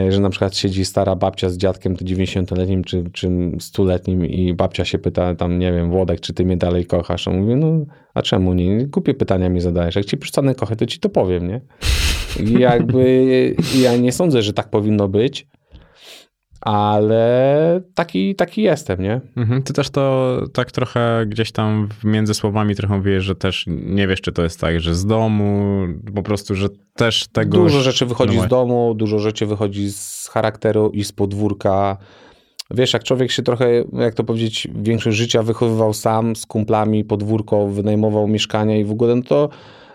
[0.09, 3.27] że na przykład siedzi stara babcia z dziadkiem, to 90-letnim czy, czy
[3.57, 7.27] 100-letnim i babcia się pyta tam, nie wiem, Włodek, czy ty mnie dalej kochasz?
[7.27, 8.85] A mówię, no a czemu nie?
[8.85, 9.95] Głupie pytania mi zadajesz.
[9.95, 11.61] Jak ci przestanę kochać, to ci to powiem, nie?
[12.39, 15.47] I jakby ja nie sądzę, że tak powinno być,
[16.61, 19.21] ale taki, taki jestem, nie?
[19.37, 19.63] Mhm.
[19.63, 24.21] Ty też to tak trochę gdzieś tam między słowami trochę mówisz, że też nie wiesz,
[24.21, 25.81] czy to jest tak, że z domu,
[26.15, 27.57] po prostu, że też tego...
[27.57, 31.97] Dużo rzeczy wychodzi No z domu, dużo rzeczy wychodzi z charakteru i z podwórka.
[32.71, 37.67] Wiesz, jak człowiek się trochę, jak to powiedzieć, większość życia wychowywał sam z kumplami, podwórko,
[37.67, 39.49] wynajmował mieszkania i w ogóle, no to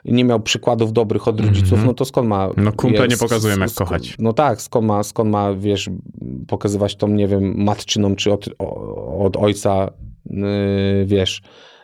[0.05, 2.51] nie miał przykładów dobrych od rodziców, no to skąd ma...
[2.57, 4.17] No kumple jak- nie pokazują, jak kochać.
[4.19, 5.91] No tak, skąd ma, skąd ma, wiesz,
[6.49, 8.49] pokazywać tą, nie wiem, matczyną czy od,
[9.19, 9.91] od ojca,
[10.31, 10.37] yy,
[11.07, 11.43] wiesz,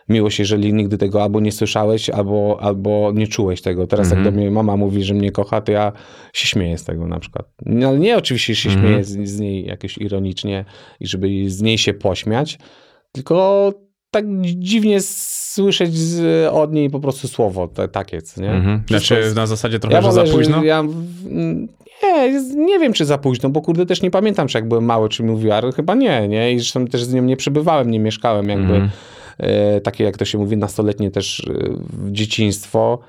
[0.09, 3.87] miłość, jeżeli nigdy tego albo nie słyszałeś, albo, albo nie czułeś tego.
[3.87, 4.35] Teraz jak Mhm.
[4.35, 5.91] do mnie mama mówi, że mnie kocha, to ja
[6.33, 7.45] się śmieję z tego na przykład.
[7.65, 8.87] No, ale nie oczywiście się Mhm.
[8.87, 10.65] śmieję z, z niej jakoś ironicznie
[10.99, 12.59] i żeby z niej się pośmiać,
[13.11, 13.73] tylko
[14.11, 18.51] tak dziwnie słyszeć z, od niej po prostu słowo te, takie, co nie?
[18.51, 18.83] Mhm.
[18.89, 20.63] Znaczy jest- na zasadzie trochę, że wolę, za późno?
[20.63, 20.83] Ja,
[22.03, 25.09] nie, nie wiem, czy za późno, bo kurde też nie pamiętam, czy jak byłem mały,
[25.09, 26.53] czy mówiła, ale chyba nie, nie?
[26.53, 28.89] I zresztą też z nią nie przebywałem, nie mieszkałem jakby, Mhm.
[29.37, 31.53] e, takie jak to się mówi, nastoletnie też e,
[32.11, 32.99] dzieciństwo.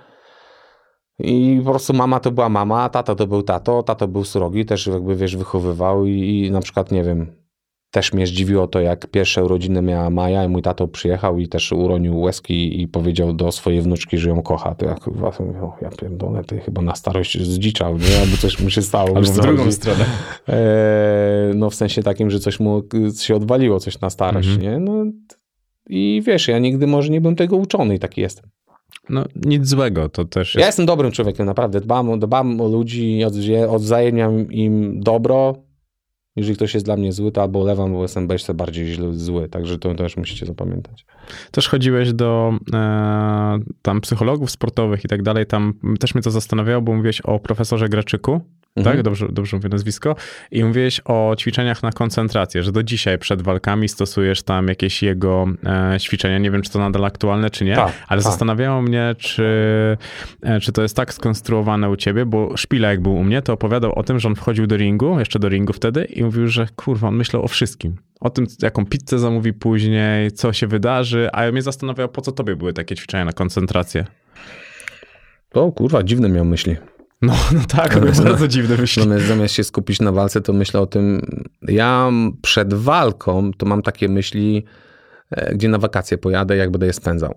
[1.18, 4.86] I po prostu mama to była mama, tata to był tato, tato był srogi, też
[4.86, 7.41] jakby, wiesz, wychowywał i, i na przykład, nie wiem,
[7.92, 11.72] też mnie zdziwiło to, jak pierwsze urodziny miała Maja i mój tato przyjechał i też
[11.72, 14.74] uronił łezki i powiedział do swojej wnuczki, że ją kocha.
[14.74, 18.20] To ja chyba mówię, o, ja pierdolę, ty chyba na starość zdziczał, nie?
[18.22, 19.08] Albo coś mu się stało.
[19.16, 19.72] Albo w drugą chodzi.
[19.72, 20.04] stronę.
[20.48, 22.82] Eee, no w sensie takim, że coś mu
[23.20, 24.62] się odwaliło, coś na starość, Mhm.
[24.72, 24.78] nie?
[24.92, 25.04] No
[25.88, 28.50] i wiesz, ja nigdy może nie byłem tego uczony i taki jestem.
[29.10, 30.68] No nic złego, to też Ja jest...
[30.68, 31.80] jestem dobrym człowiekiem, naprawdę.
[31.80, 33.20] Dbam, o- dbam o ludzi,
[33.70, 35.54] odwzajemniam im dobro.
[36.36, 39.48] Jeżeli ktoś jest dla mnie zły, to albo olewam, bo jestem jeszcze bardziej źle, zły.
[39.48, 41.06] Także to też musicie zapamiętać.
[41.50, 45.46] Też chodziłeś do e, tam psychologów sportowych i tak dalej.
[45.46, 48.40] Tam też mnie to zastanawiało, bo mówiłeś o profesorze Graczyku,
[48.76, 48.96] Mhm.
[48.96, 49.04] tak?
[49.04, 50.16] Dobrze, dobrze mówię nazwisko.
[50.50, 55.46] I mówiłeś o ćwiczeniach na koncentrację, że do dzisiaj przed walkami stosujesz tam jakieś jego
[55.94, 56.38] e, ćwiczenia.
[56.38, 58.30] Nie wiem, czy to nadal aktualne, czy nie, Tak, ale tak.
[58.30, 59.44] zastanawiało mnie, czy,
[60.42, 63.52] e, czy to jest tak skonstruowane u ciebie, bo Szpila jak był u mnie, to
[63.52, 66.66] opowiadał o tym, że on wchodził do ringu, jeszcze do ringu wtedy i mówił, że
[66.76, 67.96] kurwa, on myślał o wszystkim.
[68.20, 72.32] O tym, jaką pizzę zamówi później, co się wydarzy, a ja mnie zastanawiał, po co
[72.32, 74.04] tobie były takie ćwiczenia na koncentrację.
[75.54, 76.76] O kurwa, dziwne miał myśli.
[77.22, 79.02] No, no tak, on miał bardzo dziwne myśli.
[79.02, 81.20] Zamiast, zamiast się skupić na walce, to myślę o tym.
[81.62, 82.10] Ja
[82.42, 84.64] przed walką to mam takie myśli,
[85.30, 87.34] e, gdzie na wakacje pojadę, jak będę je spędzał.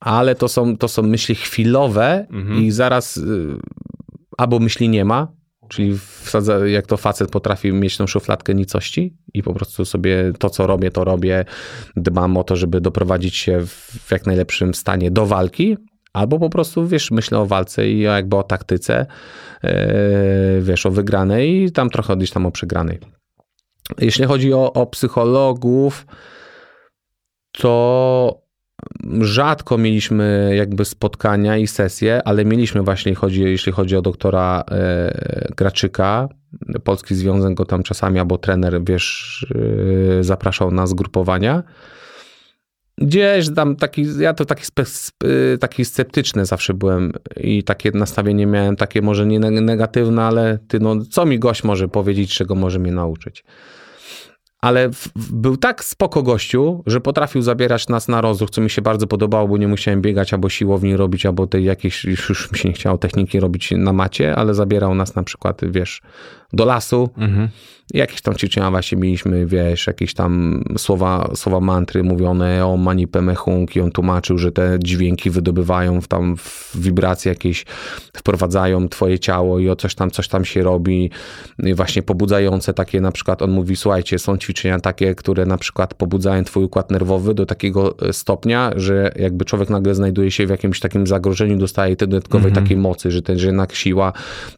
[0.00, 2.62] Ale to są, to są myśli chwilowe Mhm.
[2.62, 3.56] i zaraz y,
[4.38, 5.32] albo myśli nie ma,
[5.68, 10.50] czyli wsadza, jak to facet potrafi mieć tą szufladkę nicości i po prostu sobie to,
[10.50, 11.44] co robię, to robię.
[11.96, 15.76] Dbam o to, żeby doprowadzić się w jak najlepszym stanie do walki.
[16.16, 19.06] Albo po prostu, wiesz, myślę o walce i jakby o taktyce,
[19.64, 22.98] e, wiesz, o wygranej i tam trochę gdzieś tam o przegranej.
[23.98, 26.06] Jeśli chodzi o, o psychologów,
[27.52, 28.42] to
[29.20, 35.48] rzadko mieliśmy jakby spotkania i sesje, ale mieliśmy właśnie, chodzi, jeśli chodzi o doktora e,
[35.56, 36.28] Graczyka,
[36.84, 39.46] Polski Związek go tam czasami, albo trener, wiesz,
[40.18, 41.62] e, zapraszał na zgrupowania.
[42.98, 48.76] Gdzieś tam taki, ja to taki, sp- taki sceptyczny zawsze byłem i takie nastawienie miałem,
[48.76, 52.78] takie może nie neg- negatywne, ale ty no, co mi gość może powiedzieć, czego może
[52.78, 53.44] mnie nauczyć.
[54.60, 58.70] Ale w, w, był tak spoko gościu, że potrafił zabierać nas na rozruch, co mi
[58.70, 62.52] się bardzo podobało, bo nie musiałem biegać albo siłowni robić, albo tej jakiejś, już już
[62.52, 66.02] mi się nie chciało techniki robić na macie, ale zabierał nas na przykład, wiesz,
[66.52, 67.48] do lasu, Mhm.
[67.94, 73.34] Jakieś tam ćwiczenia właśnie mieliśmy, wiesz, jakieś tam słowa, słowa mantry mówione o mani peme
[73.34, 77.64] hung i on tłumaczył, że te dźwięki wydobywają w tam w wibracje jakieś,
[78.16, 81.10] wprowadzają twoje ciało i o coś tam, coś tam się robi.
[81.58, 85.94] I właśnie pobudzające takie na przykład, on mówi, słuchajcie, są ćwiczenia takie, które na przykład
[85.94, 90.50] pobudzają twój układ nerwowy do takiego e, stopnia, że jakby człowiek nagle znajduje się w
[90.50, 94.12] jakimś takim zagrożeniu, dostaje tej dodatkowej takiej mocy, że, ten, że jednak siła,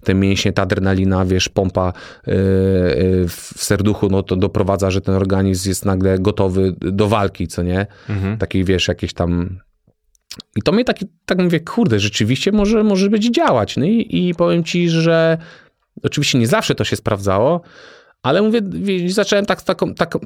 [0.04, 1.87] te mięśnie, ta adrenalina, wiesz, pompa
[2.26, 7.48] yy, yy, w serduchu, no to doprowadza, że ten organizm jest nagle gotowy do walki,
[7.48, 7.86] co nie?
[8.08, 8.38] Mhm.
[8.38, 9.60] Takiej, wiesz, jakieś tam...
[10.56, 13.76] I to mnie taki, tak mówię, kurde, rzeczywiście może, może być działać.
[13.76, 15.38] No i, i powiem ci, że
[16.02, 17.60] oczywiście nie zawsze to się sprawdzało,
[18.28, 20.18] ale mówię, wie- zacząłem tak, taką, taką,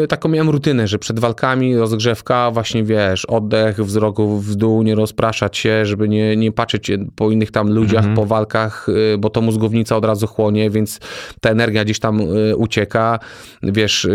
[0.00, 4.94] yy, taką miałem rutynę, że przed walkami rozgrzewka, właśnie wiesz, oddech, wzrok w dół, nie
[4.94, 8.16] rozpraszać się, żeby nie, nie patrzeć po innych tam ludziach Mhm.
[8.16, 11.00] po walkach, yy, bo to mózgownica od razu chłonie, więc
[11.40, 13.18] ta energia gdzieś tam yy, ucieka,
[13.62, 14.08] wiesz,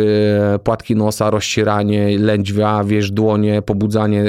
[0.64, 4.24] płatki nosa, rozcieranie, lędźwia, wiesz, dłonie, pobudzanie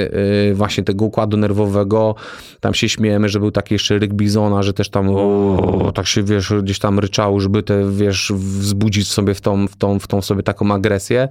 [0.53, 2.15] właśnie tego układu nerwowego,
[2.59, 6.23] tam się śmiejemy, że był taki jeszcze ryk bizona, że też tam o, tak się,
[6.23, 10.21] wiesz, gdzieś tam ryczało, żeby te, wiesz, wzbudzić sobie w tą, w tą, w tą
[10.21, 11.27] sobie taką agresję.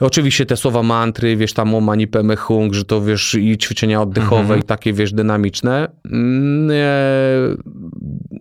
[0.00, 2.06] Oczywiście te słowa mantry, wiesz, tam o mani
[2.38, 5.88] hung, że to wiesz, i ćwiczenia oddechowe i takie, wiesz, dynamiczne.
[6.12, 6.70] Mm,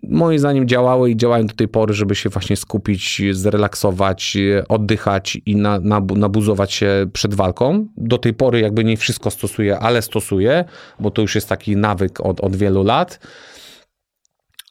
[0.03, 4.37] moim zdaniem działały i działają do tej pory, żeby się właśnie skupić, zrelaksować,
[4.69, 7.87] oddychać i na, nabu, nabuzować się przed walką.
[7.97, 10.65] Do tej pory jakby nie wszystko stosuję, ale stosuję,
[10.99, 13.19] bo to już jest taki nawyk od, od wielu lat.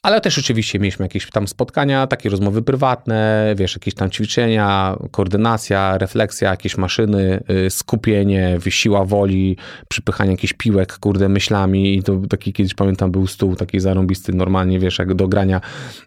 [0.02, 5.98] Ale też oczywiście mieliśmy jakieś tam spotkania, takie rozmowy prywatne, wiesz, jakieś tam ćwiczenia, koordynacja,
[5.98, 9.56] refleksja, jakieś maszyny, y, skupienie, siła woli,
[9.88, 11.94] przypychanie jakichś piłek, kurde, myślami.
[11.94, 15.60] I to taki kiedyś pamiętam był stół taki zarąbisty, normalnie, wiesz, jak do grania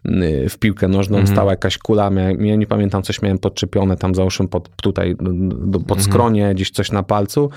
[0.06, 4.48] y, w piłkę nożną stała jakaś kula, ja nie pamiętam, coś miałem podczepione tam załóżmy
[4.48, 5.32] pod, tutaj, do,
[5.66, 7.50] do, pod skronie, gdzieś coś na palcu.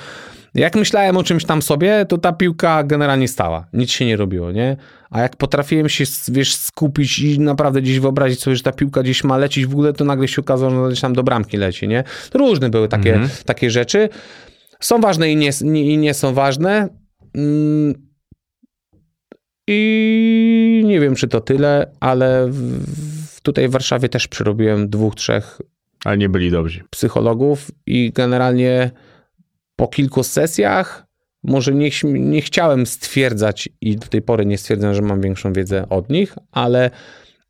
[0.56, 3.68] Jak myślałem o czymś tam sobie, to ta piłka generalnie stała.
[3.74, 4.78] Nic się nie robiło, nie?
[5.10, 9.24] A jak potrafiłem się, wiesz, skupić i naprawdę gdzieś wyobrazić sobie, że ta piłka gdzieś
[9.24, 12.04] ma lecieć w ogóle, to nagle się okazało, że gdzieś tam do bramki leci, nie?
[12.34, 14.10] Różne były takie, takie rzeczy.
[14.80, 16.90] Są ważne i nie, nie, i nie są ważne.
[17.36, 18.06] Mm.
[19.68, 22.86] I nie wiem, czy to tyle, ale w,
[23.36, 25.62] w, tutaj w Warszawie też przyrobiłem dwóch, trzech
[26.06, 26.84] Ale nie byli dobrzy.
[26.90, 28.92] psychologów i generalnie
[29.76, 31.06] po kilku sesjach
[31.44, 35.90] może nie, nie chciałem stwierdzać i do tej pory nie stwierdzam, że mam większą wiedzę
[35.90, 36.92] od nich, ale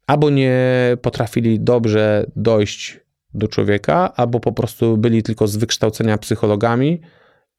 [0.07, 0.57] albo nie
[1.01, 2.99] potrafili dobrze dojść
[3.33, 7.01] do człowieka, albo po prostu byli tylko z wykształcenia psychologami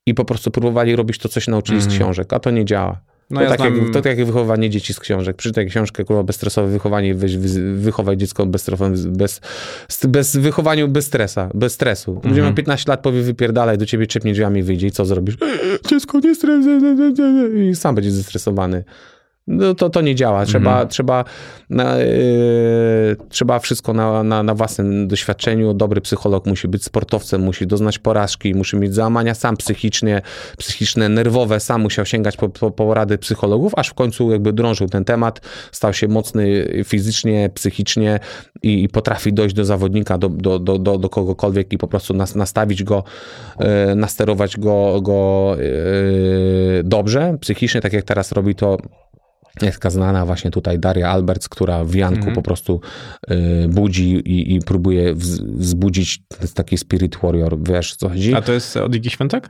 [0.05, 3.01] i po prostu próbowali robić to, co się nauczyli z książek, a to nie działa.
[3.29, 5.35] No to, ja tak znam- jak, to tak jak wychowanie dzieci z książek.
[5.37, 9.41] Przeczytaj książkę, kurwa, bezstresowe wychowanie, weź, wy, wychowaj dziecko bez,
[9.89, 12.11] z- bez wychowaniu bez stresa, bez stresu.
[12.11, 12.29] Mhm.
[12.29, 15.37] Ludzie ma 15 lat, powie wypierdalaj, do ciebie czepnie drzwiami wyjdzie i co zrobisz?
[15.89, 16.65] Dziecko nie stres,
[17.71, 18.83] i sam będzie zestresowany.
[19.47, 20.45] No to, to nie działa.
[20.45, 20.87] Trzeba, Mhm.
[20.87, 21.25] trzeba,
[21.69, 25.73] na, yy, trzeba wszystko na, na, na własnym doświadczeniu.
[25.73, 30.21] Dobry psycholog musi być sportowcem, musi doznać porażki, musi mieć załamania sam psychicznie,
[30.57, 34.87] psychiczne, nerwowe, sam musiał sięgać po, po, po rady psychologów, aż w końcu jakby drążył
[34.89, 35.41] ten temat,
[35.71, 38.19] stał się mocny fizycznie, psychicznie
[38.63, 42.13] i, i potrafi dojść do zawodnika, do, do, do, do, do kogokolwiek i po prostu
[42.13, 43.03] nas, nastawić go,
[43.59, 48.77] e, nasterować go, go e, dobrze, psychicznie, tak jak teraz robi to
[49.65, 52.35] jest znana właśnie tutaj Daria Alberts, która w Janku Mhm.
[52.35, 52.81] po prostu
[53.31, 56.23] y, budzi i, i próbuje wz, wzbudzić
[56.53, 58.33] taki spirit warrior, wiesz co chodzi?
[58.33, 59.49] A to jest od Igi Świątek?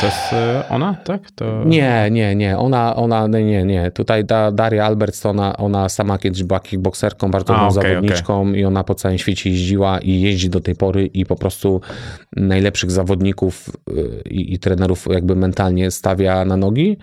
[0.00, 1.30] To jest e, ona, tak?
[1.30, 1.64] To...
[1.64, 3.90] Nie, nie, nie, ona, ona, nie, nie, nie.
[3.90, 8.52] Tutaj da, Daria Alberts, to ona, ona sama kiedyś była kickboxerką, bardzo dobrą okej, zawodniczką
[8.52, 11.80] i ona po całym świecie jeździła i jeździ do tej pory i po prostu
[12.36, 16.96] najlepszych zawodników y, i, i trenerów jakby mentalnie stawia na nogi.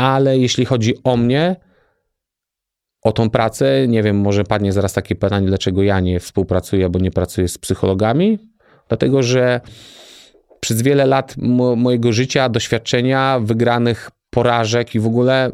[0.00, 1.56] Ale jeśli chodzi o mnie,
[3.02, 6.98] o tą pracę, nie wiem, może padnie zaraz takie pytanie, dlaczego ja nie współpracuję, bo
[6.98, 8.38] nie pracuję z psychologami.
[8.88, 9.60] Dlatego, że
[10.60, 15.50] przez wiele lat mo- mojego życia, doświadczenia, wygranych porażek i w ogóle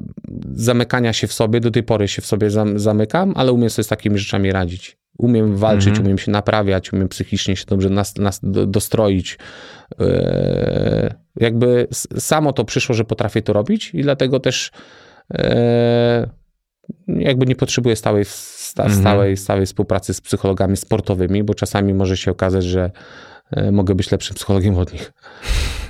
[0.55, 3.85] zamykania się w sobie, do tej pory się w sobie zam- zamykam, ale umiem sobie
[3.85, 4.97] z takimi rzeczami radzić.
[5.19, 6.07] Umiem walczyć, Mhm.
[6.07, 9.39] umiem się naprawiać, umiem psychicznie się dobrze nas, nas do, dostroić.
[9.99, 10.07] Eee,
[11.41, 11.87] jakby
[12.19, 14.71] samo to przyszło, że potrafię to robić i dlatego też
[15.35, 16.27] eee,
[17.09, 19.01] jakby nie potrzebuję stałej, sta, Mhm.
[19.01, 22.91] stałej, stałej współpracy z psychologami sportowymi, bo czasami może się okazać, że e,
[23.73, 25.13] mogę być lepszym psychologiem od nich.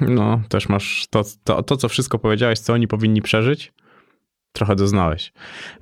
[0.00, 3.72] No, też masz to, to, to, co wszystko powiedziałeś, co oni powinni przeżyć,
[4.52, 5.32] trochę doznałeś.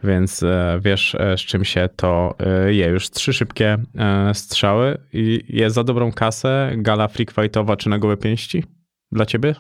[0.05, 2.87] Więc e, wiesz, e, z czym się to e, je.
[2.87, 7.99] Już trzy szybkie e, strzały i jest za dobrą kasę gala freak fightowa czy na
[7.99, 8.65] gołe pięści
[9.13, 9.55] dla ciebie?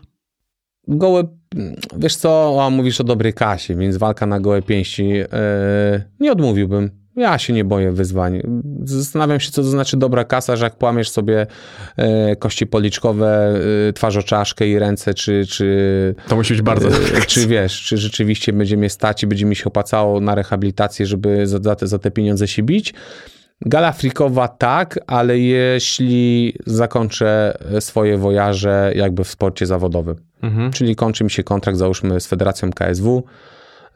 [0.88, 1.24] Gołe,
[1.96, 7.03] wiesz co, a mówisz o dobrej kasie, więc walka na gołe pięści, e, nie odmówiłbym.
[7.16, 8.42] Ja się nie boję wyzwań.
[8.84, 11.46] Zastanawiam się, co to znaczy dobra kasa, że jak płamiesz sobie
[11.96, 13.54] e, kości policzkowe,
[13.88, 18.52] e, twarzoczaszkę i ręce, czy, czy, To musi być bardzo E, Czy wiesz, czy rzeczywiście
[18.52, 21.98] będzie mnie stać i będzie mi się opłacało na rehabilitację, żeby za, za, te, za
[21.98, 22.94] te pieniądze się bić?
[23.66, 30.72] Gala frikowa tak, ale jeśli zakończę swoje wojaże jakby w sporcie zawodowym, Mhm.
[30.72, 33.24] czyli kończy mi się kontrakt, załóżmy, z Federacją KSW,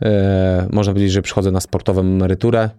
[0.03, 2.70] e, można powiedzieć, że przychodzę na sportową emeryturę,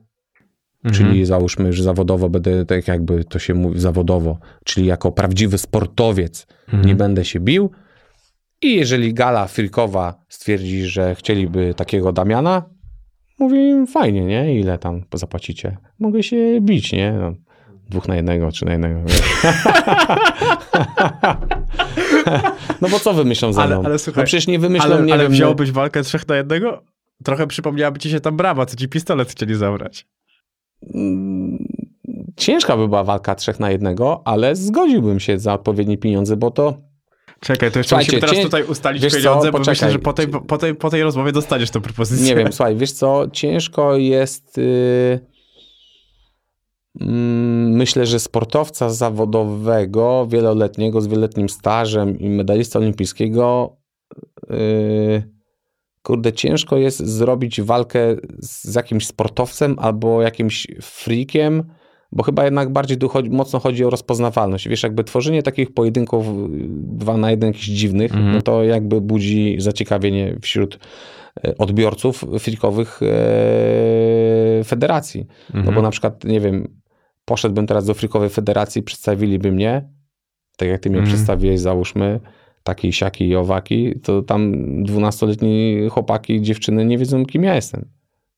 [0.84, 0.96] Mhm.
[1.12, 6.48] czyli załóżmy, że zawodowo będę, tak jakby to się mówi, zawodowo, czyli jako prawdziwy sportowiec
[6.68, 6.86] Mhm.
[6.86, 7.72] nie będę się bił.
[8.62, 12.64] I jeżeli gala frikowa stwierdzi, że chcieliby takiego Damiana,
[13.40, 14.60] mówię im fajnie, nie?
[14.60, 15.78] Ile tam zapłacicie?
[16.00, 17.12] Mogę się bić, nie?
[17.12, 17.34] No,
[17.90, 19.00] dwóch na jednego, czy na jednego.
[22.82, 23.86] no bo co wymyślą za Ale- mną?
[23.86, 26.36] ale słuchaj, no przecież nie wymyślą, Ale, nie ale wiem, no- wziąłbyś walkę trzech na
[26.36, 26.84] jednego?
[27.24, 30.08] Trochę przypomniałaby ci się tam brama, co ci pistolet chcieli zabrać.
[30.94, 31.68] Mm,
[32.36, 36.78] Ciężka by była walka trzech na jednego, ale zgodziłbym się za odpowiednie pieniądze, bo to
[37.40, 40.00] Czekaj, to jeszcze Słuchajcie, musimy teraz cię- tutaj ustalić wiesz co, pieniądze, bo myślę, że
[40.00, 42.26] po tej, po, tej, po tej rozmowie dostaniesz tę propozycję.
[42.26, 44.58] Nie wiem, słuchaj, wiesz co, ciężko jest.
[44.58, 45.20] Yy,
[47.70, 53.76] myślę, że sportowca zawodowego, wieloletniego, z wieloletnim stażem i medalista olimpijskiego.
[54.50, 55.39] Yy,
[56.10, 58.00] kurde, ciężko jest zrobić walkę
[58.40, 61.64] z jakimś sportowcem albo jakimś freakiem,
[62.12, 64.68] bo chyba jednak bardziej tu chodzi, mocno chodzi o rozpoznawalność.
[64.68, 66.32] Wiesz, jakby tworzenie takich pojedynków yy,
[66.70, 68.32] dwa na jeden jakichś dziwnych, Mhm.
[68.34, 70.80] no to jakby budzi zaciekawienie wśród
[71.44, 75.26] e, odbiorców frikowych e, federacji.
[75.54, 75.76] No Mhm.
[75.76, 76.68] bo na przykład, nie wiem,
[77.26, 79.90] poszedłbym teraz do frikowej federacji, przedstawiliby mnie,
[80.58, 81.16] tak jak ty mnie Mhm.
[81.16, 82.20] przedstawiłeś, załóżmy,
[82.64, 84.54] taki, siaki i owaki, to tam
[84.84, 87.86] dwunastoletni chłopaki i dziewczyny nie wiedzą, kim ja jestem.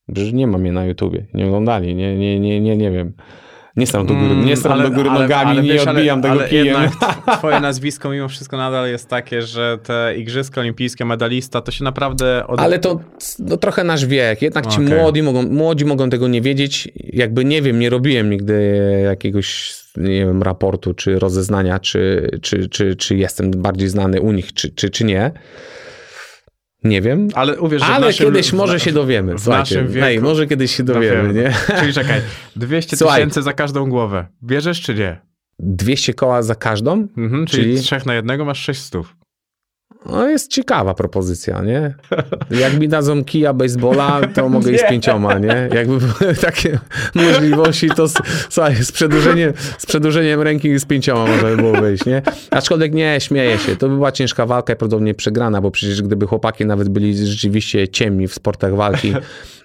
[0.08, 3.12] Że nie ma mnie na YouTubie, nie oglądali, nie, nie, nie, nie, nie wiem.
[3.76, 5.86] Nie stram do góry, nie stram Mm, ale- do góry ale- nogami, ale nie wiesz,
[5.86, 6.76] ale- odbijam tego ale kijem.
[7.38, 12.46] twoje nazwisko mimo wszystko nadal jest takie, że te igrzyska olimpijskie, medalista, to się naprawdę...
[12.46, 12.60] Od...
[12.60, 13.00] Ale to
[13.38, 14.42] no, trochę nasz wiek.
[14.42, 14.98] Jednak ci Okej.
[14.98, 16.88] młodzi, mogą, młodzi mogą tego nie wiedzieć.
[16.94, 22.96] Jakby nie wiem, nie robiłem nigdy jakiegoś nie wiem, raportu czy rozeznania, czy, czy, czy,
[22.96, 25.30] czy jestem bardziej znany u nich, czy, czy, czy nie.
[26.84, 27.28] Nie wiem.
[27.34, 29.38] Ale uwierz, że Ale naszym- kiedyś może się dowiemy.
[29.38, 31.34] w naszym wieku- Ej, może kiedyś się dowiemy, Dowiemy.
[31.34, 31.52] nie?
[31.80, 32.20] Czyli czekaj,
[32.56, 33.16] 200 Słuchaj.
[33.16, 34.26] tysięcy za każdą głowę.
[34.44, 35.20] Bierzesz czy nie?
[35.58, 36.92] 200 koła za każdą?
[37.16, 39.02] Mhm, czyli, Czyli- trzech na jednego masz 600.
[40.06, 41.94] No jest ciekawa propozycja, nie?
[42.50, 44.78] Jak mi dadzą kija baseballa, to mogę Nie.
[44.78, 45.68] pięcioma, nie?
[45.74, 46.78] Jakby były takie
[47.14, 48.14] możliwości, to z,
[48.50, 52.22] słuchaj, z przedłużeniem, z przedłużeniem ręki z pięcioma można by było wyjść, nie?
[52.50, 53.76] Aczkolwiek nie, śmieję się.
[53.76, 57.88] To by była ciężka walka i prawdopodobnie przegrana, bo przecież gdyby chłopaki nawet byli rzeczywiście
[57.88, 59.14] ciemni w sportach walki,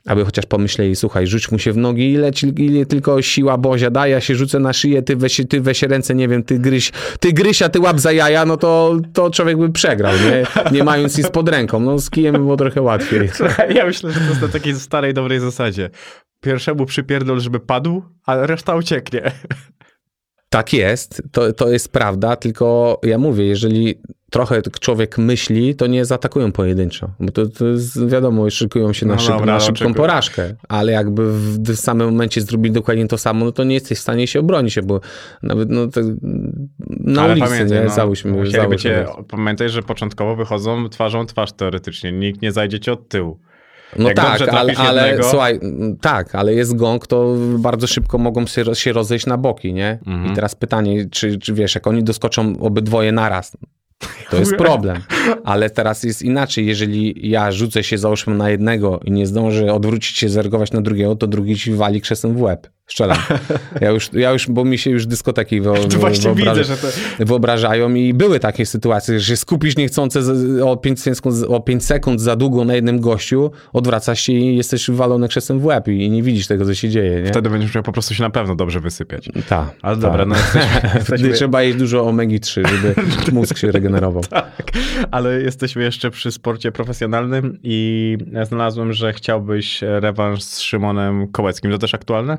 [0.05, 4.13] aby chociaż pomyśleli, słuchaj, rzuć mu się w nogi, ile, ile tylko siła Bozia daje,
[4.13, 7.33] ja się rzucę na szyję, ty weź, ty weź ręce, nie wiem, ty gryź, ty
[7.33, 10.26] gryź, a ty łap za jaja, no to, to człowiek by przegrał, nie?
[10.71, 11.79] Nie mając nic pod ręką.
[11.79, 13.29] No z kijem by było trochę łatwiej.
[13.33, 15.89] Słuchaj, ja myślę, że to jest na takiej starej, dobrej zasadzie.
[16.41, 19.31] Pierwszemu przypierdol, żeby padł, a reszta ucieknie.
[20.49, 23.95] Tak jest, to, to jest prawda, tylko ja mówię, jeżeli
[24.31, 29.13] trochę człowiek myśli, to nie zaatakują pojedynczo, bo to, to jest, wiadomo, szykują się na,
[29.13, 29.95] No szyb, dobra, na ale szybką oczekuję.
[29.95, 33.97] porażkę, ale jakby w, w samym momencie zrobili dokładnie to samo, no to nie jesteś
[33.97, 34.99] w stanie się obronić, bo
[35.43, 36.01] nawet no, to,
[36.89, 38.77] na Ale ulicy, pamiętaj, nie, no, załóżmy, załóżmy.
[38.77, 42.11] cię, pamiętaj, że początkowo wychodzą twarzą twarz teoretycznie.
[42.11, 43.39] Nikt nie zajdzie cię od tyłu.
[43.95, 48.17] No Jak tak, ale, ale jednego- słuchaj, m, tak, ale jest gong, to bardzo szybko
[48.17, 49.99] mogą się, się rozejść na boki, nie?
[50.07, 50.31] Mhm.
[50.31, 53.57] I teraz pytanie, czy, czy wiesz, jak oni doskoczą obydwoje naraz,
[54.29, 55.01] to jest problem.
[55.43, 60.17] Ale teraz jest inaczej, jeżeli ja rzucę się załóżmy na jednego i nie zdążę odwrócić
[60.17, 62.67] się, zareagować na drugiego, to drugi ci wali krzesem w łeb.
[62.87, 63.17] Strzelam.
[63.81, 66.77] Ja już, ja już bo mi się już dyskoteki wyo, To właśnie wyobraża- widzę, że
[66.77, 66.87] to...
[67.25, 71.85] wyobrażają i były takie sytuacje, że się skupisz niechcący z- o 5 sekund, o 5
[71.85, 76.09] sekund za długo na jednym gościu, odwracasz się i jesteś walony krzesem w łeb i
[76.09, 77.27] nie widzisz tego, co się dzieje, nie?
[77.29, 79.29] Wtedy będziesz musiał po prostu się na pewno dobrze wysypiać.
[79.49, 79.69] Tak.
[79.81, 82.95] Ale dobra, no jesteśmy, Wtedy jesteśmy, trzeba jeść dużo omegi-3, żeby
[83.37, 84.23] mózg się regenerował.
[84.23, 84.71] tak,
[85.11, 91.71] ale jesteśmy jeszcze przy sporcie profesjonalnym i znalazłem, że chciałbyś rewanż z Szymonem Kołeckim.
[91.71, 92.37] To też aktualne?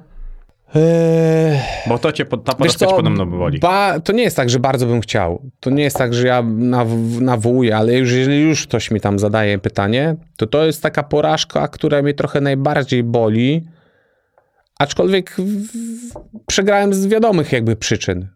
[0.74, 3.58] Eee, Bo to cię, ta porażka cię co, podobno boli.
[3.58, 5.42] ba, to nie jest tak, że bardzo bym chciał.
[5.60, 9.18] To nie jest tak, że ja naw- nawołuję, ale już, jeżeli już ktoś mi tam
[9.18, 13.64] zadaje pytanie, to to jest taka porażka, która mnie trochę najbardziej boli,
[14.78, 18.28] aczkolwiek w- przegrałem z wiadomych jakby przyczyn.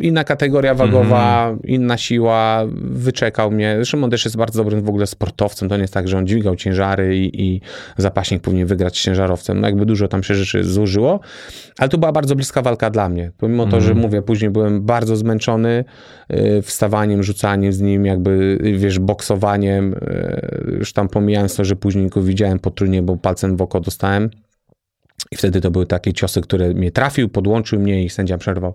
[0.00, 3.84] Inna kategoria wagowa, inna siła, wyczekał mnie.
[3.84, 5.68] Szymon też jest bardzo dobrym w ogóle sportowcem.
[5.68, 7.60] To nie jest tak, że on dźwigał ciężary i, i
[7.96, 9.60] zapaśnik powinien wygrać z ciężarowcem.
[9.60, 11.20] No jakby dużo tam się rzeczy złożyło,
[11.78, 13.30] ale to była bardzo bliska walka dla mnie.
[13.38, 15.84] Pomimo to, że mówię, później byłem bardzo zmęczony
[16.32, 19.94] y, wstawaniem, rzucaniem z nim, jakby, y, wiesz, boksowaniem.
[19.94, 24.30] y, Już tam pomijając to, że później go widziałem potrójnie, bo palcem w oko dostałem.
[25.30, 28.74] I wtedy to były takie ciosy, które mnie trafił, podłączył mnie i sędzia przerwał,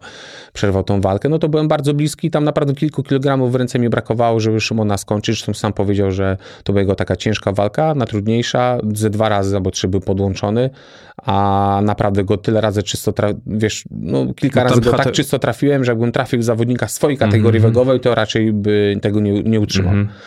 [0.53, 1.29] przerwał tą walkę.
[1.29, 4.97] No to byłem bardzo bliski, tam naprawdę kilku kilogramów w ręce mi brakowało, żeby Szymona
[4.97, 5.35] skończyć.
[5.35, 9.71] Zresztą sam powiedział, że to była jego taka ciężka walka, najtrudniejsza, ze dwa razy albo
[9.71, 10.69] trzy był podłączony,
[11.17, 15.39] a naprawdę go tyle razy czysto, tra- wiesz, no kilka No razy go tak czysto
[15.39, 19.93] trafiłem, że jakbym trafił zawodnika swojej kategorii wagowej, to raczej by tego nie, nie utrzymał.
[19.93, 20.17] Mhm.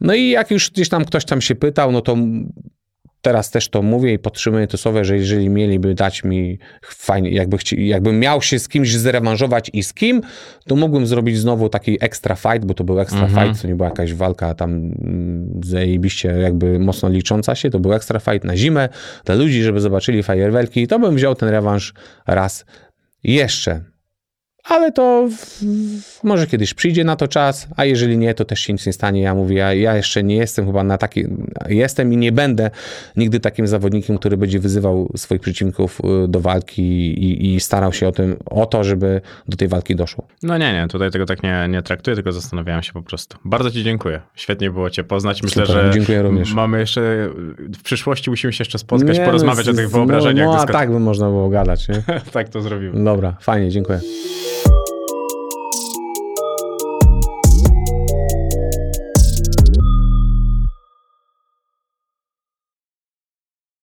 [0.00, 2.16] No i jak już gdzieś tam ktoś tam się pytał, no to
[3.20, 7.58] teraz też to mówię i podtrzymuję to słowo, że jeżeli mieliby dać mi fajnie, jakby
[7.58, 10.22] chci, jakbym miał się z kimś zrewanżować i z kim,
[10.66, 13.46] to mógłbym zrobić znowu taki extra fight, bo to był extra Mhm.
[13.48, 17.92] fight, to nie była jakaś walka tam mm, zajebiście jakby mocno licząca się, to był
[17.92, 18.88] extra fight na zimę
[19.24, 21.94] dla ludzi, żeby zobaczyli fajerwerki, to bym wziął ten rewanż
[22.26, 22.64] raz
[23.24, 23.80] jeszcze.
[24.68, 25.64] Ale to w,
[26.24, 29.20] może kiedyś przyjdzie na to czas, a jeżeli nie, to też się nic nie stanie.
[29.20, 31.24] Ja mówię, ja, ja jeszcze nie jestem chyba na taki,
[31.68, 32.70] jestem i nie będę
[33.16, 38.08] nigdy takim zawodnikiem, który będzie wyzywał swoich przeciwników y, do walki i, i starał się
[38.08, 40.26] o, tym, o to, żeby do tej walki doszło.
[40.42, 43.36] No nie, nie, tutaj tego tak nie, nie traktuję, tylko zastanawiałem się po prostu.
[43.44, 44.20] Bardzo ci dziękuję.
[44.34, 45.42] Świetnie było cię poznać.
[45.42, 46.54] Myślę, Super, że dziękuję również.
[46.54, 47.28] mamy jeszcze,
[47.78, 50.46] w przyszłości musimy się jeszcze spotkać, Nie, porozmawiać no, o z- tych wyobrażeniach.
[50.46, 52.02] No, no a tak by można było gadać, nie?
[52.32, 53.04] tak to zrobimy.
[53.04, 54.00] Dobra, fajnie, dziękuję.